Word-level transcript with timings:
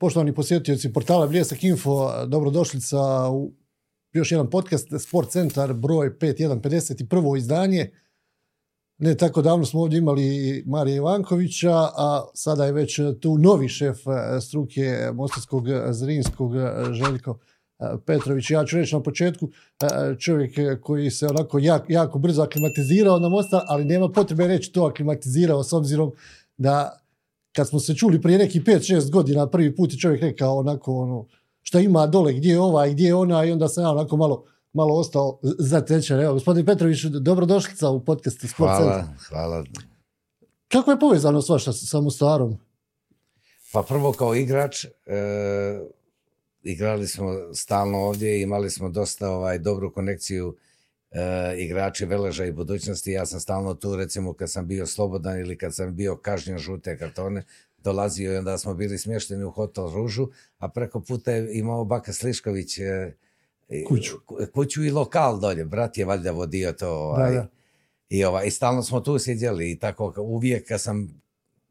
Poštovani 0.00 0.34
posjetioci 0.34 0.92
portala 0.92 1.26
Bljesak 1.26 1.64
Info, 1.64 2.26
dobrodošlica 2.26 3.28
u 3.30 3.52
još 4.12 4.32
jedan 4.32 4.50
podcast 4.50 4.88
Sport 4.98 5.30
Centar 5.30 5.72
broj 5.72 6.18
5151. 6.18 7.38
izdanje. 7.38 7.90
Ne 8.98 9.16
tako 9.16 9.42
davno 9.42 9.64
smo 9.64 9.80
ovdje 9.80 9.98
imali 9.98 10.62
Marija 10.66 10.96
Ivankovića, 10.96 11.72
a 11.74 12.24
sada 12.34 12.64
je 12.64 12.72
već 12.72 13.00
tu 13.20 13.38
novi 13.38 13.68
šef 13.68 13.96
e, 14.06 14.40
struke 14.40 15.10
Mostarskog 15.14 15.64
Zrinskog 15.90 16.52
Željko 16.92 17.38
e, 17.78 17.84
Petrović. 18.06 18.50
Ja 18.50 18.64
ću 18.64 18.76
reći 18.76 18.94
na 18.94 19.02
početku, 19.02 19.48
e, 19.82 19.86
čovjek 20.18 20.80
koji 20.80 21.10
se 21.10 21.26
onako 21.26 21.58
jako, 21.58 21.86
jako 21.88 22.18
brzo 22.18 22.42
aklimatizirao 22.42 23.18
na 23.18 23.28
Mostar, 23.28 23.62
ali 23.66 23.84
nema 23.84 24.08
potrebe 24.08 24.46
reći 24.46 24.72
to 24.72 24.84
aklimatizirao 24.84 25.64
s 25.64 25.72
obzirom 25.72 26.12
da 26.56 26.99
kad 27.52 27.68
smo 27.68 27.80
se 27.80 27.94
čuli 27.94 28.22
prije 28.22 28.38
neki 28.38 28.60
5-6 28.60 29.10
godina, 29.10 29.50
prvi 29.50 29.76
put 29.76 29.92
je 29.92 29.98
čovjek 29.98 30.22
rekao 30.22 30.58
onako 30.58 30.94
ono, 30.94 31.26
šta 31.62 31.80
ima 31.80 32.06
dole, 32.06 32.32
gdje 32.32 32.50
je 32.50 32.60
ova 32.60 32.86
i 32.86 32.92
gdje 32.92 33.06
je 33.06 33.14
ona 33.14 33.44
i 33.44 33.52
onda 33.52 33.68
sam 33.68 33.84
ja 33.84 33.90
onako 33.90 34.16
malo, 34.16 34.44
malo 34.72 34.94
ostao 34.94 35.38
zatečen. 35.58 36.20
Evo, 36.20 36.34
gospodin 36.34 36.66
Petrović, 36.66 37.04
dobrodošlica 37.04 37.88
u 37.88 38.04
podcastu 38.04 38.48
Sport 38.48 38.70
Hvala, 38.70 39.04
hvala. 39.28 39.64
Kako 40.68 40.90
je 40.90 41.00
povezano 41.00 41.42
s 41.42 41.48
vaša 41.48 41.72
sa 41.72 42.00
Mostarom? 42.00 42.58
Pa 43.72 43.82
prvo 43.82 44.12
kao 44.12 44.34
igrač, 44.34 44.84
e, 44.84 44.90
igrali 46.62 47.06
smo 47.06 47.32
stalno 47.54 47.98
ovdje, 47.98 48.42
imali 48.42 48.70
smo 48.70 48.88
dosta 48.88 49.30
ovaj 49.30 49.58
dobru 49.58 49.92
konekciju 49.92 50.56
e, 50.56 50.69
igrači 51.58 52.06
Veleža 52.06 52.44
i 52.44 52.52
budućnosti. 52.52 53.12
Ja 53.12 53.26
sam 53.26 53.40
stalno 53.40 53.74
tu, 53.74 53.96
recimo 53.96 54.32
kad 54.32 54.50
sam 54.50 54.66
bio 54.66 54.86
slobodan 54.86 55.40
ili 55.40 55.58
kad 55.58 55.74
sam 55.74 55.96
bio 55.96 56.16
kažnjen 56.16 56.58
žute 56.58 56.98
kartone, 56.98 57.42
dolazio 57.78 58.32
i 58.32 58.36
onda 58.36 58.58
smo 58.58 58.74
bili 58.74 58.98
smješteni 58.98 59.44
u 59.44 59.50
hotel 59.50 59.90
Ružu, 59.90 60.28
a 60.58 60.68
preko 60.68 61.00
puta 61.00 61.32
je 61.32 61.58
imao 61.58 61.84
Baka 61.84 62.12
Slišković 62.12 62.78
e, 62.78 63.12
kuću. 63.88 64.16
kuću 64.54 64.84
i 64.84 64.90
lokal 64.90 65.40
dolje. 65.40 65.64
Brat 65.64 65.98
je 65.98 66.04
valjda 66.04 66.30
vodio 66.30 66.72
to. 66.72 66.90
Ovaj, 66.90 67.30
Da, 67.30 67.36
da. 67.36 67.46
I, 68.08 68.24
ovaj, 68.24 68.46
I 68.46 68.50
stalno 68.50 68.82
smo 68.82 69.00
tu 69.00 69.18
sjedjeli 69.18 69.70
i 69.70 69.78
tako 69.78 70.14
uvijek 70.16 70.68
kad 70.68 70.80
sam 70.80 71.22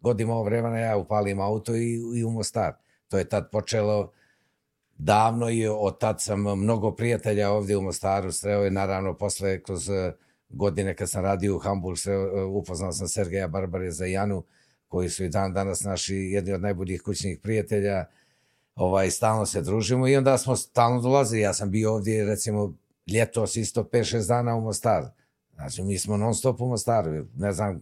god 0.01 0.19
imao 0.19 0.43
vremena 0.43 0.79
ja 0.79 0.97
upalim 0.97 1.39
auto 1.39 1.75
i, 1.75 1.93
i 2.15 2.23
u 2.23 2.29
Mostar. 2.29 2.73
To 3.07 3.17
je 3.17 3.29
tad 3.29 3.49
počelo 3.51 4.11
davno 4.99 5.49
i 5.49 5.67
od 5.67 5.99
tad 5.99 6.21
sam 6.21 6.41
mnogo 6.41 6.91
prijatelja 6.91 7.51
ovdje 7.51 7.77
u 7.77 7.81
Mostaru 7.81 8.31
sreo 8.31 8.65
i 8.65 8.71
naravno 8.71 9.17
posle 9.17 9.63
kroz 9.63 9.89
eh, 9.89 10.13
godine 10.49 10.95
kad 10.95 11.09
sam 11.09 11.23
radio 11.23 11.55
u 11.55 11.59
Hamburg 11.59 11.97
sreo, 11.97 12.21
eh, 12.21 12.43
upoznao 12.43 12.91
sam 12.91 13.07
Sergeja 13.07 13.47
Barbare 13.47 13.91
za 13.91 14.05
Janu 14.05 14.43
koji 14.87 15.09
su 15.09 15.23
i 15.23 15.29
dan 15.29 15.53
danas 15.53 15.83
naši 15.83 16.15
jedni 16.15 16.53
od 16.53 16.61
najboljih 16.61 17.01
kućnih 17.01 17.39
prijatelja 17.43 18.05
ovaj, 18.75 19.11
stalno 19.11 19.45
se 19.45 19.61
družimo 19.61 20.07
i 20.07 20.15
onda 20.15 20.37
smo 20.37 20.55
stalno 20.55 21.01
dolazili. 21.01 21.41
Ja 21.41 21.53
sam 21.53 21.71
bio 21.71 21.93
ovdje 21.93 22.25
recimo 22.25 22.73
ljetos 23.13 23.55
isto 23.55 23.83
5-6 23.83 24.27
dana 24.27 24.55
u 24.55 24.61
Mostar. 24.61 25.03
Znači 25.53 25.83
mi 25.83 25.97
smo 25.97 26.17
non 26.17 26.35
stop 26.35 26.61
u 26.61 26.67
Mostaru. 26.67 27.25
Ne 27.35 27.51
znam, 27.51 27.81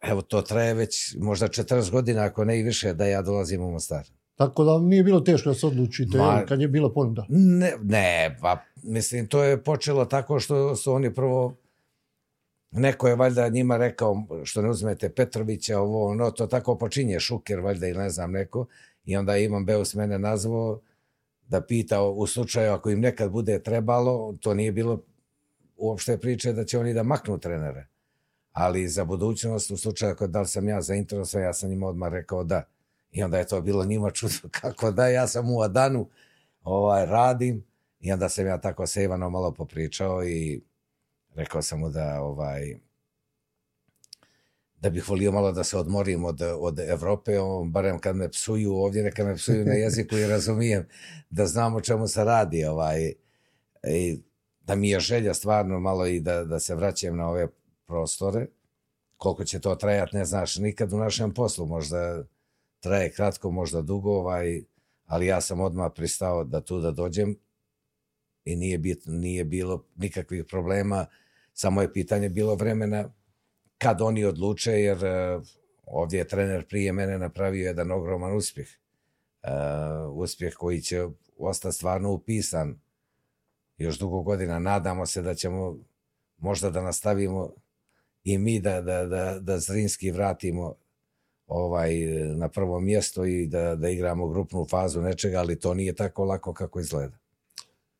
evo 0.00 0.22
to 0.22 0.42
traje 0.42 0.74
već 0.74 1.16
možda 1.18 1.48
40 1.48 1.90
godina 1.90 2.22
ako 2.22 2.44
ne 2.44 2.60
i 2.60 2.62
više 2.62 2.94
da 2.94 3.06
ja 3.06 3.22
dolazim 3.22 3.62
u 3.62 3.70
Mostar. 3.70 4.19
Tako 4.40 4.64
da 4.64 4.78
nije 4.78 5.02
bilo 5.02 5.20
teško 5.20 5.48
da 5.48 5.54
se 5.54 5.66
odlučite 5.66 6.18
Ma- 6.18 6.44
kad 6.48 6.60
je 6.60 6.68
bila 6.68 6.92
ponuda. 6.92 7.26
Ne, 7.28 7.72
ne, 7.82 8.36
pa 8.40 8.58
mislim 8.82 9.26
to 9.26 9.42
je 9.42 9.62
počelo 9.62 10.04
tako 10.04 10.40
što 10.40 10.76
su 10.76 10.92
oni 10.92 11.14
prvo 11.14 11.56
neko 12.70 13.08
je 13.08 13.16
valjda 13.16 13.48
njima 13.48 13.76
rekao 13.76 14.26
što 14.44 14.62
ne 14.62 14.70
uzmete 14.70 15.08
Petrovića, 15.08 15.80
ovo, 15.80 16.08
ono, 16.08 16.30
to 16.30 16.46
tako 16.46 16.78
počinje, 16.78 17.20
Šuker 17.20 17.60
valjda 17.60 17.86
ili 17.86 17.98
ne 17.98 18.10
znam 18.10 18.32
neko, 18.32 18.66
i 19.04 19.16
onda 19.16 19.36
Ivan 19.36 19.64
Beus 19.64 19.94
mene 19.94 20.18
nazvao 20.18 20.80
da 21.48 21.60
pita 21.60 22.02
u 22.02 22.26
slučaju 22.26 22.72
ako 22.72 22.90
im 22.90 23.00
nekad 23.00 23.30
bude 23.30 23.62
trebalo, 23.62 24.34
to 24.40 24.54
nije 24.54 24.72
bilo 24.72 25.02
uopšte 25.76 26.18
priče 26.18 26.52
da 26.52 26.64
će 26.64 26.78
oni 26.78 26.94
da 26.94 27.02
maknu 27.02 27.38
trenere. 27.38 27.86
Ali 28.52 28.88
za 28.88 29.04
budućnost, 29.04 29.70
u 29.70 29.76
slučaju 29.76 30.12
ako 30.12 30.26
da 30.26 30.40
li 30.40 30.46
sam 30.46 30.68
ja 30.68 30.80
zainteresovan, 30.80 31.46
ja 31.46 31.52
sam 31.52 31.70
njima 31.70 31.86
odmah 31.86 32.12
rekao 32.12 32.44
da. 32.44 32.62
I 33.12 33.22
onda 33.22 33.38
je 33.38 33.46
to 33.46 33.60
bilo 33.60 33.84
njima 33.84 34.10
čudno 34.10 34.48
kako 34.60 34.90
da, 34.90 35.08
ja 35.08 35.26
sam 35.26 35.50
u 35.50 35.60
Adanu, 35.62 36.08
ovaj, 36.62 37.06
radim, 37.06 37.64
i 38.00 38.12
onda 38.12 38.28
sam 38.28 38.46
ja 38.46 38.60
tako 38.60 38.86
sa 38.86 39.00
Ivanom 39.00 39.32
malo 39.32 39.52
popričao 39.52 40.24
i 40.24 40.60
rekao 41.34 41.62
sam 41.62 41.80
mu 41.80 41.88
da 41.88 42.22
ovaj 42.22 42.76
da 44.80 44.90
bih 44.90 45.08
volio 45.08 45.32
malo 45.32 45.52
da 45.52 45.64
se 45.64 45.78
odmorim 45.78 46.24
od, 46.24 46.40
od 46.58 46.78
Evrope, 46.78 47.38
on, 47.38 47.72
barem 47.72 47.98
kad 47.98 48.16
me 48.16 48.30
psuju 48.30 48.74
ovdje, 48.74 49.02
neka 49.02 49.24
me 49.24 49.36
psuju 49.36 49.64
na 49.64 49.72
jeziku 49.72 50.16
i 50.16 50.26
razumijem 50.26 50.86
da 51.30 51.46
znam 51.46 51.74
o 51.74 51.80
čemu 51.80 52.08
se 52.08 52.24
radi. 52.24 52.64
Ovaj, 52.64 53.12
i 53.84 54.20
da 54.60 54.74
mi 54.74 54.90
je 54.90 55.00
želja 55.00 55.34
stvarno 55.34 55.80
malo 55.80 56.06
i 56.06 56.20
da, 56.20 56.44
da 56.44 56.60
se 56.60 56.74
vraćam 56.74 57.16
na 57.16 57.28
ove 57.28 57.48
prostore. 57.86 58.46
Koliko 59.16 59.44
će 59.44 59.60
to 59.60 59.74
trajati, 59.74 60.16
ne 60.16 60.24
znaš 60.24 60.56
nikad 60.56 60.92
u 60.92 60.98
našem 60.98 61.34
poslu. 61.34 61.66
Možda 61.66 62.24
traje 62.80 63.12
kratko, 63.12 63.50
možda 63.50 63.82
dugo, 63.82 64.10
ovaj, 64.10 64.62
ali 65.06 65.26
ja 65.26 65.40
sam 65.40 65.60
odmah 65.60 65.92
pristao 65.94 66.44
da 66.44 66.60
tu 66.60 66.80
da 66.80 66.90
dođem 66.90 67.36
i 68.44 68.56
nije, 68.56 68.78
bit, 68.78 69.02
nije 69.06 69.44
bilo 69.44 69.84
nikakvih 69.96 70.44
problema, 70.44 71.06
samo 71.52 71.82
je 71.82 71.92
pitanje 71.92 72.28
bilo 72.28 72.54
vremena 72.54 73.12
kad 73.78 74.00
oni 74.00 74.24
odluče, 74.24 74.72
jer 74.72 74.96
uh, 74.96 75.42
ovdje 75.86 76.18
je 76.18 76.28
trener 76.28 76.66
prije 76.68 76.92
mene 76.92 77.18
napravio 77.18 77.66
jedan 77.66 77.90
ogroman 77.90 78.36
uspjeh. 78.36 78.68
Uh, 79.42 79.50
uspjeh 80.12 80.54
koji 80.54 80.80
će 80.80 81.06
ostati 81.38 81.76
stvarno 81.76 82.12
upisan 82.12 82.80
još 83.78 83.98
dugo 83.98 84.22
godina. 84.22 84.58
Nadamo 84.58 85.06
se 85.06 85.22
da 85.22 85.34
ćemo 85.34 85.78
možda 86.38 86.70
da 86.70 86.82
nastavimo 86.82 87.50
i 88.24 88.38
mi 88.38 88.60
da, 88.60 88.80
da, 88.80 89.04
da, 89.04 89.38
da 89.40 89.58
Zrinski 89.58 90.10
vratimo 90.10 90.74
ovaj 91.50 91.96
na 92.36 92.48
prvo 92.48 92.80
mjesto 92.80 93.24
i 93.24 93.46
da, 93.46 93.76
da 93.76 93.88
igramo 93.88 94.28
grupnu 94.28 94.66
fazu 94.70 95.00
nečega, 95.00 95.38
ali 95.38 95.58
to 95.58 95.74
nije 95.74 95.92
tako 95.92 96.24
lako 96.24 96.52
kako 96.52 96.80
izgleda. 96.80 97.16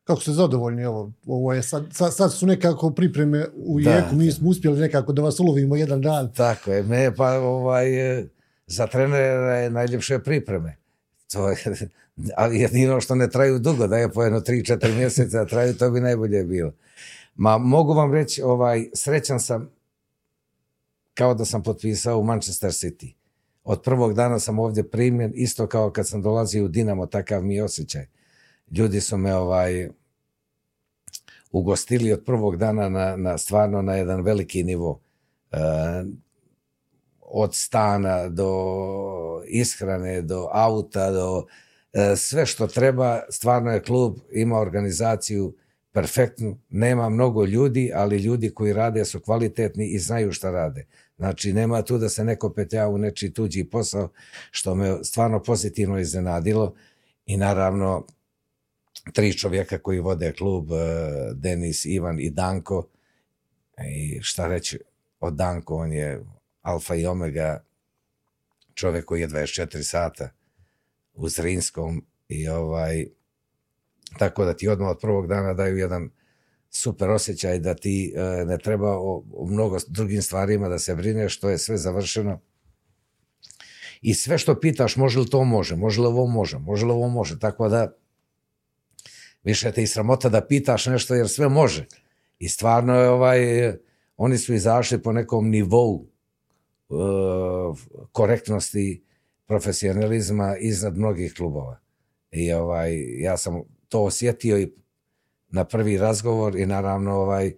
Kako 0.04 0.20
ste 0.20 0.32
zadovoljni 0.32 0.84
ovo? 0.84 1.12
Ovo 1.26 1.52
je 1.52 1.62
sad, 1.62 1.86
sad, 1.92 2.14
sad 2.14 2.32
su 2.32 2.46
nekako 2.46 2.90
pripreme 2.90 3.46
u 3.54 3.80
Da, 3.80 3.90
jeku, 3.90 4.14
mi 4.14 4.26
da. 4.26 4.32
smo 4.32 4.48
uspjeli 4.48 4.80
nekako 4.80 5.12
da 5.12 5.22
vas 5.22 5.40
ulovimo 5.40 5.76
jedan 5.76 6.00
dan. 6.00 6.32
Tako 6.32 6.72
je, 6.72 6.82
me 6.82 7.14
pa 7.16 7.32
ovaj, 7.38 7.86
za 8.66 8.86
trenera 8.86 9.56
je 9.56 9.70
najljepše 9.70 10.18
pripreme. 10.18 10.76
To 11.32 11.50
je, 11.50 11.56
ali 12.36 12.60
jedino 12.60 13.00
što 13.00 13.14
ne 13.14 13.30
traju 13.30 13.58
dugo, 13.58 13.86
da 13.86 13.96
je 13.96 14.12
po 14.12 14.22
jedno 14.22 14.40
3-4 14.40 14.96
mjeseca 14.96 15.46
traju, 15.46 15.74
to 15.74 15.90
bi 15.90 16.00
najbolje 16.00 16.44
bilo. 16.44 16.72
Ma 17.34 17.58
mogu 17.58 17.92
vam 17.92 18.12
reći, 18.14 18.42
ovaj, 18.42 18.90
srećan 18.94 19.40
sam 19.40 19.70
kao 21.14 21.34
da 21.34 21.44
sam 21.44 21.62
potpisao 21.62 22.18
u 22.18 22.24
Manchester 22.24 22.70
City. 22.70 23.19
Od 23.64 23.82
prvog 23.82 24.14
dana 24.14 24.38
sam 24.38 24.58
ovdje 24.58 24.90
primljen, 24.90 25.32
isto 25.34 25.66
kao 25.66 25.90
kad 25.90 26.08
sam 26.08 26.22
dolazio 26.22 26.64
u 26.64 26.68
Dinamo, 26.68 27.06
takav 27.06 27.42
mi 27.42 27.54
je 27.54 27.64
osjećaj. 27.64 28.06
Ljudi 28.70 29.00
su 29.00 29.16
me 29.16 29.34
ovaj, 29.34 29.88
ugostili 31.52 32.12
od 32.12 32.24
prvog 32.24 32.56
dana 32.56 32.88
na, 32.88 33.16
na 33.16 33.38
stvarno 33.38 33.82
na 33.82 33.94
jedan 33.94 34.22
veliki 34.22 34.62
nivo. 34.64 35.00
E, 35.52 35.58
od 37.20 37.54
stana 37.54 38.28
do 38.28 38.52
ishrane, 39.46 40.22
do 40.22 40.48
auta, 40.52 41.10
do 41.10 41.46
e, 41.92 42.16
sve 42.16 42.46
što 42.46 42.66
treba, 42.66 43.20
stvarno 43.30 43.70
je 43.70 43.82
klub, 43.82 44.18
ima 44.32 44.58
organizaciju 44.58 45.54
perfektnu, 45.92 46.58
nema 46.68 47.08
mnogo 47.08 47.44
ljudi, 47.44 47.92
ali 47.94 48.18
ljudi 48.18 48.50
koji 48.50 48.72
rade 48.72 49.04
su 49.04 49.20
kvalitetni 49.20 49.86
i 49.86 49.98
znaju 49.98 50.32
šta 50.32 50.50
rade. 50.50 50.86
Znači, 51.20 51.52
nema 51.52 51.82
tu 51.82 51.98
da 51.98 52.08
se 52.08 52.24
neko 52.24 52.52
petlja 52.52 52.88
u 52.88 52.98
nečiji 52.98 53.32
tuđi 53.32 53.64
posao, 53.64 54.08
što 54.50 54.74
me 54.74 55.04
stvarno 55.04 55.42
pozitivno 55.42 55.98
iznenadilo 55.98 56.74
i 57.26 57.36
naravno 57.36 58.06
tri 59.12 59.32
čovjeka 59.38 59.78
koji 59.78 60.00
vode 60.00 60.32
klub, 60.32 60.72
e, 60.72 60.76
Denis, 61.34 61.84
Ivan 61.84 62.20
i 62.20 62.30
Danko. 62.30 62.86
I 63.88 64.18
šta 64.22 64.48
reći 64.48 64.78
o 65.20 65.30
Danko, 65.30 65.76
on 65.76 65.92
je 65.92 66.24
alfa 66.62 66.94
i 66.94 67.06
omega 67.06 67.64
čovjek 68.74 69.04
koji 69.04 69.20
je 69.20 69.28
24 69.28 69.82
sata 69.82 70.30
u 71.14 71.28
Zrinskom 71.28 72.06
i 72.28 72.48
ovaj 72.48 73.06
tako 74.18 74.44
da 74.44 74.56
ti 74.56 74.68
odmah 74.68 74.90
od 74.90 74.98
prvog 75.00 75.26
dana 75.26 75.54
daju 75.54 75.76
jedan 75.76 76.10
super 76.70 77.10
osjećaj 77.10 77.58
da 77.58 77.74
ti 77.74 78.14
e, 78.16 78.44
ne 78.44 78.58
treba 78.58 78.90
o, 78.98 79.24
o 79.32 79.46
mnogo 79.46 79.78
drugim 79.88 80.22
stvarima 80.22 80.68
da 80.68 80.78
se 80.78 80.94
brineš, 80.94 81.36
što 81.36 81.50
je 81.50 81.58
sve 81.58 81.76
završeno. 81.76 82.40
I 84.02 84.14
sve 84.14 84.38
što 84.38 84.60
pitaš, 84.60 84.96
može 84.96 85.18
li 85.18 85.30
to 85.30 85.44
može, 85.44 85.76
može 85.76 86.00
li 86.00 86.06
ovo 86.06 86.26
može, 86.26 86.58
može 86.58 86.86
li 86.86 86.92
ovo 86.92 87.08
može, 87.08 87.38
tako 87.38 87.68
da 87.68 87.92
više 89.42 89.72
te 89.72 89.82
i 89.82 89.86
sramota 89.86 90.28
da 90.28 90.46
pitaš 90.46 90.86
nešto 90.86 91.14
jer 91.14 91.28
sve 91.28 91.48
može. 91.48 91.86
I 92.38 92.48
stvarno 92.48 92.94
je 92.94 93.08
ovaj, 93.08 93.40
oni 94.16 94.38
su 94.38 94.54
izašli 94.54 95.02
po 95.02 95.12
nekom 95.12 95.50
nivou 95.50 96.06
uh, 96.88 97.78
korektnosti 98.12 99.04
profesionalizma 99.46 100.56
iznad 100.56 100.98
mnogih 100.98 101.34
klubova. 101.34 101.80
I 102.30 102.52
ovaj, 102.52 103.20
ja 103.22 103.36
sam 103.36 103.62
to 103.88 104.02
osjetio 104.02 104.58
i 104.58 104.74
na 105.50 105.64
prvi 105.64 105.98
razgovor 105.98 106.56
i 106.56 106.66
naravno 106.66 107.14
ovaj, 107.14 107.52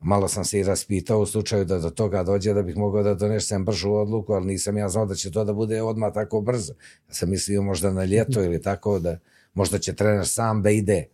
malo 0.00 0.28
sam 0.28 0.44
se 0.44 0.60
i 0.60 0.62
raspitao 0.62 1.20
u 1.20 1.26
slučaju 1.26 1.64
da 1.64 1.78
do 1.78 1.90
toga 1.90 2.22
dođe 2.22 2.54
da 2.54 2.62
bih 2.62 2.76
mogao 2.76 3.02
da 3.02 3.14
donesem 3.14 3.64
bržu 3.64 3.92
odluku, 3.92 4.32
ali 4.32 4.46
nisam 4.46 4.76
ja 4.76 4.88
znao 4.88 5.06
da 5.06 5.14
će 5.14 5.30
to 5.30 5.44
da 5.44 5.52
bude 5.52 5.82
odmah 5.82 6.14
tako 6.14 6.40
brzo. 6.40 6.72
Ja 7.08 7.14
sam 7.14 7.30
mislio 7.30 7.62
možda 7.62 7.92
na 7.92 8.04
ljeto 8.04 8.44
ili 8.44 8.62
tako 8.62 8.98
da 8.98 9.18
možda 9.54 9.78
će 9.78 9.94
trener 9.94 10.26
sam 10.26 10.62
da 10.62 10.70
ide, 10.70 11.04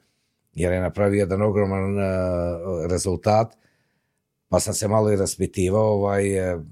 jer 0.54 0.72
je 0.72 0.80
napravio 0.80 1.18
jedan 1.18 1.42
ogroman 1.42 1.98
uh, 1.98 2.02
rezultat, 2.90 3.54
pa 4.48 4.60
sam 4.60 4.74
se 4.74 4.88
malo 4.88 5.12
i 5.12 5.16
raspitivao, 5.16 5.92
ovaj, 5.92 6.54
uh, 6.54 6.62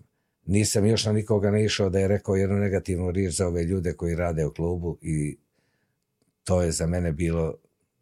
nisam 0.46 0.86
još 0.86 1.06
na 1.06 1.12
nikoga 1.12 1.50
ne 1.50 1.64
išao 1.64 1.90
da 1.90 1.98
je 1.98 2.08
rekao 2.08 2.34
jednu 2.34 2.56
negativnu 2.56 3.10
riječ 3.10 3.34
za 3.34 3.46
ove 3.46 3.62
ljude 3.62 3.92
koji 3.92 4.14
rade 4.14 4.46
u 4.46 4.52
klubu 4.52 4.98
i 5.02 5.38
to 6.44 6.62
je 6.62 6.70
za 6.72 6.86
mene 6.86 7.12
bilo 7.12 7.54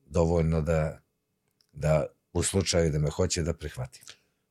dovoljno 0.07 0.61
da, 0.61 1.01
da 1.73 2.07
u 2.33 2.43
slučaju 2.43 2.91
da 2.91 2.99
me 2.99 3.11
hoće 3.11 3.43
da 3.43 3.53
prihvati. 3.53 4.03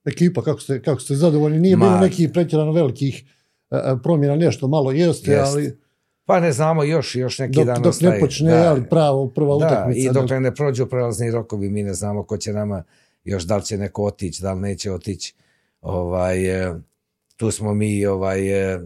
Ekipa, 0.06 0.44
kako 0.44 0.60
ste, 0.60 0.82
kako 0.82 1.02
ste 1.02 1.16
zadovoljni? 1.16 1.60
Nije 1.60 1.78
Ma, 1.78 1.86
bilo 1.86 2.00
nekih 2.00 2.30
pretjerano 2.34 2.72
velikih 2.72 3.24
uh, 3.70 3.78
promjena, 4.04 4.36
nešto 4.36 4.68
malo 4.68 4.92
jeste, 4.92 5.32
jest. 5.32 5.52
ali... 5.52 5.78
Pa 6.26 6.40
ne 6.40 6.52
znamo, 6.52 6.84
još, 6.84 7.16
još 7.16 7.40
neki 7.40 7.56
dok, 7.56 7.66
dan 7.66 7.82
Dok 7.82 8.02
ne 8.02 8.20
počne, 8.20 8.52
da, 8.52 8.70
ali 8.70 8.84
pravo, 8.90 9.30
prva 9.30 9.58
da, 9.58 9.66
utakmica. 9.66 10.10
I 10.10 10.14
dok 10.14 10.30
ne 10.30 10.56
prođu 10.56 10.86
prelazni 10.86 11.32
rokovi, 11.32 11.70
mi 11.70 11.84
ne 11.84 11.94
znamo 11.94 12.24
ko 12.24 12.38
će 12.38 12.54
nama 12.54 12.84
još, 13.24 13.44
da 13.44 13.58
li 13.58 13.66
će 13.66 13.78
neko 13.78 14.04
otići, 14.04 14.42
da 14.42 14.54
li 14.54 14.60
neće 14.62 14.92
otići. 14.92 15.36
Ovaj, 15.82 16.66
e, 16.66 16.74
tu 17.36 17.52
smo 17.52 17.74
mi 17.74 18.06
ovaj, 18.06 18.74
e, 18.74 18.80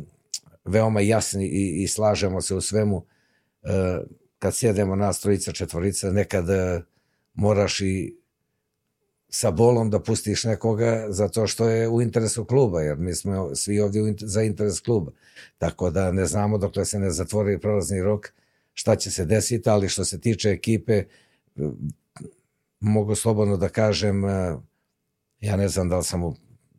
veoma 0.66 1.02
jasni 1.02 1.46
i, 1.46 1.84
i 1.84 1.88
slažemo 1.88 2.42
se 2.42 2.56
u 2.56 2.62
svemu. 2.62 3.06
Kad 4.40 4.56
sjedemo 4.56 4.96
nas 4.96 5.20
trojica, 5.20 5.52
četvorica, 5.52 6.12
nekad 6.12 6.46
moraš 7.34 7.82
i 7.82 8.18
sa 9.36 9.52
bolom 9.52 9.90
da 9.90 10.00
pustiš 10.00 10.44
nekoga 10.44 11.06
zato 11.10 11.48
što 11.48 11.70
je 11.70 11.90
u 11.90 12.02
interesu 12.02 12.46
kluba, 12.46 12.82
jer 12.82 12.98
mi 12.98 13.16
smo 13.16 13.56
svi 13.56 13.80
ovdje 13.80 14.16
za 14.20 14.44
interes 14.44 14.80
kluba. 14.80 15.12
Tako 15.58 15.90
da 15.90 16.12
ne 16.12 16.26
znamo 16.26 16.58
dok 16.58 16.74
se 16.86 17.00
ne 17.00 17.12
zatvori 17.12 17.60
prolazni 17.60 18.02
rok 18.02 18.34
šta 18.74 18.96
će 18.96 19.12
se 19.12 19.26
desiti, 19.26 19.70
ali 19.70 19.90
što 19.90 20.06
se 20.06 20.22
tiče 20.22 20.50
ekipe, 20.50 21.04
mogu 22.80 23.16
slobodno 23.16 23.58
da 23.58 23.70
kažem, 23.70 24.24
ja 25.40 25.56
ne 25.58 25.68
znam 25.68 25.90
da 25.90 25.98
li 25.98 26.04
sam 26.04 26.24
u 26.24 26.36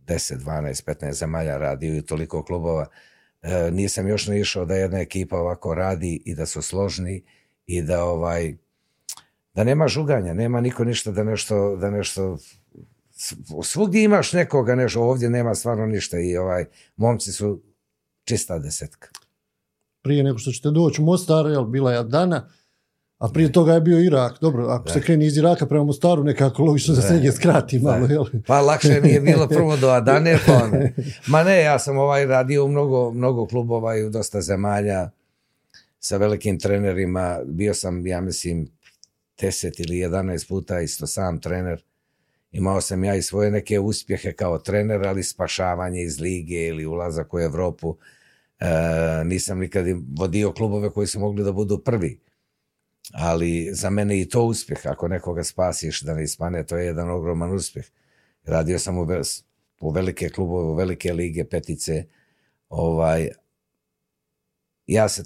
10, 0.06 0.38
12, 0.38 0.84
15 0.84 1.12
zemalja 1.12 1.56
radio 1.58 1.96
i 1.96 2.02
toliko 2.02 2.44
klubova, 2.44 2.86
nisam 3.72 4.08
još 4.08 4.26
ne 4.26 4.40
išao 4.40 4.64
da 4.64 4.74
jedna 4.74 5.00
ekipa 5.00 5.38
ovako 5.38 5.74
radi 5.74 6.22
i 6.24 6.34
da 6.34 6.46
su 6.46 6.62
složni 6.62 7.24
i 7.66 7.82
da 7.82 8.04
ovaj 8.04 8.56
da 9.54 9.64
nema 9.64 9.88
žuganja, 9.88 10.34
nema 10.34 10.60
niko 10.60 10.84
ništa 10.84 11.10
da 11.10 11.24
nešto, 11.24 11.76
da 11.76 11.90
nešto 11.90 12.38
svugdje 13.62 14.04
imaš 14.04 14.32
nekoga 14.32 14.74
nešto, 14.74 15.02
ovdje 15.02 15.30
nema 15.30 15.54
stvarno 15.54 15.86
ništa 15.86 16.18
i 16.18 16.36
ovaj, 16.36 16.64
momci 16.96 17.32
su 17.32 17.62
čista 18.24 18.58
desetka. 18.58 19.08
Prije 20.02 20.24
nego 20.24 20.38
što 20.38 20.52
ćete 20.52 20.70
doći 20.70 21.02
u 21.02 21.04
Mostar, 21.04 21.46
jel, 21.46 21.64
bila 21.64 21.92
je 21.92 22.04
dana, 22.04 22.50
a 23.18 23.28
prije 23.28 23.52
toga 23.52 23.74
je 23.74 23.80
bio 23.80 24.00
Irak. 24.00 24.40
Dobro, 24.40 24.66
ako 24.66 24.84
da. 24.84 24.92
se 24.92 25.00
kreni 25.00 25.26
iz 25.26 25.36
Iraka 25.36 25.66
prema 25.66 25.84
Mostaru, 25.84 26.24
nekako 26.24 26.62
logično 26.62 26.94
da, 26.94 27.00
da 27.00 27.06
se 27.06 27.12
negdje 27.12 27.32
skrati 27.32 27.78
malo. 27.78 28.06
Jel? 28.06 28.24
Pa 28.46 28.60
lakše 28.60 29.00
mi 29.02 29.08
je 29.08 29.20
bilo 29.20 29.48
prvo 29.48 29.76
do 29.76 29.88
Adane, 29.88 30.38
pa 30.46 30.52
ono. 30.52 30.88
Ma 31.32 31.44
ne, 31.44 31.62
ja 31.62 31.78
sam 31.78 31.98
ovaj 31.98 32.26
radio 32.26 32.64
u 32.64 32.68
mnogo, 32.68 33.10
mnogo 33.10 33.46
klubova 33.46 33.96
i 33.96 34.04
u 34.04 34.10
dosta 34.10 34.40
zemalja 34.40 35.10
sa 36.00 36.16
velikim 36.16 36.58
trenerima. 36.58 37.40
Bio 37.44 37.74
sam, 37.74 38.06
ja 38.06 38.20
mislim, 38.20 38.68
10 39.38 39.81
ili 39.81 39.96
11 39.96 40.48
puta 40.48 40.81
isto 40.81 41.06
sam 41.06 41.40
trener. 41.40 41.84
Imao 42.52 42.81
sam 42.81 43.04
ja 43.04 43.14
i 43.14 43.22
svoje 43.22 43.50
neke 43.50 43.81
uspjehe 43.81 44.32
kao 44.32 44.58
trener, 44.58 45.06
ali 45.06 45.22
spašavanje 45.22 46.02
iz 46.02 46.20
lige 46.20 46.66
ili 46.66 46.86
ulazak 46.86 47.34
u 47.34 47.40
Evropu. 47.40 47.96
E, 48.60 49.25
nisam 49.25 49.58
nikad 49.58 49.86
vodio 50.19 50.52
klubove 50.52 50.90
koji 50.90 51.06
su 51.06 51.20
mogli 51.20 51.44
da 51.44 51.52
budu 51.52 51.78
prvi. 51.78 52.20
Ali 53.12 53.70
za 53.72 53.90
mene 53.90 54.20
i 54.20 54.28
to 54.28 54.42
uspjeh. 54.42 54.86
Ako 54.86 55.08
nekoga 55.08 55.44
spasiš 55.44 56.00
da 56.00 56.14
ne 56.14 56.25
ispane, 56.25 56.66
to 56.66 56.76
je 56.76 56.87
jedan 56.87 57.10
ogroman 57.10 57.54
uspjeh. 57.54 57.84
Radio 58.44 58.78
sam 58.78 58.98
u, 58.98 59.06
u 59.80 59.90
velike 59.90 60.28
klubove, 60.28 60.64
u 60.64 60.75
velike 60.75 61.12
lige, 61.12 61.44
petice. 61.44 62.04
Ovaj, 62.69 63.28
ja 64.87 65.08
se 65.08 65.25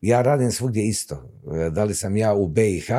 ja 0.00 0.22
radim 0.22 0.52
svugdje 0.52 0.88
isto. 0.88 1.30
Da 1.72 1.84
li 1.84 1.94
sam 1.94 2.16
ja 2.16 2.34
u 2.34 2.48
BiH 2.48 2.90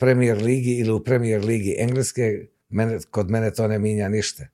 Premier 0.00 0.42
ligi 0.42 0.72
ili 0.78 0.92
u 0.92 1.04
Premier 1.04 1.44
ligi 1.44 1.74
Engleske, 1.78 2.46
mene, 2.68 2.98
kod 3.10 3.30
mene 3.30 3.50
to 3.50 3.68
ne 3.68 3.78
minja 3.78 4.08
ništa. 4.08 4.44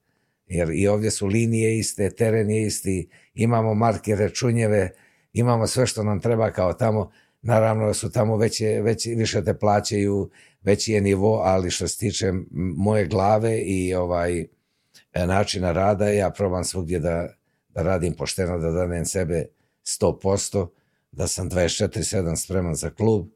Jer 0.47 0.69
i 0.73 0.87
ovdje 0.87 1.11
su 1.11 1.27
linije 1.27 1.77
iste, 1.77 2.09
teren 2.09 2.49
je 2.49 2.65
isti, 2.65 3.09
imamo 3.33 3.73
markere, 3.73 4.29
čunjeve, 4.29 4.91
imamo 5.33 5.67
sve 5.67 5.87
što 5.87 6.03
nam 6.03 6.19
treba 6.19 6.51
kao 6.51 6.73
tamo. 6.73 7.11
Naravno 7.41 7.93
su 7.93 8.11
tamo 8.11 8.37
veće, 8.37 8.81
veće, 8.81 9.09
više 9.09 9.43
te 9.43 9.53
plaćaju, 9.53 10.29
veći 10.61 10.93
je 10.93 11.01
nivo, 11.01 11.41
ali 11.43 11.71
što 11.71 11.87
se 11.87 11.97
tiče 11.97 12.33
moje 12.75 13.05
glave 13.05 13.59
i 13.61 13.93
ovaj 13.93 14.45
načina 15.13 15.71
rada, 15.71 16.09
ja 16.09 16.29
probam 16.29 16.63
svugdje 16.63 16.99
da, 16.99 17.33
da 17.69 17.83
radim 17.83 18.13
pošteno, 18.13 18.57
da 18.57 18.71
danem 18.71 19.05
sebe 19.05 19.45
100%, 20.01 20.67
da 21.11 21.27
sam 21.27 21.49
24-7 21.49 22.35
spreman 22.35 22.75
za 22.75 22.89
klub, 22.89 23.27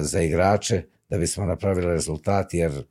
za 0.00 0.20
igrače, 0.20 0.82
da 1.08 1.18
bismo 1.18 1.46
napravili 1.46 1.86
rezultat, 1.86 2.54
jer 2.54 2.84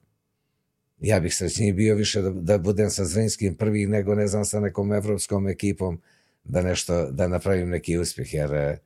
ja 1.00 1.19
bih 1.19 1.36
srećniji 1.36 1.74
bio 1.74 1.95
više 1.95 2.21
da, 2.21 2.30
da 2.30 2.57
budem 2.57 2.89
sa 2.89 3.06
Zrinskim 3.06 3.56
prvi 3.56 3.86
nego 3.86 4.15
ne 4.15 4.27
znam 4.27 4.45
sa 4.45 4.60
nekom 4.60 4.94
evropskom 4.94 5.48
ekipom 5.48 6.01
da 6.44 6.62
nešto, 6.62 7.12
da 7.12 7.27
napravim 7.27 7.69
neki 7.69 7.98
uspjeh, 7.98 8.33
jer 8.33 8.54
e, 8.54 8.77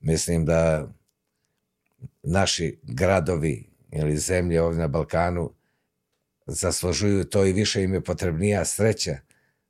mislim 0.00 0.44
da 0.44 0.92
naši 2.22 2.78
gradovi 2.82 3.70
ili 3.92 4.16
zemlje 4.16 4.62
ovdje 4.62 4.80
na 4.80 4.88
Balkanu 4.88 5.50
zaslužuju 6.46 7.24
to 7.24 7.46
i 7.46 7.52
više 7.52 7.82
im 7.82 7.94
je 7.94 8.04
potrebnija 8.04 8.64
sreća 8.64 9.16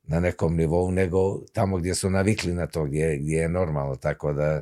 na 0.03 0.19
nekom 0.19 0.55
nivou 0.55 0.91
nego 0.91 1.39
tamo 1.53 1.77
gdje 1.77 1.95
su 1.95 2.09
navikli 2.09 2.53
na 2.53 2.67
to, 2.67 2.83
gdje, 2.83 3.17
gdje 3.17 3.35
je 3.37 3.49
normalno, 3.49 3.95
tako 3.95 4.33
da 4.33 4.61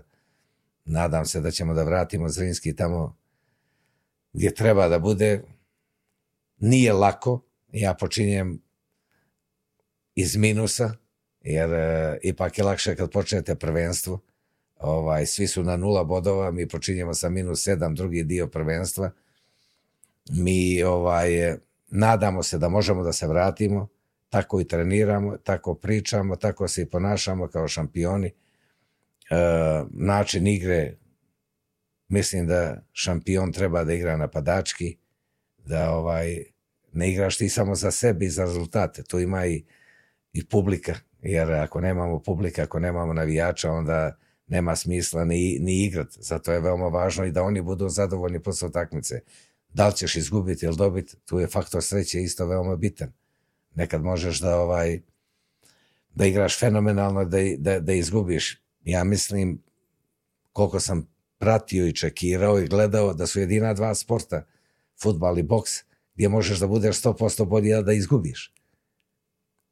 nadam 0.85 1.25
se 1.25 1.41
da 1.41 1.51
ćemo 1.51 1.73
da 1.73 1.83
vratimo 1.83 2.29
Zrinski 2.29 2.75
tamo 2.75 3.15
gdje 4.33 4.53
treba 4.53 4.87
da 4.87 4.99
bude, 4.99 5.41
nije 6.57 6.93
lako, 6.93 7.41
ja 7.71 7.93
počinjem 7.93 8.61
iz 10.15 10.35
minusa, 10.35 10.93
jer 11.41 11.73
e, 11.73 12.19
ipak 12.23 12.57
je 12.57 12.63
lakše 12.63 12.95
kad 12.95 13.11
počnete 13.11 13.55
prvenstvo, 13.55 14.19
ovaj, 14.79 15.25
svi 15.25 15.47
su 15.47 15.63
na 15.63 15.77
nula 15.77 16.03
bodova, 16.03 16.51
mi 16.51 16.67
počinjemo 16.67 17.13
sa 17.13 17.29
minus 17.29 17.63
sedam, 17.63 17.95
drugi 17.95 18.23
dio 18.23 18.47
prvenstva, 18.47 19.11
mi 20.29 20.83
ovaj, 20.83 21.55
nadamo 21.87 22.43
se 22.43 22.57
da 22.57 22.69
možemo 22.69 23.03
da 23.03 23.13
se 23.13 23.27
vratimo, 23.27 23.87
tako 24.29 24.61
i 24.61 24.67
treniramo, 24.67 25.37
tako 25.37 25.75
pričamo, 25.75 26.35
tako 26.35 26.67
se 26.67 26.81
i 26.81 26.89
ponašamo 26.89 27.47
kao 27.47 27.67
šampioni, 27.67 28.27
e, 28.27 28.33
način 29.91 30.47
igre 30.47 30.93
mislim 32.11 32.47
da 32.47 32.83
šampion 32.93 33.51
treba 33.51 33.83
da 33.83 33.93
igra 33.93 34.17
napadački, 34.17 34.97
da 35.65 35.91
ovaj 35.91 36.43
ne 36.93 37.11
igraš 37.11 37.37
ti 37.37 37.49
samo 37.49 37.75
za 37.75 37.91
sebe 37.91 38.25
i 38.25 38.29
za 38.29 38.45
rezultate, 38.45 39.03
tu 39.03 39.19
ima 39.19 39.45
i, 39.45 39.63
i 40.33 40.45
publika, 40.45 40.95
jer 41.21 41.51
ako 41.51 41.81
nemamo 41.81 42.19
publika, 42.19 42.63
ako 42.63 42.79
nemamo 42.79 43.13
navijača, 43.13 43.71
onda 43.71 44.17
nema 44.47 44.75
smisla 44.75 45.25
ni, 45.25 45.57
ni 45.59 45.85
igrat. 45.85 46.07
Zato 46.11 46.51
je 46.51 46.59
veoma 46.59 46.87
važno 46.87 47.25
i 47.25 47.31
da 47.31 47.43
oni 47.43 47.61
budu 47.61 47.89
zadovoljni 47.89 48.43
posle 48.43 48.67
utakmice. 48.67 49.21
Da 49.73 49.87
li 49.87 49.95
ćeš 49.95 50.15
izgubiti 50.15 50.65
ili 50.65 50.75
dobiti, 50.75 51.15
tu 51.25 51.39
je 51.39 51.47
faktor 51.47 51.83
sreće 51.83 52.21
isto 52.21 52.45
veoma 52.45 52.75
bitan. 52.75 53.11
Nekad 53.75 54.03
možeš 54.03 54.39
da 54.39 54.59
ovaj 54.59 54.99
da 56.15 56.25
igraš 56.25 56.59
fenomenalno, 56.59 57.25
da, 57.25 57.37
da, 57.57 57.79
da 57.79 57.93
izgubiš. 57.93 58.61
Ja 58.83 59.03
mislim, 59.03 59.63
koliko 60.53 60.79
sam 60.79 61.07
pratio 61.41 61.87
i 61.87 61.93
čekirao 61.93 62.59
i 62.59 62.67
gledao 62.67 63.13
da 63.13 63.27
su 63.27 63.39
jedina 63.39 63.73
dva 63.73 63.95
sporta, 63.95 64.45
futbal 65.01 65.39
i 65.39 65.43
boks, 65.43 65.71
gdje 66.15 66.29
možeš 66.29 66.59
da 66.59 66.67
budeš 66.67 67.01
100% 67.01 67.45
bolji, 67.45 67.73
a 67.73 67.81
da 67.81 67.93
izgubiš. 67.93 68.53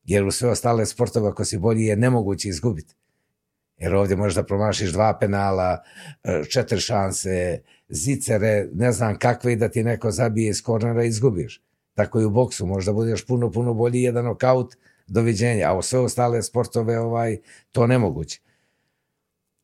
Jer 0.03 0.23
u 0.25 0.31
sve 0.31 0.49
ostale 0.49 0.85
sportove, 0.85 1.29
ako 1.29 1.45
si 1.45 1.57
bolji, 1.57 1.85
je 1.85 1.95
nemoguće 1.95 2.49
izgubiti. 2.49 2.95
Jer 3.77 3.95
ovdje 3.95 4.17
možeš 4.17 4.35
da 4.35 4.43
promašiš 4.43 4.91
dva 4.91 5.17
penala, 5.19 5.83
e, 6.23 6.43
četiri 6.49 6.79
šanse, 6.79 7.61
zicere, 7.89 8.67
ne 8.73 8.91
znam 8.91 9.19
kakve 9.19 9.53
i 9.53 9.55
da 9.55 9.69
ti 9.69 9.83
neko 9.83 10.11
zabije 10.11 10.49
iz 10.49 10.63
kornera 10.63 11.03
i 11.03 11.07
izgubiš. 11.07 11.61
Tako 11.93 12.21
i 12.21 12.25
u 12.25 12.29
boksu, 12.29 12.65
možda 12.65 12.93
budeš 12.93 13.25
puno, 13.25 13.51
puno 13.51 13.73
bolji 13.73 14.01
jedan 14.01 14.25
nokaut, 14.25 14.75
doviđenja, 15.07 15.69
a 15.69 15.77
u 15.77 15.81
sve 15.81 15.99
ostale 15.99 16.41
sportove 16.43 16.99
ovaj, 16.99 17.37
to 17.71 17.87
nemoguće. 17.87 18.41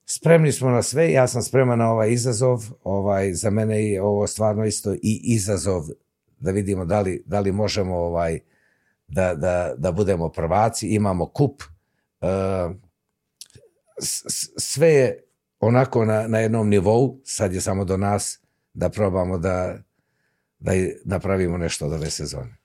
Spremni 0.05 0.51
smo 0.51 0.69
na 0.69 0.81
sve, 0.81 1.11
ja 1.11 1.27
sam 1.27 1.41
spreman 1.41 1.79
na 1.79 1.91
ovaj 1.91 2.11
izazov, 2.11 2.63
ovaj, 2.83 3.33
za 3.33 3.49
mene 3.49 3.89
je 3.89 4.01
ovo 4.01 4.27
stvarno 4.27 4.65
isto 4.65 4.93
i 4.93 5.21
izazov 5.23 5.83
da 6.39 6.51
vidimo 6.51 6.85
da 6.85 7.01
li, 7.01 7.23
da 7.25 7.39
li 7.39 7.51
možemo 7.51 7.95
ovaj, 7.95 8.39
da, 9.07 9.35
da, 9.35 9.73
da 9.77 9.91
budemo 9.91 10.29
prvaci, 10.29 10.87
imamo 10.87 11.25
kup, 11.25 11.63
uh, 12.21 12.75
sve 14.57 14.89
je 14.89 15.23
onako 15.59 16.05
na, 16.05 16.27
na 16.27 16.39
jednom 16.39 16.69
nivou, 16.69 17.19
sad 17.23 17.53
je 17.53 17.61
samo 17.61 17.85
do 17.85 17.97
nas 17.97 18.39
da 18.73 18.89
probamo 18.89 19.37
da, 19.37 19.77
da 20.59 20.71
napravimo 21.05 21.57
nešto 21.57 21.85
od 21.85 21.93
ove 21.93 22.09
sezone. 22.09 22.57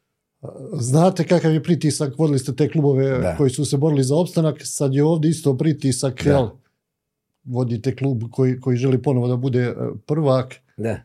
Znate 0.72 1.26
kakav 1.26 1.52
je 1.52 1.62
pritisak, 1.62 2.18
vodili 2.18 2.38
ste 2.38 2.56
te 2.56 2.68
klubove 2.68 3.18
da. 3.18 3.36
koji 3.36 3.50
su 3.50 3.64
se 3.64 3.76
borili 3.76 4.04
za 4.04 4.16
opstanak, 4.16 4.60
sad 4.64 4.94
je 4.94 5.04
ovdje 5.04 5.30
isto 5.30 5.56
pritisak, 5.56 6.24
da. 6.24 6.30
jel, 6.30 6.48
vodite 7.44 7.96
klub 7.96 8.22
koji, 8.30 8.60
koji 8.60 8.76
želi 8.76 9.02
ponovo 9.02 9.28
da 9.28 9.36
bude 9.36 9.60
e, 9.60 9.74
prvak. 10.06 10.54
Da. 10.76 11.02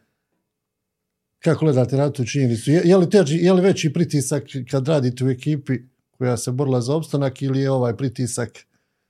Kako 1.39 1.65
gledate 1.65 1.95
na 1.95 2.11
tu 2.11 2.25
činjenicu? 2.25 2.71
Je, 2.71 2.81
je, 2.85 2.97
li 2.97 3.09
teži, 3.09 3.37
je 3.37 3.53
li 3.53 3.61
veći 3.61 3.93
pritisak 3.93 4.43
kad 4.71 4.87
radite 4.87 5.25
u 5.25 5.29
ekipi 5.29 5.73
koja 6.11 6.37
se 6.37 6.51
borila 6.51 6.81
za 6.81 6.95
opstanak 6.95 7.41
ili 7.41 7.59
je 7.59 7.71
ovaj 7.71 7.97
pritisak? 7.97 8.49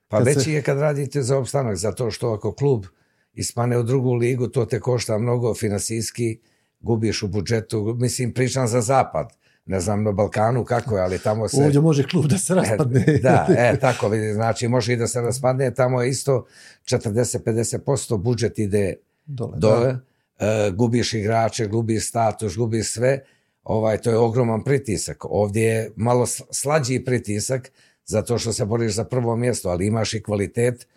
Pa 0.08 0.20
veći 0.20 0.40
se... 0.40 0.52
je 0.52 0.62
kad 0.62 0.78
radite 0.78 1.22
za 1.22 1.38
opstanak, 1.38 1.78
zato 1.78 2.12
što 2.12 2.34
ako 2.34 2.52
klub 2.52 2.86
ispane 3.34 3.78
u 3.78 3.84
drugu 3.84 4.14
ligu, 4.14 4.48
to 4.48 4.66
te 4.66 4.80
košta 4.80 5.18
mnogo 5.18 5.54
finansijski, 5.54 6.40
gubiš 6.80 7.24
u 7.24 7.28
budžetu, 7.28 7.96
mislim, 8.00 8.34
pričam 8.34 8.68
za 8.68 8.82
zapad 8.82 9.45
ne 9.66 9.80
znam 9.80 10.04
na 10.04 10.12
Balkanu 10.12 10.64
kako 10.64 10.98
je, 10.98 11.04
ali 11.04 11.20
tamo 11.20 11.48
se... 11.48 11.64
Ovdje 11.64 11.82
može 11.82 12.04
klub 12.04 12.26
da 12.26 12.38
se 12.38 12.54
e, 12.54 12.56
raspadne. 12.56 13.06
E, 13.08 13.20
da, 13.20 13.48
e, 13.58 13.80
tako 13.80 14.10
vidi, 14.10 14.34
znači 14.34 14.68
može 14.68 14.94
i 14.94 14.98
da 14.98 15.08
se 15.08 15.22
raspadne, 15.22 15.74
tamo 15.74 16.02
je 16.02 16.10
isto 16.10 16.46
40-50% 16.86 18.18
budžet 18.18 18.60
ide 18.60 18.96
dole. 19.26 19.58
dole. 19.58 19.98
E, 20.40 20.72
gubiš 20.72 21.14
igrače, 21.14 21.68
gubiš 21.68 22.10
status, 22.10 22.58
gubiš 22.58 22.94
sve, 22.94 23.20
ovaj, 23.64 23.98
to 23.98 24.10
je 24.10 24.18
ogroman 24.18 24.64
pritisak. 24.64 25.26
Ovdje 25.26 25.64
je 25.64 25.92
malo 25.96 26.26
slađi 26.52 27.06
pritisak, 27.06 27.72
zato 28.06 28.38
što 28.38 28.54
se 28.54 28.66
boriš 28.66 28.94
za 28.94 29.04
prvo 29.04 29.36
mjesto, 29.36 29.70
ali 29.70 29.88
imaš 29.88 30.14
i 30.14 30.24
kvalitet 30.24 30.88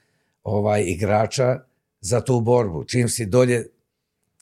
ovaj 0.45 0.85
igrača 0.87 1.61
za 2.01 2.21
tu 2.21 2.41
borbu. 2.41 2.85
Čim 2.85 3.09
si 3.09 3.27
dolje, 3.27 3.67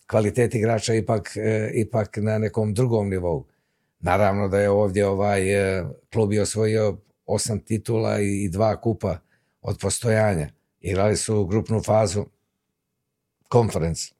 kvalitet 0.06 0.54
igrača 0.54 0.94
ipak, 0.94 1.36
e, 1.36 1.70
ipak 1.74 2.16
na 2.16 2.38
nekom 2.38 2.74
drugom 2.74 3.08
nivou. 3.08 3.44
Naravno 4.06 4.48
da 4.48 4.60
je 4.60 4.70
ovdje 4.70 5.06
ovaj 5.06 5.52
e, 5.52 5.84
klub 6.12 6.32
je 6.32 6.42
osvojio 6.42 6.96
osam 7.26 7.60
titula 7.60 8.20
i 8.20 8.48
dva 8.48 8.80
kupa 8.80 9.18
od 9.62 9.78
postojanja. 9.80 10.48
Igrali 10.80 11.16
su 11.16 11.46
grupnu 11.46 11.82
fazu 11.82 12.24
konferenc. 13.48 14.12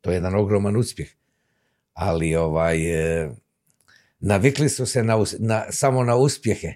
To 0.00 0.10
je 0.10 0.14
jedan 0.14 0.34
ogroman 0.34 0.76
uspjeh. 0.76 1.08
Ali 1.92 2.36
ovaj 2.36 2.76
e, 2.92 3.30
navikli 4.18 4.68
su 4.68 4.86
se 4.86 5.02
na, 5.02 5.24
na, 5.38 5.64
samo 5.70 6.04
na 6.04 6.16
uspjehe. 6.16 6.74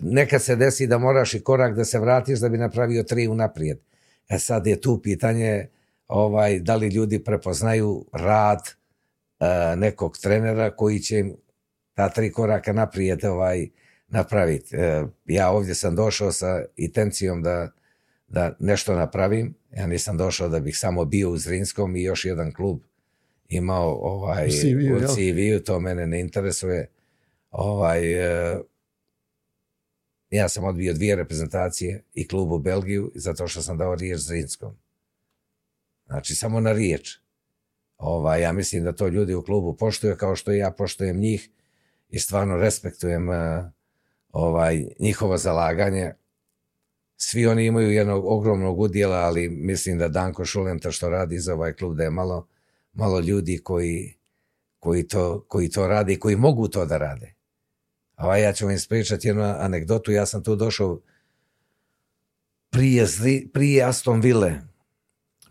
Nekad 0.00 0.42
se 0.42 0.56
desi 0.56 0.86
da 0.86 0.98
moraš 0.98 1.34
i 1.34 1.40
korak 1.40 1.76
da 1.76 1.84
se 1.84 1.98
vratiš 1.98 2.38
da 2.38 2.48
bi 2.48 2.58
napravio 2.58 3.02
tri 3.02 3.28
unaprijed. 3.28 3.78
E 4.28 4.38
sad 4.38 4.66
je 4.66 4.80
tu 4.80 5.00
pitanje 5.02 5.68
ovaj 6.08 6.60
da 6.60 6.76
li 6.76 6.88
ljudi 6.88 7.24
prepoznaju 7.24 8.04
rad, 8.12 8.77
nekog 9.76 10.18
trenera 10.18 10.70
koji 10.70 10.98
će 10.98 11.18
im 11.18 11.36
ta 11.94 12.08
tri 12.08 12.32
koraka 12.32 12.72
naprijed 12.72 13.24
ovaj, 13.24 13.68
napraviti. 14.08 14.76
E, 14.76 15.04
ja 15.26 15.50
ovdje 15.50 15.74
sam 15.74 15.96
došao 15.96 16.32
sa 16.32 16.64
intencijom 16.76 17.42
da, 17.42 17.70
da 18.28 18.56
nešto 18.58 18.94
napravim. 18.94 19.54
Ja 19.76 19.86
nisam 19.86 20.16
došao 20.16 20.48
da 20.48 20.60
bih 20.60 20.78
samo 20.78 21.04
bio 21.04 21.30
u 21.30 21.36
Zrinskom 21.36 21.96
i 21.96 22.02
još 22.02 22.24
jedan 22.24 22.52
klub 22.52 22.80
imao 23.48 23.94
ovaj, 23.94 24.46
u 24.46 24.50
CV-u, 24.50 24.96
u 24.96 25.00
CV 25.00 25.64
to 25.64 25.80
mene 25.80 26.06
ne 26.06 26.20
interesuje. 26.20 26.90
Ovaj, 27.50 28.12
e, 28.12 28.58
ja 30.30 30.48
sam 30.48 30.64
odbio 30.64 30.94
dvije 30.94 31.16
reprezentacije 31.16 32.02
i 32.14 32.28
klub 32.28 32.52
u 32.52 32.58
Belgiju 32.58 33.12
zato 33.14 33.48
što 33.48 33.62
sam 33.62 33.78
dao 33.78 33.94
riječ 33.94 34.18
Zrinskom. 34.18 34.76
Znači, 36.06 36.34
samo 36.34 36.60
na 36.60 36.72
riječ. 36.72 37.18
Ovaj, 37.98 38.42
ja 38.42 38.52
mislim 38.52 38.84
da 38.84 38.92
to 38.92 39.08
ljudi 39.08 39.34
u 39.34 39.42
klubu 39.42 39.76
poštuju 39.76 40.16
kao 40.16 40.36
što 40.36 40.52
i 40.52 40.58
ja 40.58 40.70
poštujem 40.70 41.16
njih 41.16 41.50
i 42.08 42.18
stvarno 42.18 42.56
respektujem 42.56 43.28
uh, 43.28 43.34
ovaj, 44.32 44.84
njihovo 44.98 45.36
zalaganje. 45.36 46.12
Svi 47.16 47.46
oni 47.46 47.66
imaju 47.66 47.90
jednog 47.90 48.24
ogromnog 48.26 48.80
udjela, 48.80 49.16
ali 49.16 49.48
mislim 49.48 49.98
da 49.98 50.08
Danko 50.08 50.44
Šulenta 50.44 50.90
što 50.90 51.08
radi 51.08 51.38
za 51.38 51.54
ovaj 51.54 51.72
klub 51.72 51.96
da 51.96 52.04
je 52.04 52.10
malo, 52.10 52.48
malo 52.92 53.20
ljudi 53.20 53.58
koji, 53.58 54.14
koji, 54.78 55.08
to, 55.08 55.44
koji 55.48 55.70
to 55.70 55.88
rade 55.88 56.12
i 56.12 56.18
koji 56.18 56.36
mogu 56.36 56.68
to 56.68 56.86
da 56.86 56.96
rade. 56.98 57.34
Ovaj, 58.16 58.42
ja 58.42 58.52
ću 58.52 58.64
vam 58.64 58.74
ispričati 58.74 59.28
jednu 59.28 59.42
anegdotu. 59.42 60.12
Ja 60.12 60.26
sam 60.26 60.42
tu 60.42 60.56
došao 60.56 61.00
prije, 62.70 63.06
prije 63.52 63.84
Aston 63.84 64.20
Ville 64.20 64.67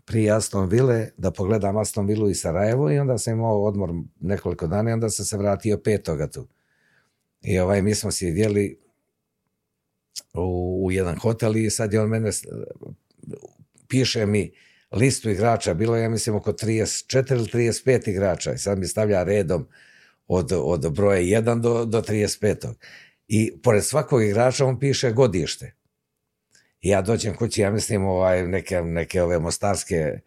prije 0.08 0.32
Aston 0.32 0.68
Ville 0.68 1.10
da 1.16 1.30
pogledam 1.30 1.76
Aston 1.76 2.06
Villu 2.06 2.30
i 2.30 2.34
Sarajevo 2.34 2.90
i 2.90 2.98
onda 2.98 3.18
sam 3.18 3.32
imao 3.32 3.64
odmor 3.64 3.90
nekoliko 4.20 4.66
dana 4.66 4.90
i 4.90 4.92
onda 4.92 5.10
sam 5.10 5.24
se 5.24 5.36
vratio 5.36 5.78
petoga 5.78 6.26
tu. 6.30 6.48
I 7.42 7.58
ovaj, 7.58 7.82
mi 7.82 7.94
smo 7.94 8.10
sjedjeli 8.10 8.78
u, 10.34 10.80
u 10.86 10.92
jedan 10.92 11.18
hotel 11.18 11.56
i 11.56 11.70
sad 11.70 11.92
je 11.92 12.00
on 12.00 12.08
mene 12.08 12.30
piše 13.88 14.26
mi 14.26 14.52
listu 14.92 15.30
igrača, 15.30 15.74
bilo 15.74 15.96
je 15.96 16.02
ja 16.02 16.08
mislim 16.08 16.36
oko 16.36 16.52
34 16.52 17.32
ili 17.32 17.70
35 17.72 18.08
igrača 18.10 18.52
i 18.52 18.58
sad 18.58 18.78
mi 18.78 18.86
stavlja 18.86 19.22
redom 19.22 19.68
od, 20.26 20.52
od 20.52 20.92
broja 20.92 21.20
1 21.20 21.60
do, 21.60 21.84
do 21.84 22.00
35. 22.00 22.74
I 23.28 23.60
pored 23.62 23.84
svakog 23.84 24.22
igrača 24.22 24.66
on 24.66 24.78
piše 24.78 25.12
godište 25.12 25.77
ja 26.82 27.02
dođem 27.02 27.36
kući, 27.36 27.60
ja 27.60 27.70
mislim 27.70 28.04
ovaj, 28.04 28.46
neke, 28.46 28.82
neke 28.82 29.22
ove 29.22 29.38
mostarske 29.38 30.20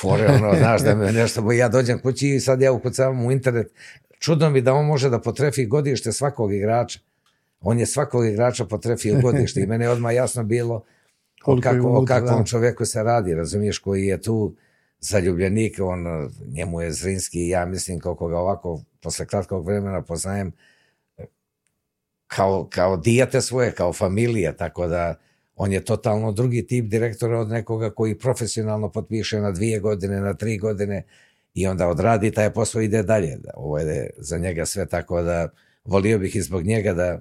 fore, 0.00 0.26
ono, 0.26 0.56
znaš 0.58 0.82
da 0.82 0.94
me 0.94 1.12
nešto, 1.20 1.42
bo 1.42 1.52
ja 1.52 1.68
dođem 1.68 1.98
kući 1.98 2.28
i 2.28 2.40
sad 2.40 2.60
ja 2.60 2.72
ukucavam 2.72 3.26
u 3.26 3.32
internet. 3.32 3.72
Čudno 4.18 4.50
mi 4.50 4.60
da 4.60 4.74
on 4.74 4.86
može 4.86 5.10
da 5.10 5.20
potrefi 5.20 5.66
godište 5.66 6.12
svakog 6.12 6.54
igrača. 6.54 7.00
On 7.60 7.78
je 7.78 7.86
svakog 7.86 8.26
igrača 8.26 8.64
potrefio 8.64 9.20
godište 9.22 9.60
i 9.60 9.66
mene 9.66 9.84
je 9.84 9.90
odmah 9.90 10.14
jasno 10.14 10.44
bilo 10.44 10.84
o, 11.44 11.60
kako, 11.60 11.88
o 11.88 12.04
kakvom 12.04 12.46
čovjeku 12.46 12.84
se 12.84 13.02
radi, 13.02 13.34
razumiješ, 13.34 13.78
koji 13.78 14.06
je 14.06 14.22
tu 14.22 14.54
zaljubljenik, 15.00 15.78
on, 15.82 16.30
njemu 16.46 16.80
je 16.80 16.92
Zrinski 16.92 17.40
i 17.40 17.48
ja 17.48 17.66
mislim 17.66 18.00
kako 18.00 18.28
ga 18.28 18.38
ovako 18.38 18.80
posle 19.00 19.26
kratkog 19.26 19.66
vremena 19.66 20.02
poznajem 20.02 20.52
kao, 22.26 22.68
kao 22.70 22.96
dijete 22.96 23.40
svoje, 23.40 23.72
kao 23.72 23.92
familija, 23.92 24.52
tako 24.56 24.86
da 24.86 25.14
on 25.58 25.72
je 25.72 25.84
totalno 25.84 26.32
drugi 26.32 26.66
tip 26.66 26.86
direktora 26.86 27.40
od 27.40 27.48
nekoga 27.48 27.90
koji 27.90 28.18
profesionalno 28.18 28.92
potpiše 28.92 29.40
na 29.40 29.50
dvije 29.50 29.80
godine, 29.80 30.20
na 30.20 30.34
tri 30.34 30.58
godine 30.58 31.02
i 31.54 31.66
onda 31.66 31.88
odradi 31.88 32.30
taj 32.30 32.52
posao 32.52 32.82
i 32.82 32.84
ide 32.84 33.02
dalje. 33.02 33.38
Ovo 33.54 33.78
je 33.78 34.10
za 34.16 34.38
njega 34.38 34.66
sve 34.66 34.86
tako 34.86 35.22
da 35.22 35.48
volio 35.84 36.18
bih 36.18 36.36
i 36.36 36.42
zbog 36.42 36.62
njega 36.62 36.92
da 36.92 37.20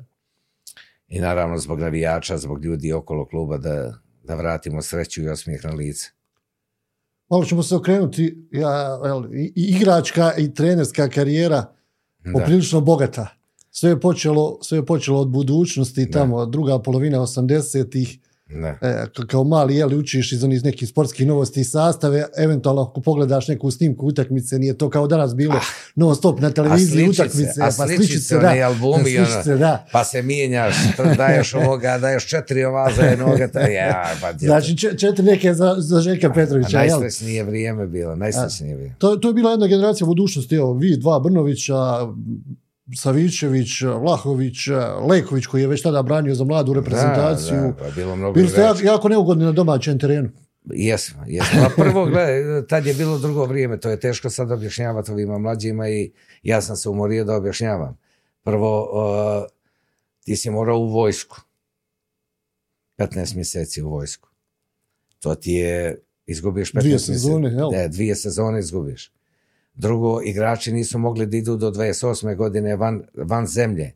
i 1.08 1.20
naravno 1.20 1.58
zbog 1.58 1.79
navijača, 1.79 2.38
zbog 2.38 2.65
ljudi 2.65 2.94
okolo 2.94 3.25
kluba 3.25 3.58
da, 3.58 3.94
da 4.24 4.36
vratimo 4.36 4.82
sreću 4.82 5.22
i 5.22 5.29
osmijeh 5.29 5.65
na 5.65 5.72
lice. 5.72 6.10
Malo 7.29 7.46
ćemo 7.46 7.63
se 7.63 7.75
okrenuti, 7.75 8.48
ja, 8.51 9.00
i 9.34 9.51
igračka 9.56 10.34
i 10.38 10.53
trenerska 10.53 11.10
karijera 11.10 11.74
da. 12.20 12.32
poprilično 12.34 12.82
bogata. 12.82 13.27
Sve 13.72 13.89
je 13.89 14.00
počelo, 14.00 14.60
sve 14.62 14.77
je 14.77 14.86
počelo 14.86 15.22
od 15.22 15.29
budućnosti, 15.29 16.12
tamo 16.12 16.46
da. 16.46 16.51
druga 16.51 16.79
polovina 16.79 17.20
80-ih, 17.20 18.20
Ne. 18.50 18.77
E, 18.82 19.06
kao 19.27 19.44
mali 19.44 19.75
jeli 19.75 19.96
učiš 19.96 20.32
iz 20.32 20.44
onih 20.44 20.63
nekih 20.63 20.89
sportskih 20.89 21.27
novosti 21.27 21.62
i 21.62 21.63
sastave, 21.63 22.25
eventualno 22.38 22.82
ako 22.82 23.01
pogledaš 23.01 23.48
neku 23.48 23.72
snimku 23.72 24.08
utakmice, 24.08 24.60
nije 24.60 24.77
to 24.77 24.89
kao 24.89 25.08
danas 25.08 25.36
bilo 25.36 25.56
ah, 25.56 25.62
non 25.96 26.16
stop 26.16 26.39
na 26.39 26.51
televiziji 26.51 27.06
a 27.06 27.10
utakmice, 27.10 27.62
a 27.62 27.66
pa 27.66 27.88
sličice, 27.88 28.38
da, 28.38 28.54
albumi, 28.66 29.04
sličice, 29.04 29.50
ono, 29.50 29.58
da. 29.58 29.86
pa 29.92 30.04
se 30.04 30.22
mijenjaš, 30.22 30.75
daješ 31.18 31.54
ovoga, 31.54 31.98
daješ 31.98 32.27
četiri 32.27 32.63
ovaza 32.63 33.01
jednoga, 33.01 33.48
ta, 33.48 33.60
ja, 33.60 34.16
pa 34.22 34.34
Znači 34.48 34.77
četiri 34.77 35.24
neke 35.24 35.54
za, 35.54 35.75
za 35.77 36.01
Željka 36.01 36.34
Petrovića. 36.34 36.77
Najsrećnije 36.77 37.44
vrijeme 37.44 37.88
bilo, 37.88 38.16
najsrećnije 38.16 38.75
vrijeme. 38.75 38.96
To, 38.98 39.16
to 39.16 39.27
je 39.27 39.34
bila 39.34 39.51
jedna 39.51 39.68
generacija 39.68 40.06
budućnosti, 40.06 40.56
evo, 40.56 40.74
vi 40.74 40.98
dva 40.98 41.20
Brnovića, 41.20 41.75
Savićević, 42.96 43.82
Vlahović, 43.82 44.58
Leković 45.10 45.46
koji 45.46 45.62
je 45.62 45.67
već 45.67 45.82
tada 45.82 46.01
branio 46.01 46.36
za 46.36 46.44
mladu 46.44 46.74
reprezentaciju. 46.74 47.58
Da, 47.58 47.67
da, 47.67 47.74
pa 47.74 47.89
bilo 47.96 48.15
mnogo 48.15 48.34
Bili 48.34 48.50
ste 48.50 48.62
jako, 48.62 48.79
jako 48.84 49.10
neugodni 49.10 49.46
na 49.46 49.51
domaćem 49.51 50.00
terenu. 50.00 50.29
Jesmo, 50.65 51.24
jesmo. 51.27 51.62
A 51.62 51.70
prvo, 51.75 52.06
gledaj, 52.06 52.67
tad 52.67 52.86
je 52.86 52.94
bilo 52.94 53.17
drugo 53.17 53.46
vrijeme, 53.46 53.79
to 53.79 53.89
je 53.89 54.00
teško 54.00 54.29
sad 54.29 54.51
objašnjavati 54.51 55.12
ovima 55.12 55.38
mlađima 55.38 55.89
i 55.89 56.12
ja 56.44 56.62
sam 56.62 56.75
se 56.75 56.89
umorio 56.89 57.24
da 57.24 57.36
objašnjavam. 57.36 57.98
Prvo, 58.44 58.84
uh, 58.84 59.48
ti 60.24 60.36
si 60.36 60.50
morao 60.50 60.77
u 60.77 60.89
vojsku. 60.89 61.41
15 62.98 63.36
mjeseci 63.36 63.82
u 63.82 63.89
vojsku. 63.89 64.29
To 65.20 65.36
ti 65.36 65.51
je, 65.51 66.01
izgubiš 66.25 66.74
15 66.74 66.79
Dvije 66.79 66.91
mjeseci. 66.91 67.13
sezone, 67.13 67.50
jel? 67.50 67.70
Ne, 67.72 67.88
dvije 67.88 68.15
sezone 68.15 68.60
izgubiš. 68.60 69.12
Drugo, 69.77 70.22
igrači 70.22 70.72
nisu 70.72 71.00
mogli 71.00 71.25
da 71.25 71.38
idu 71.38 71.57
do 71.57 71.72
28. 71.72 72.36
godine 72.36 72.75
van, 72.75 73.01
van 73.15 73.48
zemlje. 73.48 73.93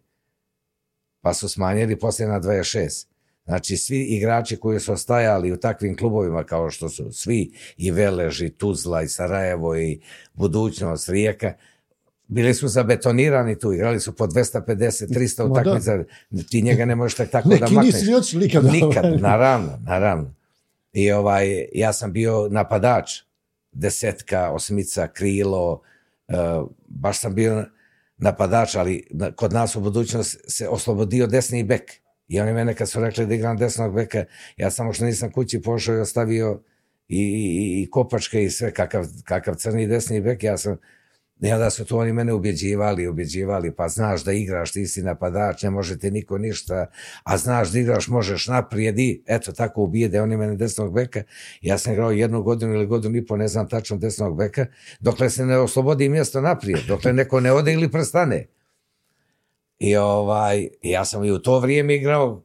Pa 1.22 1.34
su 1.34 1.50
smanjili 1.50 2.00
poslije 2.00 2.28
na 2.28 2.40
26. 2.42 3.06
Znači, 3.46 3.78
svi 3.78 4.00
igrači 4.04 4.58
koji 4.58 4.80
su 4.80 4.94
ostajali 4.94 5.52
u 5.52 5.58
takvim 5.58 5.98
klubovima 5.98 6.44
kao 6.44 6.70
što 6.70 6.90
su 6.90 7.12
svi 7.12 7.54
i 7.78 7.92
Velež, 7.92 8.42
i 8.42 8.50
Tuzla, 8.50 9.02
i 9.02 9.08
Sarajevo, 9.08 9.78
i 9.78 10.00
Budućnost, 10.34 11.10
Rijeka, 11.10 11.54
bili 12.28 12.54
su 12.54 12.68
zabetonirani 12.68 13.60
tu, 13.60 13.74
igrali 13.74 14.00
su 14.00 14.16
po 14.16 14.28
250, 14.28 14.66
300 15.08 15.48
Ma 15.48 15.54
da. 15.54 15.62
utakmica, 15.62 16.04
ti 16.50 16.62
njega 16.62 16.86
ne 16.86 16.96
možeš 16.96 17.16
tako 17.32 17.50
da 17.50 17.56
Neki 17.56 17.74
makneš. 17.74 17.94
nisu 17.94 18.06
ni 18.06 18.16
otišli 18.16 18.40
nikada. 18.40 18.72
Nikad, 18.72 19.22
naravno, 19.22 19.80
naravno. 19.86 20.34
I 20.94 21.12
ovaj, 21.12 21.66
ja 21.74 21.94
sam 21.94 22.12
bio 22.12 22.48
napadač, 22.52 23.12
desetka, 23.72 24.52
osmica, 24.52 25.08
krilo, 25.08 25.82
uh, 26.28 26.70
baš 26.88 27.20
sam 27.20 27.36
bio 27.36 27.66
napadač, 28.18 28.76
ali 28.76 29.08
kod 29.36 29.54
nas 29.54 29.76
u 29.76 29.82
budućnost 29.82 30.38
se 30.48 30.68
oslobodio 30.68 31.28
desni 31.28 31.64
bek. 31.64 31.92
I 32.28 32.40
oni 32.40 32.54
mene 32.54 32.74
kad 32.74 32.90
su 32.90 33.00
rekli 33.00 33.26
da 33.26 33.36
igram 33.36 33.58
desnog 33.58 33.96
beka, 33.96 34.26
ja 34.58 34.72
samo 34.72 34.94
što 34.94 35.06
nisam 35.06 35.32
kući 35.32 35.62
pošao 35.62 35.96
i 35.96 36.00
ostavio 36.00 36.64
i, 37.08 37.18
i, 37.18 37.82
i 37.82 37.90
kopačke 37.90 38.44
i 38.44 38.50
sve, 38.50 38.74
kakav, 38.74 39.06
kakav 39.24 39.56
crni 39.56 39.88
desni 39.88 40.22
bek, 40.22 40.44
ja 40.44 40.58
sam 40.58 40.78
i 41.42 41.52
onda 41.52 41.70
su 41.70 41.86
to 41.86 41.98
oni 41.98 42.14
mene 42.14 42.34
ubjeđivali, 42.34 43.08
ubjeđivali, 43.08 43.76
pa 43.76 43.88
znaš 43.88 44.24
da 44.24 44.32
igraš, 44.32 44.72
ti 44.72 44.88
si 44.88 45.02
napadač, 45.02 45.64
ne 45.64 45.70
može 45.70 46.00
ti 46.00 46.12
niko 46.12 46.38
ništa, 46.38 46.86
a 47.24 47.38
znaš 47.38 47.72
da 47.72 47.80
igraš, 47.80 48.08
možeš 48.08 48.48
naprijed 48.48 49.00
i 49.00 49.24
eto 49.28 49.52
tako 49.52 49.82
ubijede 49.82 50.22
oni 50.22 50.38
mene 50.38 50.56
desnog 50.56 50.94
beka. 50.94 51.24
Ja 51.62 51.78
sam 51.78 51.94
igrao 51.94 52.12
jednu 52.12 52.44
godinu 52.44 52.74
ili 52.74 52.86
godinu 52.86 53.18
i 53.18 53.26
po, 53.26 53.38
ne 53.38 53.48
znam 53.48 53.70
tačno 53.70 53.98
desnog 53.98 54.38
beka, 54.38 54.66
dokle 55.00 55.30
se 55.30 55.46
ne 55.46 55.58
oslobodi 55.58 56.10
mjesto 56.10 56.42
naprijed, 56.42 56.80
dokle 56.88 57.14
neko 57.14 57.40
ne 57.40 57.52
ode 57.52 57.74
ili 57.74 57.92
prestane. 57.92 58.48
I 59.80 59.96
ovaj, 59.96 60.68
ja 60.82 61.06
sam 61.06 61.24
i 61.24 61.32
u 61.32 61.40
to 61.40 61.60
vrijeme 61.60 61.96
igrao 61.96 62.44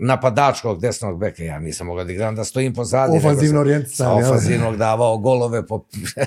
napadačkog 0.00 0.80
desnog 0.80 1.18
beka, 1.18 1.44
ja 1.44 1.58
nisam 1.58 1.86
mogao 1.86 2.04
da 2.04 2.12
igram 2.12 2.36
da 2.36 2.44
stojim 2.44 2.74
pozadi. 2.74 3.16
Ofanzivno 3.16 3.60
orijentisan, 3.60 4.24
ofanzivnog 4.24 4.76
davao 4.76 5.18
golove, 5.18 5.66
po, 5.66 5.84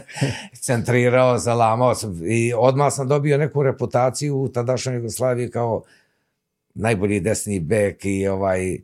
centrirao, 0.66 1.38
zalamao 1.38 1.96
sam 1.96 2.22
i 2.26 2.54
odmah 2.58 2.94
sam 2.94 3.08
dobio 3.08 3.38
neku 3.38 3.64
reputaciju 3.64 4.38
u 4.38 4.50
tadašnjoj 4.50 4.96
Jugoslaviji 4.96 5.52
kao 5.52 5.84
najbolji 6.74 7.20
desni 7.20 7.60
bek 7.60 8.06
i 8.06 8.28
ovaj 8.28 8.78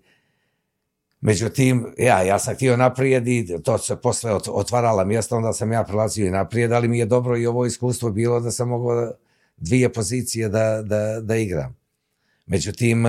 Međutim, 1.22 1.86
ja, 1.98 2.22
ja 2.22 2.40
sam 2.40 2.56
htio 2.56 2.78
naprijed 2.78 3.28
i 3.28 3.58
to 3.64 3.78
se 3.78 3.96
posle 3.96 4.32
ot- 4.32 4.52
otvarala 4.52 5.04
mjesta, 5.04 5.36
onda 5.36 5.54
sam 5.54 5.72
ja 5.72 5.84
prelazio 5.84 6.28
i 6.28 6.32
naprijed, 6.32 6.72
ali 6.72 6.88
mi 6.88 7.00
je 7.00 7.06
dobro 7.06 7.38
i 7.38 7.48
ovo 7.48 7.66
iskustvo 7.66 8.12
bilo 8.12 8.40
da 8.40 8.52
sam 8.52 8.70
mogao 8.70 9.12
dvije 9.58 9.94
pozicije 9.94 10.50
da, 10.50 10.82
da, 10.82 11.20
da 11.22 11.36
igram. 11.36 11.76
Međutim, 12.46 13.06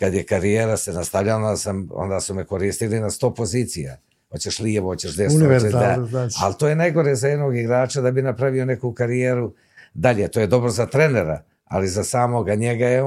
kad 0.00 0.14
je 0.14 0.24
karijera 0.24 0.76
se 0.76 0.92
nastavljala, 0.92 1.36
onda, 1.36 1.56
sam, 1.56 1.88
onda 1.92 2.20
su 2.20 2.34
me 2.34 2.44
koristili 2.44 3.00
na 3.00 3.10
sto 3.10 3.34
pozicija. 3.34 3.96
Hoćeš 4.30 4.58
lijevo, 4.58 4.88
hoćeš 4.88 5.16
desno, 5.16 5.46
hoćeš 5.46 5.72
da. 5.72 6.06
znači. 6.08 6.36
Ali 6.42 6.54
to 6.58 6.68
je 6.68 6.76
najgore 6.76 7.14
za 7.14 7.28
jednog 7.28 7.56
igrača 7.56 8.00
da 8.00 8.10
bi 8.10 8.22
napravio 8.22 8.64
neku 8.64 8.92
karijeru 8.92 9.54
dalje. 9.94 10.28
To 10.28 10.40
je 10.40 10.46
dobro 10.46 10.70
za 10.70 10.86
trenera, 10.86 11.42
ali 11.64 11.88
za 11.88 12.04
samoga 12.04 12.54
njega 12.54 12.86
je 12.86 13.02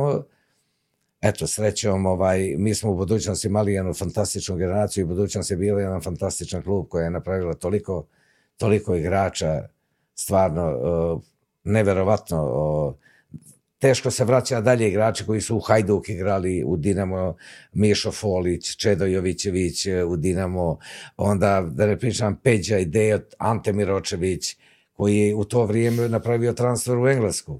eto, 1.21 1.47
srećom, 1.47 2.05
ovaj, 2.05 2.55
mi 2.57 2.75
smo 2.75 2.91
u 2.91 2.95
budućnosti 2.95 3.47
imali 3.47 3.73
jednu 3.73 3.93
fantastičnu 3.93 4.55
generaciju 4.55 5.01
i 5.01 5.07
budućnost 5.07 5.51
je 5.51 5.57
bila 5.57 5.81
jedan 5.81 6.01
fantastičan 6.01 6.61
klub 6.61 6.87
koji 6.89 7.03
je 7.03 7.09
napravila 7.09 7.53
toliko, 7.53 8.05
toliko 8.57 8.95
igrača, 8.95 9.67
stvarno, 10.15 10.77
uh, 10.77 11.21
neverovatno, 11.63 12.43
uh, 12.43 12.93
teško 13.83 14.11
se 14.11 14.23
vraća 14.25 14.61
dalje 14.61 14.87
igrači 14.87 15.25
koji 15.25 15.41
su 15.41 15.55
u 15.55 15.59
Hajduk 15.59 16.09
igrali, 16.09 16.63
u 16.65 16.77
Dinamo, 16.77 17.35
Mišo 17.73 18.11
Folić, 18.11 18.75
Čedo 18.75 19.05
Jovićević 19.05 19.85
e, 19.85 20.03
u 20.03 20.15
Dinamo, 20.15 20.77
onda 21.17 21.65
da 21.71 21.85
ne 21.85 21.99
pričam 21.99 22.35
Peđa 22.43 22.77
i 22.77 22.85
Dejo, 22.85 23.19
Ante 23.37 23.73
Miročević, 23.73 24.57
koji 24.93 25.17
je 25.17 25.35
u 25.35 25.43
to 25.43 25.65
vrijeme 25.65 26.09
napravio 26.09 26.53
transfer 26.53 26.97
u 26.97 27.07
Englesku. 27.07 27.59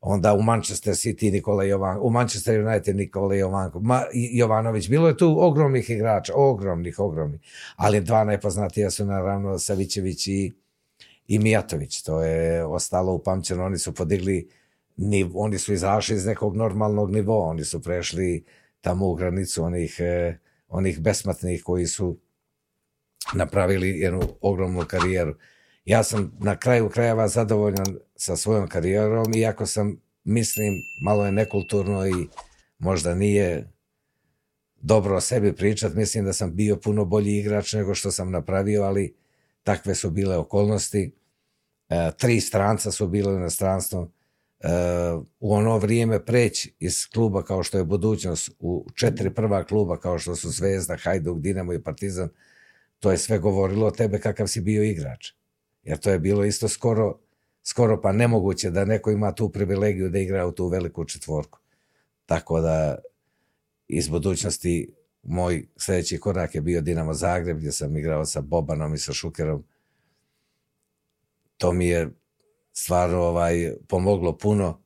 Onda 0.00 0.32
u 0.34 0.42
Manchester 0.42 0.94
City 0.94 1.32
Nikola 1.32 1.64
Jovan, 1.64 1.98
u 2.00 2.10
Manchester 2.10 2.66
United 2.66 2.96
Nikola 2.96 3.34
Jovanko, 3.34 3.80
Ma, 3.80 4.02
Jovanović. 4.12 4.88
Bilo 4.88 5.08
je 5.08 5.16
tu 5.16 5.36
ogromnih 5.40 5.90
igrača, 5.90 6.32
ogromnih, 6.36 6.98
ogromnih. 6.98 7.40
Ali 7.76 8.00
dva 8.00 8.24
najpoznatija 8.24 8.90
su 8.90 9.04
naravno 9.04 9.58
Savićević 9.58 10.26
i, 10.26 10.52
i 11.28 11.38
Mijatović. 11.38 12.02
To 12.02 12.22
je 12.22 12.64
ostalo 12.64 13.12
upamćeno. 13.12 13.64
Oni 13.64 13.78
su 13.78 13.94
podigli 13.94 14.48
niv, 14.96 15.30
oni 15.34 15.58
su 15.58 15.72
izašli 15.72 16.16
iz 16.16 16.26
nekog 16.26 16.56
normalnog 16.56 17.10
nivoa, 17.10 17.48
oni 17.48 17.64
su 17.64 17.82
prešli 17.82 18.44
tamo 18.80 19.08
u 19.08 19.14
granicu 19.14 19.64
onih, 19.64 19.96
eh, 19.98 20.38
onih 20.68 21.00
besmatnih 21.00 21.62
koji 21.62 21.86
su 21.86 22.18
napravili 23.34 23.88
jednu 23.88 24.20
ogromnu 24.40 24.84
karijeru. 24.86 25.34
Ja 25.84 26.02
sam 26.02 26.32
na 26.40 26.56
kraju 26.56 26.88
krajeva 26.88 27.28
zadovoljan 27.28 27.98
sa 28.16 28.36
svojom 28.36 28.68
karijerom, 28.68 29.34
iako 29.34 29.66
sam, 29.66 30.00
mislim, 30.24 30.74
malo 31.02 31.26
je 31.26 31.32
nekulturno 31.32 32.06
i 32.06 32.28
možda 32.78 33.14
nije 33.14 33.72
dobro 34.82 35.16
o 35.16 35.20
sebi 35.20 35.52
pričat, 35.52 35.94
mislim 35.94 36.24
da 36.24 36.32
sam 36.32 36.56
bio 36.56 36.76
puno 36.76 37.04
bolji 37.04 37.38
igrač 37.38 37.72
nego 37.72 37.94
što 37.94 38.10
sam 38.10 38.30
napravio, 38.30 38.82
ali 38.82 39.14
takve 39.62 39.94
su 39.94 40.10
bile 40.10 40.36
okolnosti. 40.36 41.12
E, 41.88 42.10
tri 42.18 42.40
stranca 42.40 42.90
su 42.90 43.08
bile 43.08 43.32
u 43.32 43.36
inostranstvu. 43.36 44.10
U 45.40 45.54
ono 45.54 45.78
vrijeme 45.78 46.24
preći 46.24 46.74
iz 46.78 47.06
kluba 47.12 47.42
kao 47.42 47.62
što 47.62 47.78
je 47.78 47.84
budućnost 47.84 48.50
u 48.58 48.86
četiri 48.94 49.34
prva 49.34 49.64
kluba 49.64 50.00
kao 50.00 50.18
što 50.18 50.36
su 50.36 50.50
Zvezda, 50.50 50.96
Hajduk, 50.96 51.38
Dinamo 51.38 51.72
i 51.72 51.82
Partizan, 51.82 52.28
to 52.98 53.10
je 53.10 53.18
sve 53.18 53.38
govorilo 53.38 53.86
o 53.86 53.90
tebe 53.90 54.18
kakav 54.18 54.46
si 54.46 54.60
bio 54.60 54.82
igrač. 54.82 55.32
Jer 55.82 55.98
to 55.98 56.10
je 56.10 56.18
bilo 56.18 56.44
isto 56.44 56.68
skoro, 56.68 57.18
skoro 57.62 58.00
pa 58.00 58.12
nemoguće 58.12 58.70
da 58.70 58.84
neko 58.84 59.10
ima 59.10 59.32
tu 59.32 59.48
privilegiju 59.48 60.08
da 60.08 60.18
igra 60.18 60.46
u 60.46 60.52
tu 60.52 60.68
veliku 60.68 61.04
četvorku. 61.04 61.58
Tako 62.26 62.60
da 62.60 62.98
iz 63.88 64.08
budućnosti 64.08 64.94
moj 65.22 65.66
sljedeći 65.76 66.20
korak 66.20 66.54
je 66.54 66.60
bio 66.60 66.80
Dinamo 66.80 67.14
Zagreb 67.14 67.58
gdje 67.58 67.72
sam 67.72 67.96
igrao 67.96 68.24
sa 68.24 68.40
Bobanom 68.40 68.94
i 68.94 68.98
sa 68.98 69.12
Šukerom. 69.12 69.64
To 71.56 71.72
mi 71.72 71.86
je 71.88 72.10
stvarno 72.72 73.18
ovaj, 73.22 73.72
pomoglo 73.88 74.38
puno 74.38 74.82